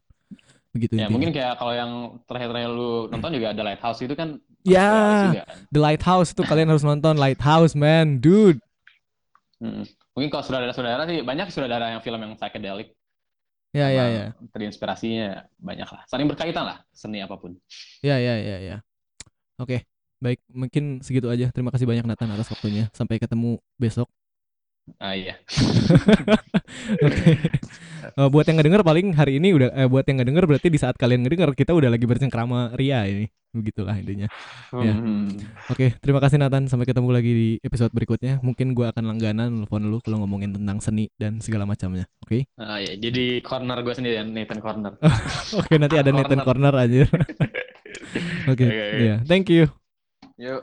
Begitu 0.77 0.93
Ya 0.93 1.09
intinya. 1.09 1.13
mungkin 1.17 1.31
kayak 1.33 1.53
kalau 1.57 1.73
yang 1.73 1.91
terakhir-terakhir 2.29 2.71
lu 2.71 3.09
nonton 3.09 3.31
juga 3.33 3.57
ada 3.57 3.63
Lighthouse 3.65 4.01
itu 4.05 4.13
kan 4.13 4.29
Ya. 4.63 5.33
juga 5.33 5.45
kan. 5.49 5.57
The 5.73 5.81
Lighthouse 5.81 6.31
tuh 6.37 6.45
kalian 6.45 6.69
harus 6.69 6.85
nonton 6.85 7.17
Lighthouse 7.17 7.73
man, 7.73 8.21
dude. 8.21 8.61
Hmm. 9.57 9.89
Mungkin 10.13 10.29
kalau 10.29 10.45
saudara-saudara 10.45 11.09
sih 11.09 11.25
banyak 11.25 11.49
saudara 11.49 11.97
yang 11.97 12.05
film 12.05 12.21
yang 12.21 12.37
psychedelic. 12.37 12.93
Ya 13.73 13.93
ya 13.93 14.05
ya. 14.09 14.27
Terinspirasinya 14.53 15.49
banyak 15.61 15.85
lah. 15.85 16.03
Saling 16.09 16.25
berkaitan 16.25 16.65
lah 16.65 16.81
seni 16.93 17.21
apa 17.21 17.37
pun. 17.37 17.57
Ya 18.01 18.17
ya 18.17 18.37
ya 18.41 18.57
ya. 18.61 18.77
Oke, 19.57 19.85
baik 20.17 20.41
mungkin 20.49 21.01
segitu 21.01 21.29
aja. 21.29 21.53
Terima 21.53 21.69
kasih 21.69 21.85
banyak 21.85 22.05
Nathan 22.05 22.33
atas 22.33 22.49
waktunya. 22.49 22.89
Sampai 22.97 23.21
ketemu 23.21 23.61
besok. 23.77 24.09
Ah 25.03 25.19
iya. 25.19 25.35
Oke. 27.07 27.25
Eh, 28.07 28.29
buat 28.31 28.47
yang 28.47 28.57
ngedenger 28.63 28.87
paling 28.87 29.11
hari 29.19 29.43
ini 29.43 29.51
udah 29.51 29.75
eh, 29.75 29.89
buat 29.91 30.07
yang 30.07 30.23
ngedenger 30.23 30.47
berarti 30.47 30.71
di 30.71 30.79
saat 30.79 30.95
kalian 30.95 31.27
ngedenger 31.27 31.59
kita 31.59 31.75
udah 31.75 31.91
lagi 31.91 32.07
bercengkrama 32.07 32.79
Ria 32.79 33.03
ini. 33.11 33.27
Begitulah 33.51 33.99
intinya. 33.99 34.29
Ya. 34.79 34.95
Hmm. 34.95 35.33
Oke, 35.73 35.97
terima 35.99 36.23
kasih 36.23 36.39
Nathan. 36.39 36.71
Sampai 36.71 36.87
ketemu 36.87 37.09
lagi 37.11 37.33
di 37.33 37.49
episode 37.67 37.91
berikutnya. 37.91 38.39
Mungkin 38.47 38.77
gua 38.77 38.95
akan 38.95 39.11
langganan 39.11 39.65
nelfon 39.65 39.91
lu 39.91 39.99
kalau 40.05 40.23
ngomongin 40.23 40.55
tentang 40.55 40.79
seni 40.79 41.11
dan 41.19 41.43
segala 41.43 41.67
macamnya. 41.67 42.07
Oke. 42.23 42.47
Ah 42.55 42.79
iya. 42.79 42.95
Jadi 42.95 43.43
corner 43.43 43.83
gue 43.83 43.95
sendiri 43.97 44.23
Nathan 44.23 44.63
Corner. 44.63 44.95
Oke, 45.59 45.75
nanti 45.81 45.97
ada 45.99 46.15
Nathan 46.15 46.47
Corner 46.47 46.75
aja. 46.77 47.11
Oke. 48.47 48.63
Oke, 48.63 48.67
oke. 48.71 49.03
Ya, 49.03 49.17
thank 49.27 49.51
you. 49.51 49.67
Yuk. 50.39 50.63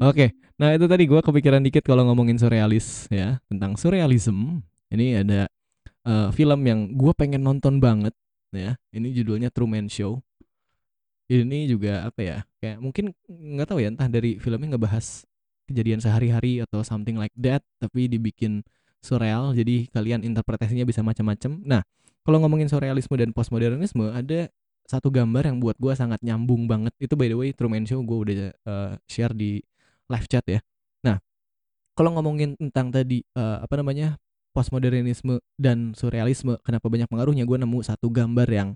Oke, 0.00 0.32
nah 0.60 0.76
itu 0.76 0.84
tadi 0.84 1.08
gua 1.08 1.24
kepikiran 1.24 1.64
dikit 1.64 1.80
kalau 1.88 2.04
ngomongin 2.04 2.36
surrealis 2.36 3.08
ya 3.08 3.40
tentang 3.48 3.80
surrealism. 3.80 4.60
Ini 4.92 5.24
ada 5.24 5.48
eh, 6.04 6.28
film 6.36 6.60
yang 6.68 6.92
gua 6.92 7.16
pengen 7.16 7.40
nonton 7.40 7.80
banget 7.80 8.12
ya. 8.52 8.76
Ini 8.92 9.08
judulnya 9.16 9.48
Truman 9.48 9.88
Show. 9.88 10.20
Ini 11.30 11.70
juga 11.70 12.10
apa 12.10 12.20
ya? 12.20 12.38
Kayak 12.58 12.76
mungkin 12.82 13.04
nggak 13.30 13.66
tahu 13.70 13.78
ya 13.80 13.88
entah 13.94 14.10
dari 14.10 14.36
filmnya 14.42 14.74
ngebahas 14.76 15.22
kejadian 15.70 16.02
sehari-hari 16.02 16.58
atau 16.66 16.82
something 16.82 17.14
like 17.14 17.32
that, 17.38 17.62
tapi 17.78 18.10
dibikin 18.10 18.66
surreal. 18.98 19.54
Jadi 19.54 19.86
kalian 19.94 20.26
interpretasinya 20.26 20.82
bisa 20.82 21.06
macam-macam. 21.06 21.62
Nah, 21.62 21.82
kalau 22.26 22.42
ngomongin 22.42 22.66
surrealisme 22.66 23.14
dan 23.14 23.30
postmodernisme 23.30 24.10
ada 24.10 24.50
satu 24.90 25.06
gambar 25.06 25.46
yang 25.46 25.62
buat 25.62 25.78
gua 25.78 25.94
sangat 25.94 26.18
nyambung 26.26 26.66
banget. 26.66 26.90
Itu 26.98 27.14
by 27.14 27.30
the 27.30 27.38
way 27.38 27.54
Truman 27.54 27.86
Show 27.86 28.02
gue 28.02 28.18
udah 28.18 28.34
eh, 28.50 28.92
share 29.06 29.30
di 29.30 29.62
live 30.10 30.26
chat 30.26 30.44
ya. 30.50 30.60
Nah, 31.06 31.22
kalau 31.94 32.18
ngomongin 32.18 32.58
tentang 32.58 32.90
tadi 32.90 33.22
eh, 33.22 33.58
apa 33.62 33.74
namanya 33.78 34.18
postmodernisme 34.50 35.38
dan 35.54 35.94
surrealisme, 35.94 36.58
kenapa 36.66 36.90
banyak 36.90 37.06
pengaruhnya? 37.06 37.46
Gue 37.46 37.56
nemu 37.56 37.78
satu 37.86 38.10
gambar 38.10 38.48
yang 38.50 38.68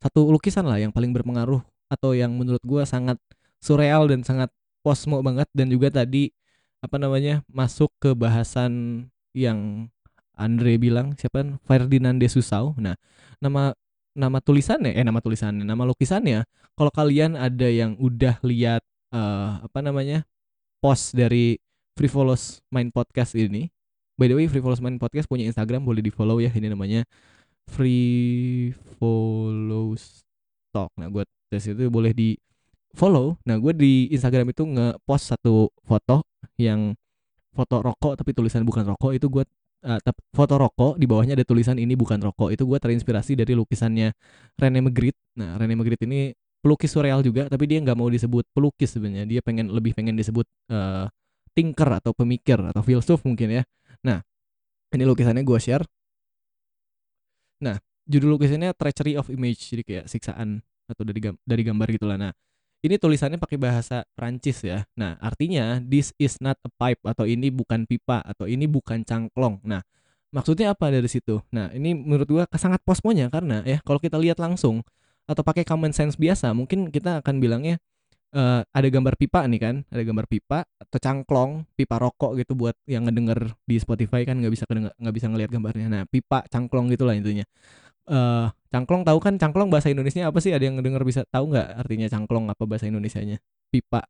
satu 0.00 0.32
lukisan 0.32 0.64
lah 0.64 0.80
yang 0.80 0.94
paling 0.94 1.12
berpengaruh 1.12 1.60
atau 1.92 2.16
yang 2.16 2.32
menurut 2.32 2.62
gue 2.64 2.82
sangat 2.88 3.20
surreal 3.60 4.08
dan 4.08 4.24
sangat 4.24 4.48
posmo 4.80 5.20
banget 5.20 5.50
dan 5.52 5.68
juga 5.68 5.90
tadi 5.90 6.30
apa 6.78 6.96
namanya 6.96 7.42
masuk 7.50 7.90
ke 7.98 8.14
bahasan 8.14 9.04
yang 9.34 9.90
Andre 10.38 10.78
bilang 10.78 11.18
siapa 11.18 11.58
Ferdinand 11.66 12.14
de 12.22 12.30
Susau. 12.30 12.78
Nah, 12.78 12.94
nama 13.42 13.74
nama 14.14 14.38
tulisannya 14.38 14.94
eh 14.94 15.02
nama 15.02 15.18
tulisannya, 15.18 15.66
nama 15.66 15.82
lukisannya 15.82 16.46
kalau 16.78 16.94
kalian 16.94 17.34
ada 17.34 17.66
yang 17.66 17.98
udah 17.98 18.38
lihat 18.46 18.86
eh, 19.10 19.50
apa 19.66 19.78
namanya 19.82 20.22
post 20.78 21.14
dari 21.14 21.58
Frivolous 21.98 22.62
Mind 22.70 22.94
Podcast 22.94 23.34
ini. 23.34 23.70
By 24.18 24.30
the 24.30 24.36
way, 24.38 24.46
Frivolous 24.50 24.82
Mind 24.82 24.98
Podcast 24.98 25.26
punya 25.30 25.46
Instagram, 25.46 25.82
boleh 25.86 26.02
di 26.02 26.10
follow 26.10 26.38
ya. 26.42 26.50
Ini 26.50 26.70
namanya 26.70 27.06
Frivolous 27.70 28.74
Talk. 30.74 30.90
Nah, 30.98 31.10
gue 31.10 31.22
tes 31.50 31.66
itu 31.70 31.90
boleh 31.90 32.14
di 32.14 32.38
follow. 32.94 33.38
Nah, 33.46 33.58
gue 33.58 33.72
di 33.74 34.10
Instagram 34.14 34.50
itu 34.50 34.66
nge-post 34.66 35.34
satu 35.34 35.70
foto 35.86 36.22
yang 36.58 36.94
foto 37.54 37.82
rokok 37.82 38.14
tapi 38.14 38.30
tulisan 38.30 38.62
bukan 38.62 38.86
rokok 38.94 39.18
itu 39.18 39.26
gue 39.26 39.42
foto 40.34 40.54
rokok 40.58 40.94
di 40.98 41.06
bawahnya 41.06 41.34
ada 41.38 41.46
tulisan 41.46 41.78
ini 41.78 41.94
bukan 41.94 42.18
rokok 42.22 42.54
itu 42.54 42.62
gue 42.66 42.78
terinspirasi 42.78 43.38
dari 43.38 43.54
lukisannya 43.54 44.10
Rene 44.58 44.80
Magritte 44.82 45.18
nah 45.38 45.58
Rene 45.58 45.74
Magritte 45.74 46.06
ini 46.06 46.34
pelukis 46.58 46.90
surreal 46.90 47.22
juga 47.22 47.46
tapi 47.46 47.64
dia 47.70 47.78
nggak 47.82 47.98
mau 47.98 48.10
disebut 48.10 48.44
pelukis 48.50 48.94
sebenarnya 48.94 49.24
dia 49.28 49.40
pengen 49.40 49.70
lebih 49.70 49.94
pengen 49.94 50.18
disebut 50.18 50.46
eh, 50.70 51.06
thinker 51.54 51.90
atau 52.02 52.12
pemikir 52.14 52.58
atau 52.58 52.82
filsuf 52.82 53.22
mungkin 53.22 53.62
ya 53.62 53.62
nah 54.02 54.22
ini 54.94 55.04
lukisannya 55.06 55.42
gue 55.46 55.58
share 55.58 55.84
nah 57.62 57.78
judul 58.06 58.38
lukisannya 58.38 58.74
treachery 58.74 59.14
of 59.18 59.26
image 59.30 59.70
jadi 59.70 59.82
kayak 59.82 60.04
siksaan 60.10 60.62
atau 60.88 61.02
dari 61.04 61.20
gam- 61.20 61.40
dari 61.42 61.62
gambar 61.66 61.88
gitulah 61.94 62.16
nah 62.16 62.32
ini 62.78 62.94
tulisannya 62.94 63.42
pakai 63.42 63.58
bahasa 63.58 64.06
Prancis 64.14 64.62
ya. 64.62 64.86
Nah, 64.94 65.18
artinya 65.18 65.82
this 65.82 66.14
is 66.14 66.38
not 66.38 66.54
a 66.62 66.70
pipe 66.70 67.02
atau 67.02 67.26
ini 67.26 67.50
bukan 67.50 67.90
pipa 67.90 68.22
atau 68.22 68.46
ini 68.46 68.70
bukan 68.70 69.02
cangklong. 69.02 69.58
Nah, 69.66 69.82
maksudnya 70.30 70.70
apa 70.70 70.86
dari 70.94 71.10
situ? 71.10 71.42
Nah, 71.50 71.74
ini 71.74 71.98
menurut 71.98 72.28
gua 72.30 72.44
sangat 72.54 72.78
posmonya 72.86 73.34
karena 73.34 73.66
ya 73.66 73.82
kalau 73.82 73.98
kita 73.98 74.14
lihat 74.22 74.38
langsung 74.38 74.86
atau 75.28 75.42
pakai 75.44 75.62
common 75.68 75.92
sense 75.94 76.16
biasa, 76.16 76.50
mungkin 76.56 76.88
kita 76.90 77.20
akan 77.22 77.38
bilangnya 77.42 77.76
eh, 78.34 78.62
ada 78.64 78.88
gambar 78.88 79.14
pipa 79.20 79.44
nih 79.48 79.60
kan, 79.60 79.76
ada 79.92 80.02
gambar 80.04 80.26
pipa 80.30 80.64
atau 80.80 80.98
cangklong, 81.00 81.64
pipa 81.76 81.96
rokok 82.00 82.40
gitu 82.40 82.52
buat 82.58 82.76
yang 82.88 83.08
ngedenger 83.08 83.54
di 83.68 83.76
Spotify 83.80 84.24
kan 84.28 84.40
nggak 84.40 84.52
bisa 84.54 84.64
nggak 84.70 85.14
bisa 85.16 85.26
ngelihat 85.32 85.50
gambarnya. 85.54 85.86
Nah, 85.92 86.02
pipa, 86.08 86.44
cangklong 86.52 86.90
gitulah 86.92 87.14
intinya. 87.16 87.44
eh 88.08 88.46
cangklong 88.72 89.02
tahu 89.06 89.18
kan 89.20 89.34
cangklong 89.40 89.68
bahasa 89.72 89.88
Indonesianya 89.92 90.28
apa 90.32 90.38
sih? 90.44 90.52
Ada 90.56 90.64
yang 90.68 90.76
ngedenger 90.80 91.02
bisa 91.06 91.22
tahu 91.28 91.52
nggak 91.54 91.68
artinya 91.84 92.06
cangklong 92.12 92.46
apa 92.52 92.64
bahasa 92.68 92.86
Indonesianya? 92.90 93.38
Pipa. 93.72 94.04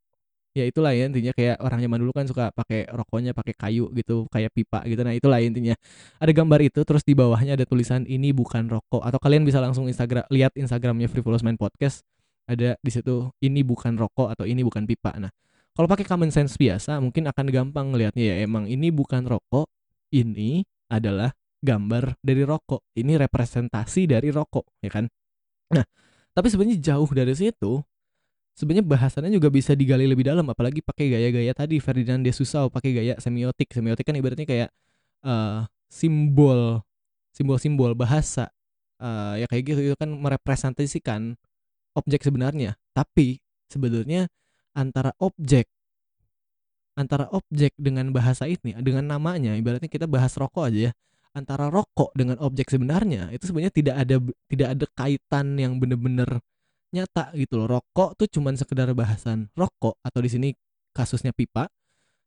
Ya 0.58 0.66
itulah 0.66 0.90
ya 0.90 1.06
intinya 1.06 1.30
kayak 1.30 1.62
orang 1.62 1.78
zaman 1.78 1.98
dulu 2.02 2.12
kan 2.12 2.26
suka 2.26 2.50
pakai 2.50 2.90
rokoknya 2.90 3.30
pakai 3.30 3.54
kayu 3.54 3.86
gitu 3.94 4.26
kayak 4.26 4.50
pipa 4.50 4.82
gitu. 4.90 5.00
Nah, 5.06 5.14
itulah 5.14 5.38
intinya. 5.38 5.78
Ada 6.18 6.34
gambar 6.34 6.60
itu 6.66 6.82
terus 6.82 7.06
di 7.06 7.14
bawahnya 7.14 7.54
ada 7.54 7.62
tulisan 7.62 8.02
ini 8.10 8.34
bukan 8.34 8.66
rokok 8.66 9.06
atau 9.06 9.18
kalian 9.22 9.46
bisa 9.46 9.62
langsung 9.62 9.86
Instagram 9.86 10.26
lihat 10.34 10.58
Instagramnya 10.58 11.06
Frivolous 11.06 11.46
Mind 11.46 11.56
Podcast 11.62 12.02
ada 12.48 12.80
di 12.80 12.90
situ 12.90 13.28
ini 13.44 13.60
bukan 13.60 14.00
rokok 14.00 14.34
atau 14.34 14.44
ini 14.48 14.64
bukan 14.64 14.88
pipa. 14.88 15.12
Nah, 15.20 15.28
kalau 15.76 15.86
pakai 15.86 16.08
common 16.08 16.32
sense 16.32 16.56
biasa 16.56 16.98
mungkin 16.98 17.28
akan 17.28 17.46
gampang 17.52 17.92
ngelihatnya 17.92 18.24
ya 18.24 18.36
emang 18.42 18.64
ini 18.66 18.88
bukan 18.88 19.28
rokok, 19.28 19.68
ini 20.10 20.64
adalah 20.88 21.36
gambar 21.60 22.16
dari 22.24 22.42
rokok. 22.42 22.82
Ini 22.96 23.20
representasi 23.20 24.08
dari 24.08 24.32
rokok, 24.32 24.80
ya 24.80 24.90
kan? 24.90 25.04
Nah, 25.70 25.84
tapi 26.32 26.48
sebenarnya 26.48 26.80
jauh 26.80 27.10
dari 27.12 27.34
situ. 27.36 27.84
Sebenarnya 28.58 28.82
bahasannya 28.82 29.30
juga 29.30 29.54
bisa 29.54 29.78
digali 29.78 30.02
lebih 30.10 30.26
dalam 30.26 30.42
apalagi 30.50 30.82
pakai 30.82 31.14
gaya-gaya 31.14 31.54
tadi 31.54 31.78
Ferdinand 31.78 32.26
de 32.26 32.34
Saussure 32.34 32.66
pakai 32.74 32.90
gaya 32.90 33.14
semiotik. 33.22 33.70
Semiotik 33.70 34.02
kan 34.02 34.18
ibaratnya 34.18 34.42
kayak 34.42 34.74
eh, 35.22 35.58
simbol 35.86 36.82
simbol-simbol 37.30 37.94
bahasa 37.94 38.50
eh, 38.98 39.34
ya 39.42 39.46
kayak 39.46 39.62
gitu 39.62 39.80
itu 39.94 39.96
kan 39.96 40.10
merepresentasikan 40.10 41.38
objek 41.94 42.26
sebenarnya. 42.26 42.74
Tapi 42.90 43.38
sebenarnya 43.70 44.26
antara 44.74 45.14
objek 45.22 45.70
antara 46.98 47.30
objek 47.30 47.78
dengan 47.78 48.10
bahasa 48.10 48.50
ini 48.50 48.74
dengan 48.82 49.06
namanya 49.06 49.54
ibaratnya 49.54 49.86
kita 49.86 50.10
bahas 50.10 50.34
rokok 50.34 50.66
aja 50.66 50.90
ya 50.90 50.92
antara 51.30 51.70
rokok 51.70 52.10
dengan 52.18 52.42
objek 52.42 52.66
sebenarnya 52.74 53.30
itu 53.30 53.46
sebenarnya 53.46 53.70
tidak 53.70 53.94
ada 54.02 54.16
tidak 54.50 54.68
ada 54.74 54.86
kaitan 54.98 55.54
yang 55.54 55.78
bener-bener 55.78 56.42
nyata 56.94 57.32
gitu 57.36 57.60
loh. 57.60 57.68
Rokok 57.78 58.18
tuh 58.18 58.28
cuman 58.28 58.54
sekedar 58.56 58.88
bahasan 58.92 59.48
rokok 59.54 60.00
atau 60.00 60.20
di 60.20 60.30
sini 60.30 60.48
kasusnya 60.92 61.32
pipa. 61.36 61.68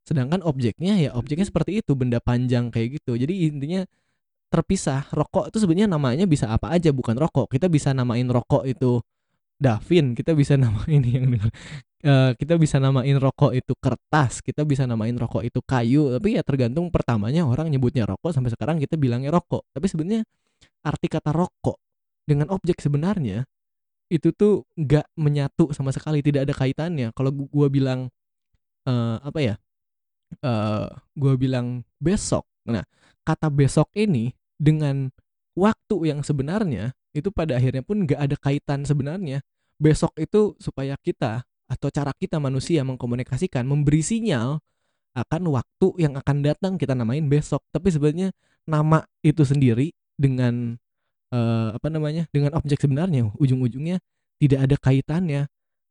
Sedangkan 0.01 0.41
objeknya 0.41 0.97
ya 0.97 1.13
objeknya 1.13 1.45
seperti 1.45 1.81
itu 1.81 1.93
benda 1.93 2.17
panjang 2.21 2.73
kayak 2.73 3.01
gitu. 3.01 3.17
Jadi 3.17 3.49
intinya 3.49 3.81
terpisah. 4.51 5.09
Rokok 5.13 5.53
itu 5.53 5.57
sebenarnya 5.61 5.89
namanya 5.91 6.25
bisa 6.29 6.49
apa 6.49 6.73
aja 6.73 6.89
bukan 6.93 7.17
rokok. 7.17 7.51
Kita 7.53 7.69
bisa 7.69 7.93
namain 7.93 8.27
rokok 8.27 8.65
itu 8.67 9.01
Davin 9.61 10.17
kita 10.17 10.33
bisa 10.33 10.57
namain 10.61 11.05
yang 11.05 11.29
Eh, 12.01 12.33
kita 12.33 12.57
bisa 12.57 12.81
namain 12.81 13.13
rokok 13.13 13.53
itu 13.53 13.77
kertas 13.77 14.41
kita 14.41 14.65
bisa 14.65 14.89
namain 14.89 15.13
rokok 15.13 15.45
itu 15.45 15.61
kayu. 15.61 16.17
Tapi 16.17 16.33
ya 16.33 16.41
tergantung 16.41 16.89
pertamanya 16.89 17.45
orang 17.45 17.69
nyebutnya 17.69 18.09
rokok 18.09 18.33
sampai 18.33 18.49
sekarang 18.49 18.81
kita 18.81 18.97
bilangnya 18.97 19.29
rokok. 19.29 19.69
Tapi 19.69 19.85
sebenarnya 19.85 20.25
arti 20.81 21.05
kata 21.05 21.29
rokok 21.29 21.77
dengan 22.25 22.49
objek 22.49 22.81
sebenarnya 22.81 23.45
itu 24.11 24.35
tuh 24.35 24.67
nggak 24.75 25.07
menyatu 25.15 25.71
sama 25.71 25.95
sekali 25.95 26.19
tidak 26.19 26.43
ada 26.49 26.53
kaitannya. 26.55 27.15
Kalau 27.15 27.31
gu- 27.31 27.47
gua 27.47 27.67
bilang 27.71 28.11
eh, 28.87 29.17
apa 29.23 29.39
ya 29.39 29.55
eh 30.43 30.87
gua 31.15 31.33
bilang 31.39 31.87
besok. 31.97 32.43
Nah 32.67 32.83
kata 33.23 33.47
besok 33.47 33.87
ini 33.95 34.35
dengan 34.59 35.09
waktu 35.55 36.11
yang 36.11 36.21
sebenarnya 36.21 36.93
itu 37.15 37.27
pada 37.31 37.59
akhirnya 37.59 37.83
pun 37.83 38.03
nggak 38.07 38.19
ada 38.19 38.35
kaitan 38.39 38.83
sebenarnya. 38.83 39.43
Besok 39.81 40.13
itu 40.19 40.53
supaya 40.61 40.93
kita 40.99 41.43
atau 41.71 41.87
cara 41.87 42.11
kita 42.13 42.37
manusia 42.37 42.83
mengkomunikasikan 42.83 43.63
memberi 43.63 44.03
sinyal 44.03 44.59
akan 45.15 45.43
waktu 45.51 45.87
yang 45.99 46.13
akan 46.19 46.43
datang 46.43 46.75
kita 46.79 46.95
namain 46.95 47.25
besok. 47.27 47.63
Tapi 47.71 47.91
sebenarnya 47.91 48.31
nama 48.67 49.03
itu 49.23 49.43
sendiri 49.43 49.91
dengan 50.15 50.77
eh, 51.31 51.69
apa 51.73 51.87
namanya 51.87 52.27
dengan 52.29 52.53
objek 52.55 52.79
sebenarnya 52.83 53.31
ujung-ujungnya 53.39 53.99
tidak 54.37 54.59
ada 54.69 54.75
kaitannya 54.77 55.41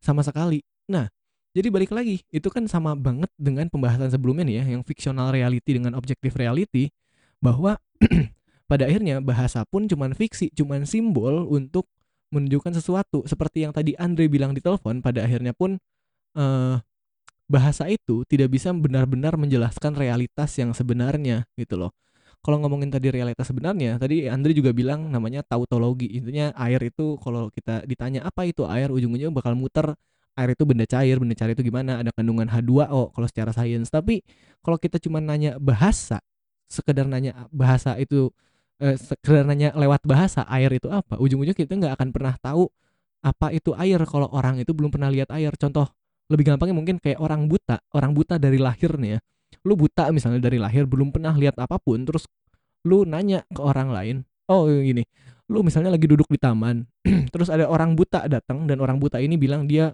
sama 0.01 0.21
sekali 0.25 0.63
nah 0.87 1.09
jadi 1.51 1.67
balik 1.69 1.91
lagi 1.91 2.23
itu 2.31 2.47
kan 2.47 2.65
sama 2.71 2.95
banget 2.95 3.29
dengan 3.35 3.67
pembahasan 3.67 4.13
sebelumnya 4.13 4.47
nih 4.47 4.57
ya 4.63 4.65
yang 4.79 4.83
fictional 4.87 5.35
reality 5.35 5.75
dengan 5.75 5.99
objective 5.99 6.37
reality 6.39 6.95
bahwa 7.43 7.81
pada 8.71 8.87
akhirnya 8.87 9.19
bahasa 9.19 9.67
pun 9.67 9.91
cuman 9.91 10.15
fiksi 10.15 10.55
cuman 10.55 10.87
simbol 10.87 11.51
untuk 11.51 11.91
menunjukkan 12.31 12.79
sesuatu 12.79 13.27
seperti 13.27 13.67
yang 13.67 13.75
tadi 13.75 13.99
Andre 13.99 14.31
bilang 14.31 14.55
di 14.55 14.63
telepon 14.63 15.03
pada 15.03 15.27
akhirnya 15.27 15.51
pun 15.51 15.75
eh 16.39 16.79
bahasa 17.51 17.91
itu 17.91 18.23
tidak 18.31 18.55
bisa 18.55 18.71
benar-benar 18.71 19.35
menjelaskan 19.35 19.99
realitas 19.99 20.55
yang 20.55 20.71
sebenarnya 20.71 21.51
gitu 21.59 21.75
loh. 21.75 21.91
Kalau 22.41 22.57
ngomongin 22.65 22.89
tadi 22.89 23.13
realitas 23.13 23.53
sebenarnya, 23.53 24.01
tadi 24.01 24.25
Andre 24.25 24.57
juga 24.57 24.73
bilang 24.73 25.13
namanya 25.13 25.45
tautologi. 25.45 26.09
Intinya 26.09 26.57
air 26.57 26.81
itu 26.81 27.21
kalau 27.21 27.53
kita 27.53 27.85
ditanya 27.85 28.25
apa 28.25 28.49
itu 28.49 28.65
air, 28.65 28.89
ujung-ujungnya 28.89 29.29
bakal 29.29 29.53
muter 29.53 29.93
air 30.41 30.57
itu 30.57 30.65
benda 30.65 30.89
cair, 30.89 31.21
benda 31.21 31.37
cair 31.37 31.53
itu 31.53 31.61
gimana? 31.61 32.01
Ada 32.01 32.17
kandungan 32.17 32.49
H2O 32.49 33.13
kalau 33.13 33.27
secara 33.29 33.53
sains. 33.53 33.93
Tapi 33.93 34.25
kalau 34.65 34.81
kita 34.81 34.97
cuma 34.97 35.21
nanya 35.21 35.61
bahasa, 35.61 36.25
sekedar 36.65 37.05
nanya 37.05 37.45
bahasa 37.53 38.01
itu 38.01 38.33
eh, 38.81 38.97
sekedar 38.97 39.45
nanya 39.45 39.77
lewat 39.77 40.01
bahasa 40.09 40.49
air 40.49 40.73
itu 40.73 40.89
apa, 40.89 41.21
ujung-ujungnya 41.21 41.53
kita 41.53 41.77
nggak 41.77 41.93
akan 42.01 42.09
pernah 42.09 42.35
tahu 42.41 42.73
apa 43.21 43.53
itu 43.53 43.77
air 43.77 44.01
kalau 44.09 44.33
orang 44.33 44.57
itu 44.65 44.73
belum 44.73 44.89
pernah 44.89 45.13
lihat 45.13 45.29
air. 45.37 45.53
Contoh 45.61 45.93
lebih 46.33 46.49
gampangnya 46.49 46.73
mungkin 46.73 46.97
kayak 46.97 47.21
orang 47.21 47.45
buta, 47.51 47.85
orang 47.93 48.17
buta 48.17 48.41
dari 48.41 48.57
lahir 48.57 48.97
nih 48.97 49.19
ya. 49.19 49.21
Lu 49.67 49.77
buta 49.77 50.09
misalnya 50.09 50.41
dari 50.41 50.57
lahir 50.57 50.89
belum 50.89 51.13
pernah 51.13 51.37
lihat 51.37 51.61
apa 51.61 51.77
pun, 51.77 52.03
terus 52.05 52.25
lu 52.85 53.05
nanya 53.05 53.45
ke 53.53 53.61
orang 53.61 53.93
lain, 53.93 54.17
oh 54.49 54.65
gini, 54.69 55.05
lu 55.53 55.61
misalnya 55.61 55.93
lagi 55.93 56.09
duduk 56.09 56.27
di 56.33 56.41
taman, 56.41 56.89
terus 57.35 57.53
ada 57.53 57.69
orang 57.69 57.93
buta 57.93 58.25
datang 58.25 58.65
dan 58.65 58.81
orang 58.81 58.97
buta 58.97 59.21
ini 59.21 59.37
bilang 59.37 59.69
dia 59.69 59.93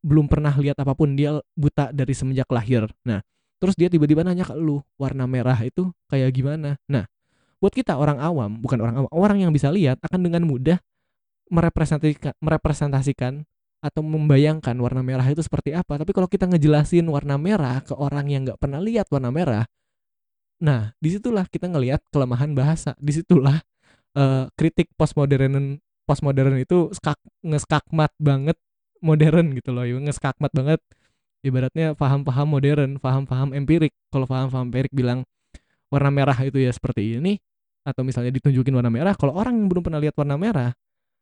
belum 0.00 0.30
pernah 0.30 0.54
lihat 0.54 0.78
apa 0.78 0.94
pun, 0.94 1.18
dia 1.18 1.42
buta 1.58 1.90
dari 1.90 2.14
semenjak 2.14 2.46
lahir. 2.48 2.86
Nah, 3.04 3.20
terus 3.58 3.74
dia 3.76 3.90
tiba-tiba 3.90 4.22
nanya 4.22 4.46
ke 4.46 4.54
lu, 4.54 4.80
warna 4.96 5.26
merah 5.26 5.58
itu 5.60 5.90
kayak 6.06 6.30
gimana? 6.32 6.78
Nah, 6.86 7.04
buat 7.60 7.74
kita 7.74 7.98
orang 7.98 8.22
awam, 8.22 8.62
bukan 8.62 8.78
orang 8.80 8.96
awam, 9.04 9.10
orang 9.12 9.38
yang 9.44 9.52
bisa 9.52 9.68
lihat 9.68 10.00
akan 10.00 10.20
dengan 10.24 10.46
mudah 10.48 10.78
merepresentasikan, 11.50 12.32
merepresentasikan 12.40 13.44
atau 13.80 14.04
membayangkan 14.04 14.76
warna 14.76 15.00
merah 15.00 15.24
itu 15.24 15.40
seperti 15.40 15.72
apa. 15.72 15.96
Tapi 15.96 16.12
kalau 16.12 16.28
kita 16.28 16.44
ngejelasin 16.46 17.08
warna 17.08 17.40
merah 17.40 17.80
ke 17.80 17.96
orang 17.96 18.28
yang 18.28 18.44
nggak 18.44 18.60
pernah 18.60 18.80
lihat 18.80 19.08
warna 19.08 19.32
merah, 19.32 19.64
nah 20.60 20.92
di 21.00 21.08
situlah 21.16 21.48
kita 21.48 21.68
ngelihat 21.68 22.04
kelemahan 22.12 22.52
bahasa. 22.52 22.92
Di 23.00 23.12
situlah 23.16 23.58
eh, 24.16 24.44
kritik 24.54 24.92
postmodern 24.94 25.80
postmodern 26.04 26.58
itu 26.60 26.92
skak, 26.92 27.18
ngeskakmat 27.46 28.12
banget 28.20 28.58
modern 29.00 29.56
gitu 29.56 29.70
loh, 29.72 29.84
ngeskakmat 29.84 30.52
banget. 30.52 30.80
Ibaratnya 31.40 31.96
paham-paham 31.96 32.52
modern, 32.52 33.00
paham-paham 33.00 33.56
empirik. 33.56 33.96
Kalau 34.12 34.28
paham-paham 34.28 34.68
empirik 34.68 34.92
bilang 34.92 35.24
warna 35.88 36.12
merah 36.12 36.36
itu 36.44 36.60
ya 36.60 36.68
seperti 36.68 37.16
ini, 37.16 37.40
atau 37.80 38.04
misalnya 38.04 38.28
ditunjukin 38.36 38.76
warna 38.76 38.92
merah, 38.92 39.16
kalau 39.16 39.32
orang 39.34 39.56
yang 39.56 39.66
belum 39.72 39.82
pernah 39.88 40.00
lihat 40.04 40.14
warna 40.20 40.36
merah, 40.36 40.70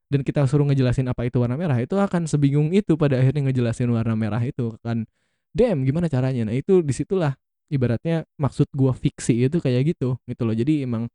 dan 0.09 0.21
kita 0.25 0.45
suruh 0.49 0.65
ngejelasin 0.69 1.09
apa 1.13 1.29
itu 1.29 1.37
warna 1.41 1.57
merah 1.61 1.77
itu 1.81 1.95
akan 1.97 2.25
sebingung 2.25 2.73
itu 2.73 2.97
pada 2.97 3.21
akhirnya 3.21 3.49
ngejelasin 3.53 3.89
warna 3.93 4.17
merah 4.17 4.41
itu 4.41 4.73
kan 4.81 5.05
damn 5.53 5.85
gimana 5.85 6.09
caranya? 6.09 6.49
Nah 6.49 6.57
itu 6.57 6.81
di 6.85 6.93
situlah 6.97 7.37
ibaratnya 7.69 8.25
maksud 8.41 8.69
gua 8.73 8.97
fiksi 8.97 9.49
itu 9.49 9.61
kayak 9.61 9.97
gitu 9.97 10.17
gitu 10.29 10.43
loh. 10.49 10.57
Jadi 10.57 10.85
emang 10.85 11.09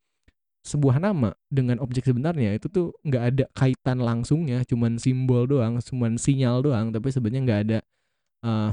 sebuah 0.63 1.01
nama 1.03 1.35
dengan 1.51 1.79
objek 1.83 2.07
sebenarnya 2.07 2.55
itu 2.55 2.71
tuh 2.71 2.95
nggak 3.03 3.23
ada 3.35 3.45
kaitan 3.51 3.99
langsungnya 3.99 4.63
cuman 4.63 4.95
simbol 4.95 5.43
doang 5.43 5.75
cuman 5.83 6.15
sinyal 6.15 6.63
doang 6.63 6.87
tapi 6.95 7.11
sebenarnya 7.11 7.41
nggak 7.43 7.61
ada 7.67 7.79
eh, 8.47 8.71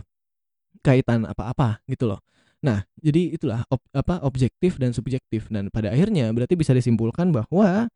kaitan 0.85 1.29
apa-apa 1.29 1.83
gitu 1.89 2.09
loh. 2.11 2.21
Nah 2.65 2.85
jadi 3.01 3.37
itulah 3.37 3.65
ob- 3.73 3.85
apa 3.93 4.21
objektif 4.25 4.77
dan 4.81 4.93
subjektif. 4.97 5.49
Dan 5.53 5.69
pada 5.73 5.93
akhirnya 5.93 6.31
berarti 6.33 6.55
bisa 6.57 6.73
disimpulkan 6.77 7.33
bahwa 7.33 7.89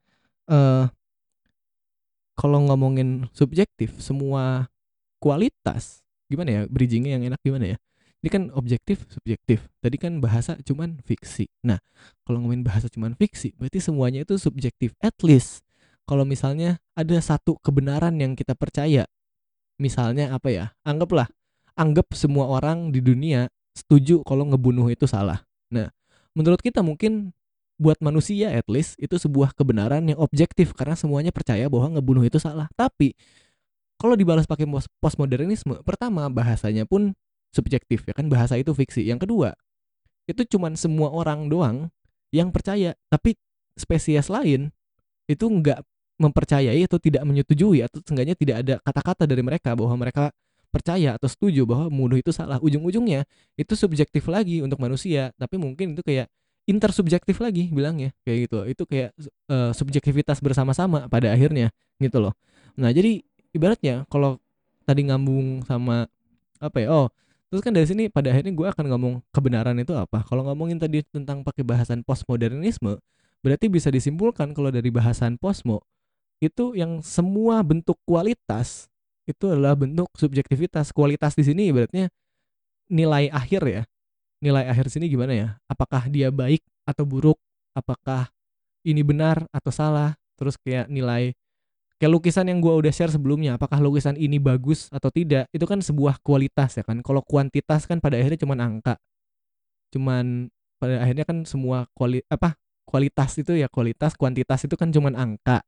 eh 0.51 0.85
kalau 2.35 2.63
ngomongin 2.67 3.31
subjektif 3.31 3.95
semua 4.03 4.71
kualitas 5.23 6.03
gimana 6.27 6.51
ya 6.51 6.63
bridgingnya 6.67 7.19
yang 7.19 7.25
enak 7.33 7.41
gimana 7.43 7.75
ya? 7.75 7.79
Ini 8.25 8.29
kan 8.33 8.43
objektif 8.57 9.05
subjektif. 9.13 9.69
Tadi 9.85 10.01
kan 10.01 10.17
bahasa 10.19 10.57
cuman 10.65 10.97
fiksi. 11.05 11.47
Nah 11.61 11.77
kalau 12.25 12.41
ngomongin 12.41 12.65
bahasa 12.65 12.89
cuman 12.89 13.15
fiksi 13.15 13.53
berarti 13.55 13.79
semuanya 13.85 14.25
itu 14.25 14.41
subjektif 14.41 14.97
at 15.05 15.15
least. 15.23 15.63
Kalau 16.05 16.25
misalnya 16.29 16.81
ada 16.93 17.17
satu 17.21 17.57
kebenaran 17.61 18.17
yang 18.21 18.37
kita 18.37 18.53
percaya 18.53 19.09
misalnya 19.81 20.31
apa 20.37 20.49
ya 20.53 20.65
anggaplah 20.87 21.27
anggap 21.75 22.15
semua 22.15 22.47
orang 22.47 22.95
di 22.95 23.03
dunia 23.03 23.51
setuju 23.75 24.23
kalau 24.23 24.47
ngebunuh 24.49 24.89
itu 24.91 25.05
salah. 25.05 25.45
Nah 25.71 25.91
menurut 26.33 26.61
kita 26.65 26.83
mungkin 26.83 27.37
buat 27.75 27.99
manusia 27.99 28.55
at 28.55 28.67
least 28.71 28.95
itu 29.03 29.19
sebuah 29.19 29.51
kebenaran 29.59 30.07
yang 30.07 30.19
objektif 30.23 30.71
karena 30.79 30.95
semuanya 30.95 31.35
percaya 31.35 31.67
bahwa 31.67 31.99
ngebunuh 31.99 32.23
itu 32.23 32.39
salah. 32.39 32.71
Tapi 32.79 33.19
kalau 33.99 34.15
dibalas 34.15 34.47
pakai 34.47 34.67
pos- 34.67 34.91
postmodernisme, 35.03 35.83
pertama 35.83 36.27
bahasanya 36.31 36.87
pun 36.87 37.15
subjektif 37.55 38.07
ya 38.07 38.15
kan 38.15 38.27
bahasa 38.31 38.59
itu 38.59 38.75
fiksi. 38.75 39.07
Yang 39.07 39.27
kedua, 39.27 39.55
itu 40.27 40.43
cuman 40.57 40.75
semua 40.75 41.11
orang 41.11 41.47
doang 41.51 41.91
yang 42.35 42.51
percaya, 42.51 42.99
tapi 43.11 43.39
spesies 43.79 44.31
lain 44.31 44.71
itu 45.31 45.47
nggak 45.47 45.83
mempercayai 46.19 46.79
atau 46.87 46.99
tidak 47.03 47.27
menyetujui 47.27 47.83
atau 47.83 47.99
seenggaknya 48.07 48.39
tidak 48.39 48.57
ada 48.63 48.75
kata-kata 48.83 49.27
dari 49.27 49.43
mereka 49.43 49.75
bahwa 49.75 49.99
mereka 49.99 50.31
percaya 50.71 51.15
atau 51.15 51.31
setuju 51.31 51.63
bahwa 51.67 51.91
membunuh 51.91 52.19
itu 52.19 52.35
salah. 52.35 52.59
Ujung-ujungnya 52.59 53.27
itu 53.55 53.75
subjektif 53.79 54.27
lagi 54.27 54.63
untuk 54.63 54.83
manusia, 54.83 55.31
tapi 55.39 55.59
mungkin 55.59 55.95
itu 55.95 56.03
kayak 56.03 56.27
intersubjektif 56.65 57.37
lagi 57.45 57.69
bilangnya 57.69 58.17
kayak 58.25 58.39
gitu 58.49 58.59
itu 58.65 58.83
kayak 58.89 59.11
eh, 59.53 59.71
subjektivitas 59.77 60.41
bersama-sama 60.41 61.07
pada 61.13 61.33
akhirnya 61.33 61.69
gitu 62.01 62.25
loh. 62.25 62.33
Nah 62.81 62.89
jadi 62.91 63.21
ibaratnya 63.53 64.09
kalau 64.09 64.41
tadi 64.89 65.05
ngambung 65.09 65.65
sama 65.69 66.09
apa 66.61 66.77
ya 66.81 66.89
oh 66.93 67.09
terus 67.53 67.61
kan 67.61 67.71
dari 67.71 67.87
sini 67.87 68.09
pada 68.09 68.33
akhirnya 68.33 68.51
gue 68.51 68.67
akan 68.67 68.85
ngomong 68.91 69.15
kebenaran 69.31 69.77
itu 69.79 69.93
apa. 69.93 70.25
Kalau 70.25 70.49
ngomongin 70.49 70.81
tadi 70.81 71.05
tentang 71.05 71.45
pakai 71.45 71.63
bahasan 71.63 72.01
postmodernisme 72.03 72.97
berarti 73.45 73.69
bisa 73.69 73.93
disimpulkan 73.93 74.57
kalau 74.57 74.73
dari 74.73 74.89
bahasan 74.89 75.37
posmo 75.37 75.85
itu 76.41 76.73
yang 76.73 77.05
semua 77.05 77.61
bentuk 77.61 78.01
kualitas 78.09 78.89
itu 79.29 79.53
adalah 79.53 79.77
bentuk 79.77 80.09
subjektivitas. 80.17 80.93
Kualitas 80.97 81.37
di 81.37 81.45
sini 81.45 81.69
ibaratnya 81.69 82.09
nilai 82.89 83.29
akhir 83.33 83.63
ya 83.65 83.83
nilai 84.45 84.69
akhir 84.69 84.93
sini 84.93 85.09
gimana 85.09 85.33
ya? 85.33 85.49
Apakah 85.65 86.13
dia 86.13 86.29
baik 86.29 86.61
atau 86.85 87.09
buruk? 87.09 87.41
Apakah 87.73 88.29
ini 88.85 89.01
benar 89.01 89.49
atau 89.49 89.73
salah? 89.73 90.21
Terus 90.37 90.61
kayak 90.61 90.93
nilai 90.93 91.33
kayak 91.97 92.13
lukisan 92.13 92.53
yang 92.53 92.61
gua 92.61 92.77
udah 92.77 92.93
share 92.93 93.09
sebelumnya, 93.09 93.57
apakah 93.57 93.81
lukisan 93.81 94.21
ini 94.21 94.37
bagus 94.37 94.93
atau 94.93 95.09
tidak? 95.09 95.49
Itu 95.49 95.65
kan 95.65 95.81
sebuah 95.81 96.21
kualitas 96.21 96.77
ya 96.77 96.85
kan. 96.85 97.01
Kalau 97.01 97.25
kuantitas 97.25 97.89
kan 97.89 98.05
pada 98.05 98.21
akhirnya 98.21 98.45
cuman 98.45 98.59
angka. 98.61 99.01
Cuman 99.89 100.53
pada 100.77 101.01
akhirnya 101.01 101.25
kan 101.25 101.49
semua 101.49 101.89
kuali 101.97 102.21
apa? 102.29 102.61
Kualitas 102.85 103.41
itu 103.41 103.57
ya 103.57 103.73
kualitas, 103.73 104.13
kuantitas 104.21 104.69
itu 104.69 104.77
kan 104.77 104.93
cuman 104.93 105.17
angka. 105.17 105.65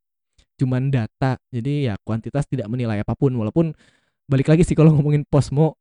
Cuman 0.61 0.93
data. 0.93 1.41
Jadi 1.49 1.89
ya 1.89 1.97
kuantitas 2.05 2.45
tidak 2.45 2.68
menilai 2.68 3.01
apa 3.01 3.16
pun 3.16 3.33
walaupun 3.33 3.72
balik 4.29 4.53
lagi 4.53 4.66
sih 4.66 4.77
kalau 4.77 4.93
ngomongin 4.93 5.24
posmo 5.24 5.79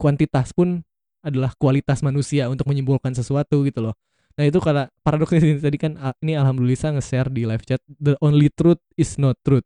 kuantitas 0.00 0.50
pun 0.50 0.82
adalah 1.22 1.54
kualitas 1.56 2.02
manusia 2.02 2.50
untuk 2.50 2.66
menyimpulkan 2.68 3.14
sesuatu 3.14 3.62
gitu 3.64 3.80
loh. 3.80 3.94
Nah 4.36 4.44
itu 4.48 4.58
karena 4.58 4.88
paradoksnya 5.04 5.40
tadi 5.60 5.78
kan 5.78 5.92
ah, 6.00 6.16
ini 6.24 6.34
alhamdulillah 6.34 6.98
nge-share 6.98 7.28
di 7.28 7.44
live 7.44 7.64
chat 7.68 7.80
the 8.00 8.16
only 8.24 8.48
truth 8.50 8.80
is 8.98 9.16
not 9.20 9.38
truth. 9.44 9.64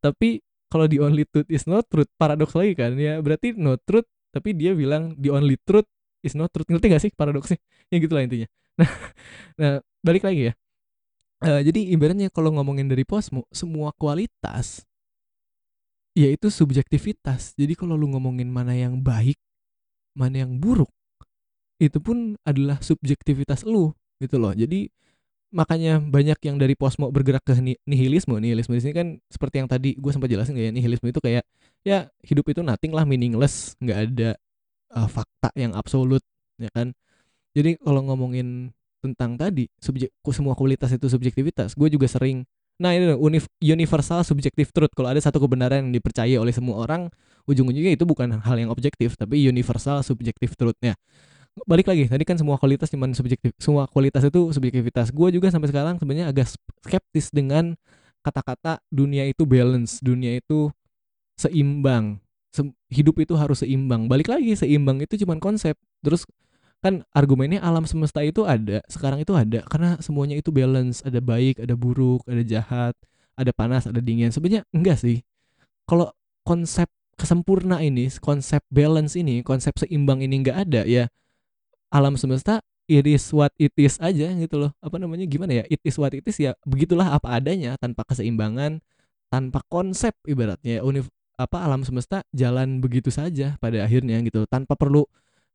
Tapi 0.00 0.40
kalau 0.68 0.86
the 0.86 1.00
only 1.00 1.24
truth 1.24 1.48
is 1.48 1.64
not 1.64 1.88
truth 1.88 2.08
paradoks 2.18 2.52
lagi 2.52 2.76
kan 2.76 2.92
ya 2.98 3.22
berarti 3.22 3.54
no 3.56 3.78
truth 3.78 4.08
tapi 4.34 4.52
dia 4.52 4.74
bilang 4.74 5.14
the 5.16 5.30
only 5.32 5.56
truth 5.62 5.88
is 6.20 6.36
not 6.36 6.52
truth. 6.52 6.68
Ngerti 6.68 6.86
gak 6.90 7.02
sih 7.02 7.12
paradoksnya? 7.12 7.58
Ya 7.92 8.00
gitulah 8.00 8.24
intinya. 8.24 8.48
Nah 8.80 8.90
nah 9.60 9.74
balik 10.02 10.26
lagi 10.26 10.50
ya. 10.50 10.52
Eh, 11.44 11.60
jadi 11.68 11.92
ibaratnya 11.92 12.32
kalau 12.32 12.56
ngomongin 12.56 12.88
dari 12.88 13.04
posmo 13.04 13.44
semua 13.52 13.92
kualitas 13.96 14.84
yaitu 16.14 16.48
subjektivitas. 16.48 17.52
Jadi 17.58 17.74
kalau 17.74 17.98
lu 17.98 18.08
ngomongin 18.14 18.46
mana 18.48 18.72
yang 18.72 19.02
baik 19.02 19.36
mana 20.14 20.46
yang 20.46 20.56
buruk 20.58 20.90
itu 21.82 21.98
pun 21.98 22.38
adalah 22.46 22.78
subjektivitas 22.80 23.66
lu 23.66 23.92
gitu 24.22 24.38
loh. 24.38 24.54
Jadi 24.54 24.88
makanya 25.54 26.02
banyak 26.02 26.38
yang 26.42 26.58
dari 26.58 26.74
posmo 26.74 27.10
bergerak 27.14 27.46
ke 27.46 27.54
ni- 27.62 27.78
nihilisme. 27.86 28.34
Nihilisme 28.38 28.74
di 28.74 28.82
sini 28.82 28.94
kan 28.94 29.08
seperti 29.30 29.62
yang 29.62 29.68
tadi 29.70 29.94
gue 29.94 30.10
sempat 30.10 30.26
jelasin 30.30 30.54
kayak 30.58 30.74
nihilisme 30.74 31.06
itu 31.10 31.20
kayak 31.22 31.46
ya 31.86 32.10
hidup 32.26 32.46
itu 32.50 32.60
nothing 32.62 32.90
lah 32.90 33.06
meaningless 33.06 33.78
nggak 33.78 33.98
ada 34.10 34.30
uh, 34.94 35.06
fakta 35.10 35.50
yang 35.54 35.74
absolut 35.74 36.22
ya 36.58 36.70
kan? 36.74 36.94
Jadi 37.54 37.78
kalau 37.78 38.02
ngomongin 38.06 38.74
tentang 38.98 39.38
tadi 39.38 39.70
subjek 39.78 40.10
semua 40.32 40.58
kualitas 40.58 40.90
itu 40.90 41.06
subjektivitas. 41.06 41.78
Gue 41.78 41.92
juga 41.92 42.10
sering 42.10 42.42
nah 42.74 42.90
ini 42.90 43.14
universal 43.62 44.26
subjective 44.26 44.74
truth. 44.74 44.90
Kalau 44.98 45.06
ada 45.06 45.22
satu 45.22 45.38
kebenaran 45.38 45.86
yang 45.86 45.92
dipercaya 45.94 46.42
oleh 46.42 46.50
semua 46.50 46.82
orang 46.82 47.06
ujung-ujungnya 47.44 47.92
itu 47.96 48.04
bukan 48.08 48.40
hal 48.40 48.56
yang 48.56 48.72
objektif 48.72 49.16
tapi 49.16 49.40
universal 49.44 50.00
subjective 50.00 50.56
truthnya. 50.56 50.96
Balik 51.70 51.86
lagi 51.86 52.10
tadi 52.10 52.24
kan 52.26 52.34
semua 52.34 52.58
kualitas 52.58 52.90
cuman 52.90 53.14
subjektif 53.14 53.54
semua 53.62 53.86
kualitas 53.86 54.26
itu 54.26 54.50
subjektivitas. 54.50 55.14
Gue 55.14 55.30
juga 55.30 55.54
sampai 55.54 55.70
sekarang 55.70 56.02
sebenarnya 56.02 56.34
agak 56.34 56.50
skeptis 56.82 57.30
dengan 57.30 57.78
kata-kata 58.26 58.82
dunia 58.90 59.22
itu 59.28 59.46
balance 59.46 60.02
dunia 60.02 60.34
itu 60.34 60.72
seimbang. 61.38 62.18
Hidup 62.90 63.22
itu 63.22 63.34
harus 63.38 63.62
seimbang. 63.62 64.10
Balik 64.10 64.34
lagi 64.34 64.58
seimbang 64.58 64.98
itu 64.98 65.14
cuman 65.22 65.38
konsep. 65.38 65.78
Terus 66.02 66.26
kan 66.82 67.06
argumennya 67.14 67.62
alam 67.62 67.86
semesta 67.86 68.20
itu 68.26 68.42
ada 68.42 68.82
sekarang 68.90 69.22
itu 69.22 69.30
ada. 69.38 69.62
Karena 69.70 69.94
semuanya 70.02 70.34
itu 70.34 70.50
balance 70.50 71.06
ada 71.06 71.22
baik 71.22 71.62
ada 71.62 71.78
buruk 71.78 72.26
ada 72.26 72.42
jahat 72.42 72.98
ada 73.38 73.50
panas 73.54 73.86
ada 73.86 74.02
dingin. 74.02 74.34
Sebenarnya 74.34 74.66
enggak 74.74 74.98
sih. 74.98 75.22
Kalau 75.86 76.10
konsep 76.42 76.90
kesempurna 77.14 77.80
ini 77.80 78.10
konsep 78.20 78.62
balance 78.68 79.14
ini 79.18 79.40
konsep 79.40 79.74
seimbang 79.78 80.20
ini 80.22 80.42
enggak 80.42 80.68
ada 80.68 80.82
ya. 80.84 81.10
Alam 81.94 82.18
semesta 82.18 82.60
it 82.90 83.06
is 83.08 83.24
what 83.32 83.54
it 83.56 83.72
is 83.78 83.96
aja 84.02 84.28
gitu 84.34 84.56
loh. 84.58 84.70
Apa 84.82 85.00
namanya 85.00 85.24
gimana 85.24 85.62
ya? 85.62 85.64
It 85.70 85.80
is 85.86 85.96
what 85.96 86.12
it 86.12 86.26
is 86.26 86.36
ya 86.36 86.52
begitulah 86.66 87.14
apa 87.14 87.38
adanya 87.38 87.78
tanpa 87.80 88.04
keseimbangan 88.04 88.82
tanpa 89.32 89.62
konsep 89.70 90.14
ibaratnya. 90.28 90.82
Univ 90.82 91.08
apa 91.34 91.66
alam 91.66 91.82
semesta 91.82 92.22
jalan 92.30 92.78
begitu 92.78 93.10
saja 93.10 93.58
pada 93.58 93.82
akhirnya 93.82 94.22
gitu 94.22 94.46
tanpa 94.46 94.78
perlu 94.78 95.06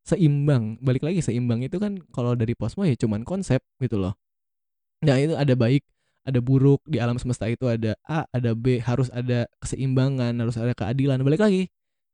seimbang. 0.04 0.76
Balik 0.80 1.04
lagi 1.06 1.20
seimbang 1.24 1.64
itu 1.64 1.76
kan 1.80 2.00
kalau 2.12 2.36
dari 2.36 2.52
posmo 2.56 2.84
ya 2.84 2.96
cuman 2.96 3.24
konsep 3.24 3.60
gitu 3.80 3.96
loh. 4.00 4.16
Nah 5.00 5.16
itu 5.16 5.32
ada 5.36 5.56
baik 5.56 5.84
ada 6.24 6.38
buruk 6.38 6.84
di 6.84 7.00
alam 7.00 7.16
semesta 7.16 7.48
itu 7.48 7.64
ada 7.66 7.96
A 8.04 8.28
ada 8.30 8.52
B 8.52 8.78
harus 8.80 9.08
ada 9.10 9.48
keseimbangan 9.62 10.36
harus 10.36 10.56
ada 10.60 10.72
keadilan. 10.76 11.20
Balik 11.24 11.40
lagi 11.42 11.62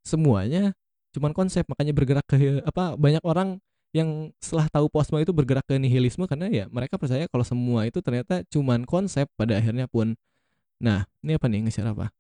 semuanya 0.06 0.72
cuman 1.16 1.32
konsep 1.32 1.64
makanya 1.66 1.96
bergerak 1.96 2.26
ke 2.28 2.60
apa 2.62 2.94
banyak 2.94 3.24
orang 3.24 3.58
yang 3.96 4.28
setelah 4.36 4.68
tahu 4.68 4.92
posmo 4.92 5.16
itu 5.16 5.32
bergerak 5.32 5.64
ke 5.64 5.80
nihilisme 5.80 6.28
karena 6.28 6.52
ya 6.52 6.64
mereka 6.68 7.00
percaya 7.00 7.24
kalau 7.32 7.42
semua 7.46 7.88
itu 7.88 8.04
ternyata 8.04 8.44
cuman 8.52 8.84
konsep 8.84 9.24
pada 9.34 9.56
akhirnya 9.56 9.88
pun. 9.88 10.12
Nah 10.84 11.08
ini 11.24 11.40
apa 11.40 11.46
nih 11.48 11.64
nge-share 11.64 11.88
apa? 11.96 12.12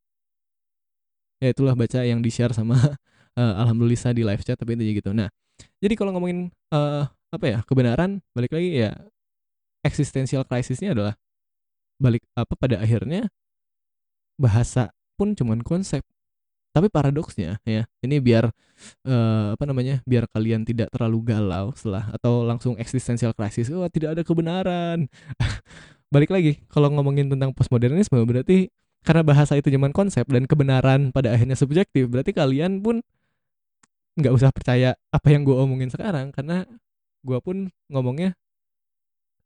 Ya 1.36 1.52
itulah 1.52 1.76
baca 1.76 2.00
yang 2.00 2.24
di 2.24 2.32
share 2.32 2.56
sama 2.56 2.80
eh, 3.38 3.54
alhamdulillah 3.60 4.12
di 4.16 4.22
live 4.24 4.42
chat 4.42 4.56
tapi 4.56 4.74
itu 4.80 5.04
gitu. 5.04 5.12
Nah 5.12 5.28
jadi 5.80 5.94
kalau 5.94 6.16
ngomongin 6.16 6.48
eh 6.72 7.04
apa 7.26 7.44
ya 7.44 7.58
kebenaran 7.68 8.24
balik 8.32 8.56
lagi 8.56 8.80
ya 8.80 8.96
existential 9.84 10.46
crisisnya 10.48 10.96
adalah 10.96 11.14
balik 11.96 12.24
apa 12.36 12.52
pada 12.56 12.80
akhirnya 12.80 13.28
bahasa 14.36 14.92
pun 15.16 15.32
cuman 15.32 15.64
konsep. 15.64 16.04
Tapi 16.76 16.92
paradoksnya 16.92 17.56
ya 17.64 17.88
ini 18.04 18.20
biar 18.20 18.52
eh, 19.08 19.46
apa 19.56 19.64
namanya 19.64 20.04
biar 20.04 20.28
kalian 20.28 20.68
tidak 20.68 20.92
terlalu 20.92 21.32
galau 21.32 21.72
setelah 21.72 22.12
atau 22.12 22.44
langsung 22.44 22.76
existential 22.76 23.32
crisis 23.32 23.72
wah 23.72 23.88
tidak 23.88 24.20
ada 24.20 24.22
kebenaran. 24.22 25.08
Balik 26.14 26.30
lagi 26.30 26.60
kalau 26.68 26.92
ngomongin 26.92 27.32
tentang 27.32 27.56
postmodernisme 27.56 28.20
berarti 28.28 28.68
karena 29.06 29.22
bahasa 29.24 29.56
itu 29.56 29.72
cuman 29.72 29.94
konsep 29.94 30.26
dan 30.28 30.44
kebenaran 30.44 31.14
pada 31.14 31.32
akhirnya 31.32 31.54
subjektif 31.54 32.10
berarti 32.10 32.34
kalian 32.34 32.82
pun 32.82 33.00
nggak 34.18 34.32
usah 34.34 34.50
percaya 34.50 34.98
apa 35.12 35.28
yang 35.30 35.46
gue 35.46 35.54
omongin 35.54 35.92
sekarang 35.92 36.34
karena 36.34 36.66
gue 37.22 37.38
pun 37.38 37.68
ngomongnya 37.86 38.34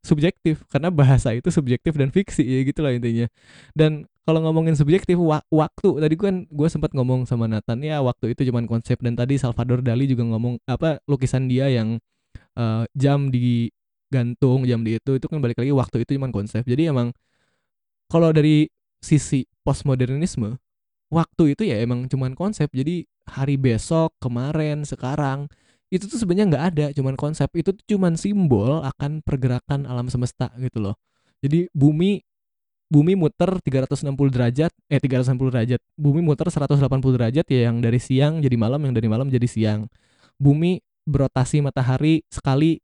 subjektif 0.00 0.64
karena 0.72 0.88
bahasa 0.88 1.36
itu 1.36 1.52
subjektif 1.52 1.92
dan 1.96 2.08
fiksi 2.08 2.42
ya 2.44 2.60
gitu 2.64 2.80
lah 2.80 2.92
intinya. 2.96 3.28
Dan 3.76 4.08
kalau 4.24 4.40
ngomongin 4.46 4.76
subjektif 4.78 5.16
wa- 5.20 5.44
waktu 5.52 5.88
tadi 6.00 6.14
kan 6.16 6.46
gue 6.48 6.68
sempat 6.70 6.92
ngomong 6.96 7.26
sama 7.28 7.50
Nathan 7.50 7.82
ya 7.84 8.00
waktu 8.04 8.32
itu 8.32 8.48
cuman 8.48 8.64
konsep 8.68 8.96
dan 9.02 9.16
tadi 9.18 9.36
Salvador 9.36 9.84
Dali 9.84 10.06
juga 10.08 10.24
ngomong 10.28 10.60
apa 10.68 11.00
lukisan 11.08 11.50
dia 11.50 11.68
yang 11.68 12.00
eh, 12.58 12.84
jam 12.96 13.28
digantung 13.32 14.64
jam 14.68 14.80
di 14.86 14.96
itu 15.00 15.12
itu 15.18 15.26
kan 15.28 15.38
balik 15.44 15.58
lagi 15.60 15.72
waktu 15.74 16.04
itu 16.06 16.16
cuman 16.18 16.32
konsep. 16.34 16.62
Jadi 16.64 16.90
emang 16.92 17.12
kalau 18.10 18.30
dari 18.34 18.68
sisi 19.00 19.46
postmodernisme 19.64 20.58
waktu 21.10 21.56
itu 21.56 21.62
ya 21.68 21.82
emang 21.82 22.06
cuman 22.10 22.34
konsep. 22.38 22.70
Jadi 22.72 23.06
hari 23.30 23.56
besok 23.60 24.14
kemarin 24.22 24.82
sekarang 24.86 25.46
itu 25.90 26.06
tuh 26.06 26.18
sebenarnya 26.22 26.46
nggak 26.54 26.64
ada 26.74 26.86
cuman 26.94 27.14
konsep. 27.18 27.50
Itu 27.58 27.74
tuh 27.74 27.84
cuman 27.84 28.14
simbol 28.14 28.80
akan 28.86 29.26
pergerakan 29.26 29.84
alam 29.90 30.06
semesta 30.06 30.54
gitu 30.62 30.78
loh. 30.78 30.94
Jadi 31.42 31.66
bumi 31.74 32.22
bumi 32.90 33.14
muter 33.14 33.58
360 33.62 34.06
derajat 34.30 34.70
eh 34.86 35.00
360 35.02 35.50
derajat. 35.50 35.80
Bumi 35.98 36.22
muter 36.22 36.46
180 36.46 36.78
derajat 37.18 37.46
ya 37.50 37.60
yang 37.70 37.82
dari 37.82 37.98
siang 37.98 38.38
jadi 38.38 38.54
malam 38.54 38.80
yang 38.86 38.94
dari 38.94 39.10
malam 39.10 39.26
jadi 39.26 39.46
siang. 39.50 39.90
Bumi 40.38 40.78
berotasi 41.10 41.58
matahari 41.58 42.22
sekali 42.30 42.78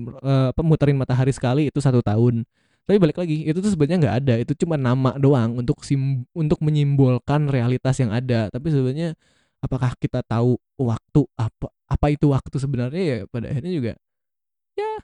eh, 0.00 0.92
matahari 0.96 1.32
sekali 1.36 1.68
itu 1.68 1.78
satu 1.84 2.00
tahun. 2.00 2.48
Tapi 2.86 2.96
balik 3.02 3.18
lagi 3.18 3.42
itu 3.44 3.58
tuh 3.58 3.72
sebenarnya 3.74 3.98
nggak 4.08 4.16
ada. 4.24 4.34
Itu 4.40 4.54
cuma 4.56 4.78
nama 4.78 5.18
doang 5.18 5.58
untuk 5.58 5.82
sim 5.82 6.24
untuk 6.32 6.62
menyimbolkan 6.62 7.50
realitas 7.50 7.98
yang 7.98 8.14
ada. 8.14 8.48
Tapi 8.48 8.70
sebenarnya 8.70 9.18
apakah 9.66 9.92
kita 9.98 10.22
tahu 10.22 10.54
waktu 10.78 11.20
apa 11.34 11.68
apa 11.90 12.06
itu 12.14 12.30
waktu 12.30 12.56
sebenarnya 12.56 13.02
ya 13.02 13.18
pada 13.26 13.50
akhirnya 13.50 13.72
juga 13.74 13.92
ya 14.78 15.02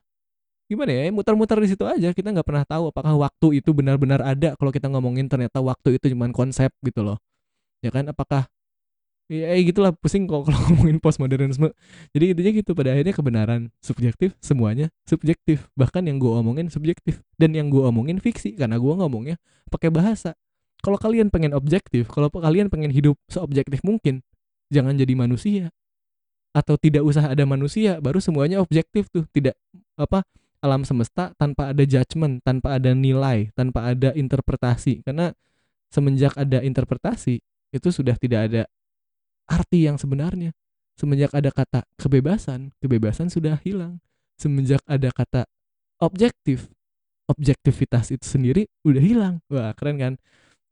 gimana 0.73 0.91
ya 0.97 1.13
muter-muter 1.13 1.61
di 1.61 1.69
situ 1.69 1.85
aja. 1.85 2.09
Kita 2.17 2.33
nggak 2.33 2.49
pernah 2.49 2.65
tahu 2.65 2.89
apakah 2.89 3.13
waktu 3.21 3.61
itu 3.61 3.77
benar-benar 3.77 4.25
ada. 4.25 4.57
Kalau 4.57 4.73
kita 4.73 4.89
ngomongin 4.89 5.29
ternyata 5.29 5.61
waktu 5.61 6.01
itu 6.01 6.17
cuma 6.17 6.33
konsep 6.33 6.73
gitu 6.81 7.05
loh. 7.05 7.21
Ya 7.85 7.93
kan 7.93 8.09
apakah 8.09 8.49
ya, 9.29 9.53
ya 9.53 9.61
gitulah 9.69 9.93
pusing 9.93 10.25
kok 10.25 10.49
kalau 10.49 10.59
ngomongin 10.73 10.97
postmodernisme. 10.97 11.69
Jadi 12.17 12.25
intinya 12.33 12.51
gitu 12.57 12.73
pada 12.73 12.97
akhirnya 12.97 13.13
kebenaran 13.13 13.61
subjektif 13.85 14.33
semuanya 14.41 14.89
subjektif. 15.05 15.69
Bahkan 15.77 16.09
yang 16.09 16.17
gue 16.17 16.33
omongin 16.33 16.73
subjektif 16.73 17.21
dan 17.37 17.53
yang 17.53 17.69
gue 17.69 17.85
omongin 17.85 18.17
fiksi 18.17 18.57
karena 18.57 18.81
gue 18.81 18.93
ngomongnya 18.97 19.37
pakai 19.69 19.93
bahasa. 19.93 20.33
Kalau 20.83 20.99
kalian 20.99 21.31
pengen 21.31 21.55
objektif 21.55 22.09
kalau 22.11 22.27
kalian 22.33 22.67
pengen 22.73 22.91
hidup 22.91 23.15
seobjektif 23.31 23.85
mungkin 23.87 24.25
jangan 24.73 24.97
jadi 24.97 25.13
manusia. 25.13 25.69
Atau 26.57 26.81
tidak 26.81 27.05
usah 27.05 27.29
ada 27.29 27.45
manusia 27.45 28.01
baru 28.01 28.21
semuanya 28.21 28.65
objektif 28.65 29.13
tuh. 29.13 29.29
Tidak 29.29 29.53
apa 30.01 30.25
alam 30.65 30.89
semesta 30.89 31.37
tanpa 31.37 31.75
ada 31.75 31.85
judgement 31.85 32.41
tanpa 32.41 32.81
ada 32.81 32.97
nilai 32.97 33.53
tanpa 33.53 33.93
ada 33.93 34.17
interpretasi. 34.17 35.05
Karena 35.05 35.37
semenjak 35.93 36.33
ada 36.41 36.65
interpretasi 36.65 37.45
itu 37.73 37.89
sudah 37.93 38.17
tidak 38.17 38.49
ada 38.49 38.63
arti 39.49 39.85
yang 39.85 40.01
sebenarnya. 40.01 40.57
Semenjak 40.97 41.33
ada 41.33 41.53
kata 41.53 41.85
kebebasan 42.01 42.73
kebebasan 42.81 43.29
sudah 43.29 43.61
hilang. 43.61 44.01
Semenjak 44.41 44.81
ada 44.89 45.13
kata 45.13 45.45
objektif 46.01 46.73
objektivitas 47.31 48.13
itu 48.13 48.25
sendiri 48.29 48.69
udah 48.85 49.03
hilang. 49.03 49.35
Wah 49.49 49.73
keren 49.73 49.97
kan? 49.97 50.15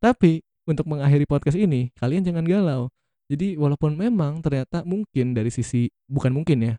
Tapi 0.01 0.44
untuk 0.68 0.86
mengakhiri 0.86 1.24
podcast 1.24 1.57
ini 1.57 1.88
kalian 1.96 2.24
jangan 2.24 2.44
galau 2.44 2.92
jadi 3.31 3.55
walaupun 3.55 3.95
memang 3.95 4.43
ternyata 4.43 4.83
mungkin 4.83 5.39
dari 5.39 5.55
sisi 5.55 5.87
bukan 6.11 6.35
mungkin 6.35 6.59
ya 6.66 6.74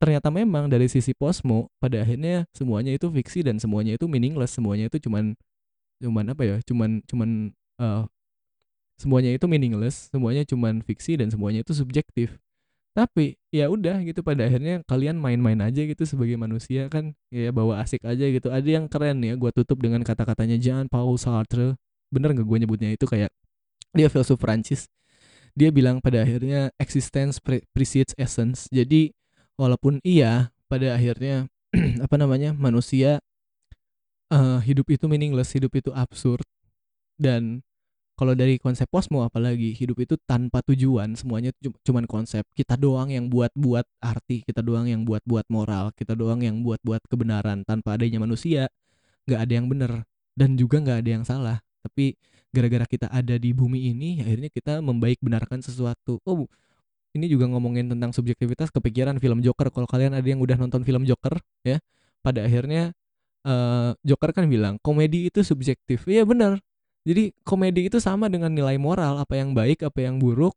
ternyata 0.00 0.32
memang 0.32 0.72
dari 0.72 0.88
sisi 0.88 1.12
posmo 1.12 1.68
pada 1.76 2.00
akhirnya 2.00 2.48
semuanya 2.56 2.96
itu 2.96 3.12
fiksi 3.12 3.44
dan 3.44 3.60
semuanya 3.60 4.00
itu 4.00 4.08
meaningless 4.08 4.56
semuanya 4.56 4.88
itu 4.88 4.96
cuman 5.04 5.36
cuman 6.00 6.24
apa 6.32 6.42
ya 6.42 6.56
cuman 6.64 7.04
cuman 7.04 7.52
eh, 7.52 8.02
semuanya 8.96 9.30
itu 9.36 9.44
meaningless 9.44 10.08
semuanya 10.08 10.42
cuman 10.46 10.80
fiksi 10.80 11.18
dan 11.18 11.28
semuanya 11.30 11.60
itu 11.66 11.74
subjektif. 11.76 12.38
Tapi 12.94 13.34
ya 13.50 13.66
udah 13.66 14.06
gitu 14.06 14.22
pada 14.22 14.46
akhirnya 14.46 14.86
kalian 14.86 15.18
main-main 15.18 15.58
aja 15.66 15.82
gitu 15.82 16.06
sebagai 16.06 16.38
manusia 16.38 16.86
kan 16.86 17.10
ya 17.26 17.50
bawa 17.50 17.82
asik 17.82 18.06
aja 18.06 18.22
gitu. 18.30 18.54
Ada 18.54 18.68
yang 18.78 18.86
keren 18.86 19.18
ya 19.26 19.34
gua 19.34 19.50
tutup 19.50 19.82
dengan 19.82 20.06
kata-katanya 20.06 20.54
Jean 20.62 20.86
Paul 20.86 21.18
Sartre. 21.18 21.74
Bener 22.14 22.30
nggak 22.30 22.46
gue 22.46 22.58
nyebutnya 22.62 22.94
itu 22.94 23.02
kayak 23.10 23.34
dia 23.98 24.06
filsuf 24.06 24.38
Prancis 24.38 24.86
dia 25.54 25.70
bilang 25.70 26.02
pada 26.02 26.26
akhirnya 26.26 26.74
existence 26.82 27.38
pre- 27.38 27.62
precedes 27.70 28.14
essence. 28.18 28.66
Jadi 28.74 29.14
walaupun 29.54 30.02
iya 30.02 30.50
pada 30.66 30.98
akhirnya 30.98 31.46
apa 32.04 32.14
namanya 32.18 32.50
manusia 32.54 33.22
eh, 34.34 34.58
hidup 34.66 34.86
itu 34.90 35.06
meaningless 35.06 35.54
hidup 35.54 35.72
itu 35.78 35.90
absurd. 35.94 36.42
Dan 37.14 37.62
kalau 38.18 38.34
dari 38.38 38.58
konsep 38.62 38.86
posmo 38.90 39.26
apalagi 39.26 39.74
hidup 39.74 39.98
itu 40.02 40.14
tanpa 40.26 40.62
tujuan 40.66 41.14
semuanya 41.18 41.54
cu- 41.62 41.78
cuman 41.86 42.06
konsep. 42.10 42.42
Kita 42.54 42.74
doang 42.78 43.10
yang 43.10 43.30
buat-buat 43.30 43.86
arti 44.02 44.42
kita 44.46 44.62
doang 44.62 44.86
yang 44.90 45.02
buat-buat 45.06 45.46
moral 45.50 45.94
kita 45.94 46.14
doang 46.18 46.42
yang 46.42 46.62
buat-buat 46.66 47.06
kebenaran. 47.10 47.62
Tanpa 47.66 47.94
adanya 47.98 48.22
manusia 48.22 48.70
nggak 49.30 49.40
ada 49.40 49.52
yang 49.54 49.66
benar. 49.70 49.92
Dan 50.34 50.58
juga 50.58 50.82
nggak 50.82 50.98
ada 51.06 51.10
yang 51.10 51.24
salah. 51.26 51.58
Tapi 51.86 52.18
gara-gara 52.54 52.86
kita 52.86 53.10
ada 53.10 53.34
di 53.34 53.50
bumi 53.50 53.90
ini 53.90 54.22
akhirnya 54.22 54.46
kita 54.54 54.78
membaik 54.78 55.18
benarkan 55.18 55.58
sesuatu. 55.58 56.22
Oh 56.22 56.46
ini 57.14 57.26
juga 57.30 57.50
ngomongin 57.50 57.90
tentang 57.90 58.10
subjektivitas 58.10 58.70
kepikiran 58.70 59.18
film 59.18 59.42
Joker. 59.42 59.70
Kalau 59.74 59.86
kalian 59.90 60.14
ada 60.14 60.26
yang 60.26 60.38
udah 60.42 60.54
nonton 60.58 60.86
film 60.86 61.02
Joker 61.06 61.38
ya 61.66 61.82
pada 62.22 62.46
akhirnya 62.46 62.94
eh 63.46 63.90
Joker 64.06 64.30
kan 64.30 64.46
bilang 64.46 64.78
komedi 64.82 65.30
itu 65.30 65.42
subjektif. 65.42 66.06
Iya 66.06 66.22
benar. 66.22 66.62
Jadi 67.04 67.36
komedi 67.44 67.90
itu 67.90 67.98
sama 67.98 68.30
dengan 68.30 68.50
nilai 68.54 68.78
moral. 68.78 69.18
Apa 69.22 69.38
yang 69.38 69.52
baik 69.52 69.82
apa 69.86 69.98
yang 70.06 70.22
buruk 70.22 70.54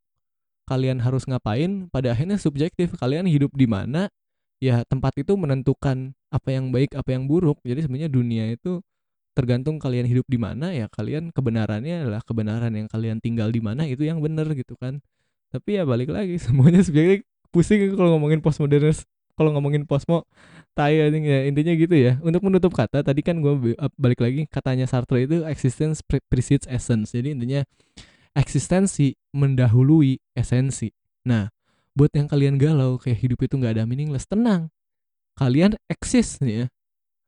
kalian 0.68 1.00
harus 1.00 1.26
ngapain 1.26 1.90
pada 1.94 2.14
akhirnya 2.14 2.38
subjektif. 2.38 2.94
Kalian 2.98 3.26
hidup 3.30 3.54
di 3.58 3.66
mana 3.66 4.10
ya 4.58 4.82
tempat 4.90 5.14
itu 5.22 5.38
menentukan 5.38 6.14
apa 6.34 6.50
yang 6.50 6.74
baik 6.74 6.98
apa 6.98 7.10
yang 7.14 7.30
buruk. 7.30 7.62
Jadi 7.62 7.86
sebenarnya 7.86 8.10
dunia 8.10 8.46
itu 8.50 8.82
tergantung 9.38 9.78
kalian 9.78 10.10
hidup 10.10 10.26
di 10.26 10.42
mana 10.42 10.74
ya 10.74 10.90
kalian 10.90 11.30
kebenarannya 11.30 12.10
adalah 12.10 12.26
kebenaran 12.26 12.74
yang 12.74 12.90
kalian 12.90 13.22
tinggal 13.22 13.54
di 13.54 13.62
mana 13.62 13.86
itu 13.86 14.02
yang 14.02 14.18
benar 14.18 14.50
gitu 14.58 14.74
kan. 14.82 14.98
Tapi 15.54 15.78
ya 15.78 15.86
balik 15.86 16.10
lagi 16.10 16.42
semuanya 16.44 16.82
subjektif 16.82 17.22
pusing 17.54 17.94
kalau 17.94 18.18
ngomongin 18.18 18.42
postmodernis 18.42 19.06
kalau 19.38 19.54
ngomongin 19.54 19.86
posmo 19.86 20.26
tai 20.74 20.98
ya 20.98 21.14
intinya 21.46 21.74
gitu 21.78 21.94
ya. 21.94 22.18
Untuk 22.26 22.42
menutup 22.42 22.74
kata 22.74 23.06
tadi 23.06 23.22
kan 23.22 23.38
gue 23.38 23.78
balik 24.02 24.18
lagi 24.18 24.50
katanya 24.50 24.90
Sartre 24.90 25.30
itu 25.30 25.46
existence 25.46 26.02
pre- 26.02 26.26
precedes 26.26 26.66
essence. 26.66 27.14
Jadi 27.14 27.38
intinya 27.38 27.62
eksistensi 28.34 29.14
mendahului 29.38 30.18
esensi. 30.34 30.90
Nah 31.30 31.54
buat 31.94 32.10
yang 32.18 32.26
kalian 32.26 32.58
galau 32.58 32.98
kayak 32.98 33.22
hidup 33.22 33.46
itu 33.46 33.54
nggak 33.62 33.78
ada 33.78 33.84
meaningless 33.86 34.26
tenang. 34.26 34.74
Kalian 35.38 35.78
eksis 35.86 36.42
nih 36.42 36.66
ya 36.66 36.68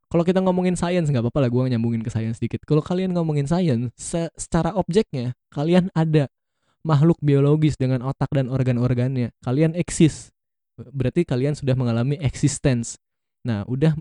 kalau 0.09 0.25
kita 0.25 0.41
ngomongin 0.41 0.73
sains 0.73 1.05
nggak 1.07 1.21
apa-apa 1.21 1.47
lah 1.47 1.49
gue 1.53 1.63
nyambungin 1.77 2.01
ke 2.01 2.09
sains 2.09 2.41
sedikit 2.41 2.65
kalau 2.65 2.81
kalian 2.81 3.13
ngomongin 3.13 3.45
sains 3.45 3.93
se- 3.93 4.33
secara 4.35 4.73
objeknya 4.73 5.37
kalian 5.53 5.93
ada 5.93 6.27
makhluk 6.83 7.19
biologis 7.19 7.75
dengan 7.75 8.03
otak 8.05 8.31
dan 8.31 8.47
organ-organnya. 8.47 9.35
Kalian 9.43 9.75
eksis. 9.75 10.31
Berarti 10.79 11.27
kalian 11.27 11.55
sudah 11.55 11.75
mengalami 11.75 12.15
existence. 12.23 12.95
Nah 13.43 13.67
udah 13.67 13.95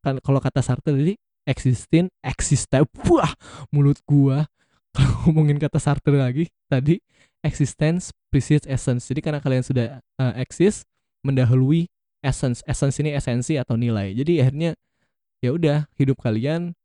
kan 0.00 0.22
kalau 0.22 0.38
kata 0.38 0.62
Sartre 0.62 0.94
tadi 0.94 1.14
existing 1.44 2.06
existe 2.22 2.78
wah 3.10 3.32
mulut 3.74 3.98
gua. 4.06 4.46
Kalau 4.90 5.30
ngomongin 5.30 5.62
kata 5.62 5.78
Sartre 5.78 6.18
lagi 6.18 6.50
tadi 6.66 6.98
existence 7.46 8.10
precedes 8.26 8.66
essence. 8.66 9.06
Jadi 9.06 9.22
karena 9.22 9.38
kalian 9.38 9.62
sudah 9.62 10.02
uh, 10.18 10.34
exist 10.34 10.82
mendahului 11.22 11.86
essence. 12.26 12.58
Essence 12.66 12.98
ini 12.98 13.14
esensi 13.14 13.54
atau 13.54 13.78
nilai. 13.78 14.10
Jadi 14.18 14.42
akhirnya 14.42 14.74
ya 15.40 15.50
udah 15.56 15.88
hidup 15.96 16.20
kalian 16.20 16.76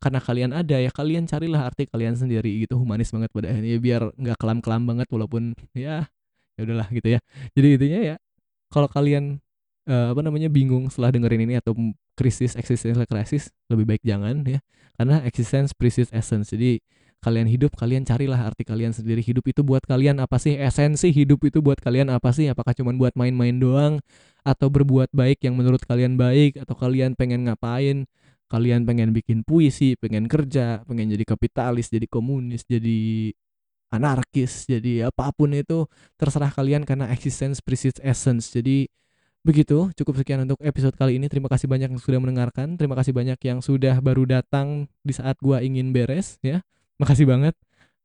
karena 0.00 0.20
kalian 0.20 0.50
ada 0.52 0.76
ya 0.76 0.92
kalian 0.92 1.24
carilah 1.24 1.64
arti 1.64 1.88
kalian 1.88 2.12
sendiri 2.12 2.68
gitu 2.68 2.76
humanis 2.76 3.08
banget 3.08 3.32
pada 3.32 3.48
akhirnya 3.48 3.80
biar 3.80 4.02
nggak 4.20 4.36
kelam-kelam 4.36 4.82
banget 4.84 5.08
walaupun 5.08 5.56
ya 5.72 6.04
ya 6.54 6.60
udahlah 6.60 6.88
gitu 6.92 7.08
ya. 7.16 7.20
Jadi 7.56 7.66
intinya 7.80 8.00
ya 8.12 8.16
kalau 8.68 8.88
kalian 8.90 9.40
uh, 9.88 10.12
apa 10.12 10.20
namanya 10.20 10.52
bingung 10.52 10.92
setelah 10.92 11.14
dengerin 11.14 11.48
ini 11.48 11.54
atau 11.56 11.72
krisis 12.14 12.54
existential 12.54 13.08
crisis 13.08 13.50
lebih 13.72 13.96
baik 13.96 14.02
jangan 14.04 14.44
ya 14.44 14.60
karena 15.00 15.24
existence 15.24 15.72
precedes 15.72 16.12
essence. 16.12 16.52
Jadi 16.52 16.84
kalian 17.24 17.48
hidup 17.48 17.72
kalian 17.72 18.04
carilah 18.04 18.36
arti 18.36 18.68
kalian 18.68 18.92
sendiri. 18.92 19.24
Hidup 19.24 19.48
itu 19.48 19.64
buat 19.64 19.80
kalian 19.88 20.20
apa 20.20 20.36
sih? 20.36 20.60
Esensi 20.60 21.08
hidup 21.08 21.40
itu 21.48 21.64
buat 21.64 21.80
kalian 21.80 22.12
apa 22.12 22.36
sih? 22.36 22.52
Apakah 22.52 22.76
cuma 22.76 22.92
buat 22.92 23.16
main-main 23.16 23.56
doang? 23.56 24.04
Atau 24.44 24.68
berbuat 24.68 25.08
baik 25.16 25.40
yang 25.48 25.56
menurut 25.56 25.80
kalian 25.88 26.20
baik? 26.20 26.60
Atau 26.60 26.76
kalian 26.76 27.16
pengen 27.16 27.48
ngapain? 27.48 28.04
Kalian 28.52 28.84
pengen 28.84 29.16
bikin 29.16 29.40
puisi 29.42 29.96
pengen 29.96 30.28
kerja 30.28 30.84
pengen 30.84 31.10
jadi 31.10 31.24
kapitalis 31.26 31.88
jadi 31.90 32.06
komunis 32.06 32.62
jadi 32.68 33.32
anarkis 33.88 34.68
jadi 34.68 35.08
apa 35.10 35.32
pun 35.32 35.50
itu 35.56 35.88
terserah 36.20 36.52
kalian 36.52 36.84
karena 36.84 37.08
existence 37.10 37.64
precedes 37.64 37.98
essence. 38.04 38.52
Jadi 38.52 38.86
begitu. 39.44 39.92
Cukup 39.94 40.16
sekian 40.18 40.42
untuk 40.48 40.58
episode 40.64 40.96
kali 40.96 41.20
ini. 41.20 41.28
Terima 41.28 41.52
kasih 41.52 41.68
banyak 41.68 41.92
yang 41.92 42.00
sudah 42.00 42.18
mendengarkan. 42.18 42.80
Terima 42.80 42.96
kasih 42.98 43.12
banyak 43.12 43.38
yang 43.44 43.58
sudah 43.60 44.00
baru 44.00 44.24
datang 44.24 44.88
di 45.04 45.12
saat 45.12 45.36
gua 45.44 45.60
ingin 45.60 45.92
beres 45.92 46.40
ya 46.44 46.64
makasih 47.00 47.26
banget. 47.28 47.54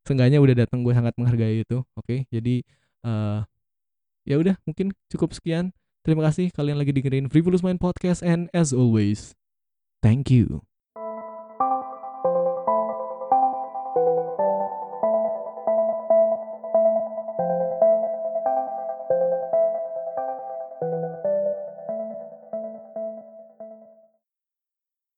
Seenggaknya 0.07 0.39
udah 0.39 0.65
datang 0.65 0.81
gue 0.81 0.93
sangat 0.95 1.13
menghargai 1.19 1.61
itu 1.65 1.83
oke? 1.97 2.15
Jadi 2.31 2.63
uh, 3.03 3.43
ya 4.23 4.35
udah 4.39 4.55
mungkin 4.63 4.95
cukup 5.11 5.35
sekian. 5.35 5.75
Terima 6.05 6.23
kasih 6.31 6.49
kalian 6.55 6.79
lagi 6.79 6.95
dengerin 6.95 7.27
Frivolous 7.27 7.61
Mind 7.61 7.83
Podcast 7.83 8.23
and 8.23 8.47
as 8.55 8.71
always 8.71 9.35
thank 9.99 10.31
you 10.31 10.68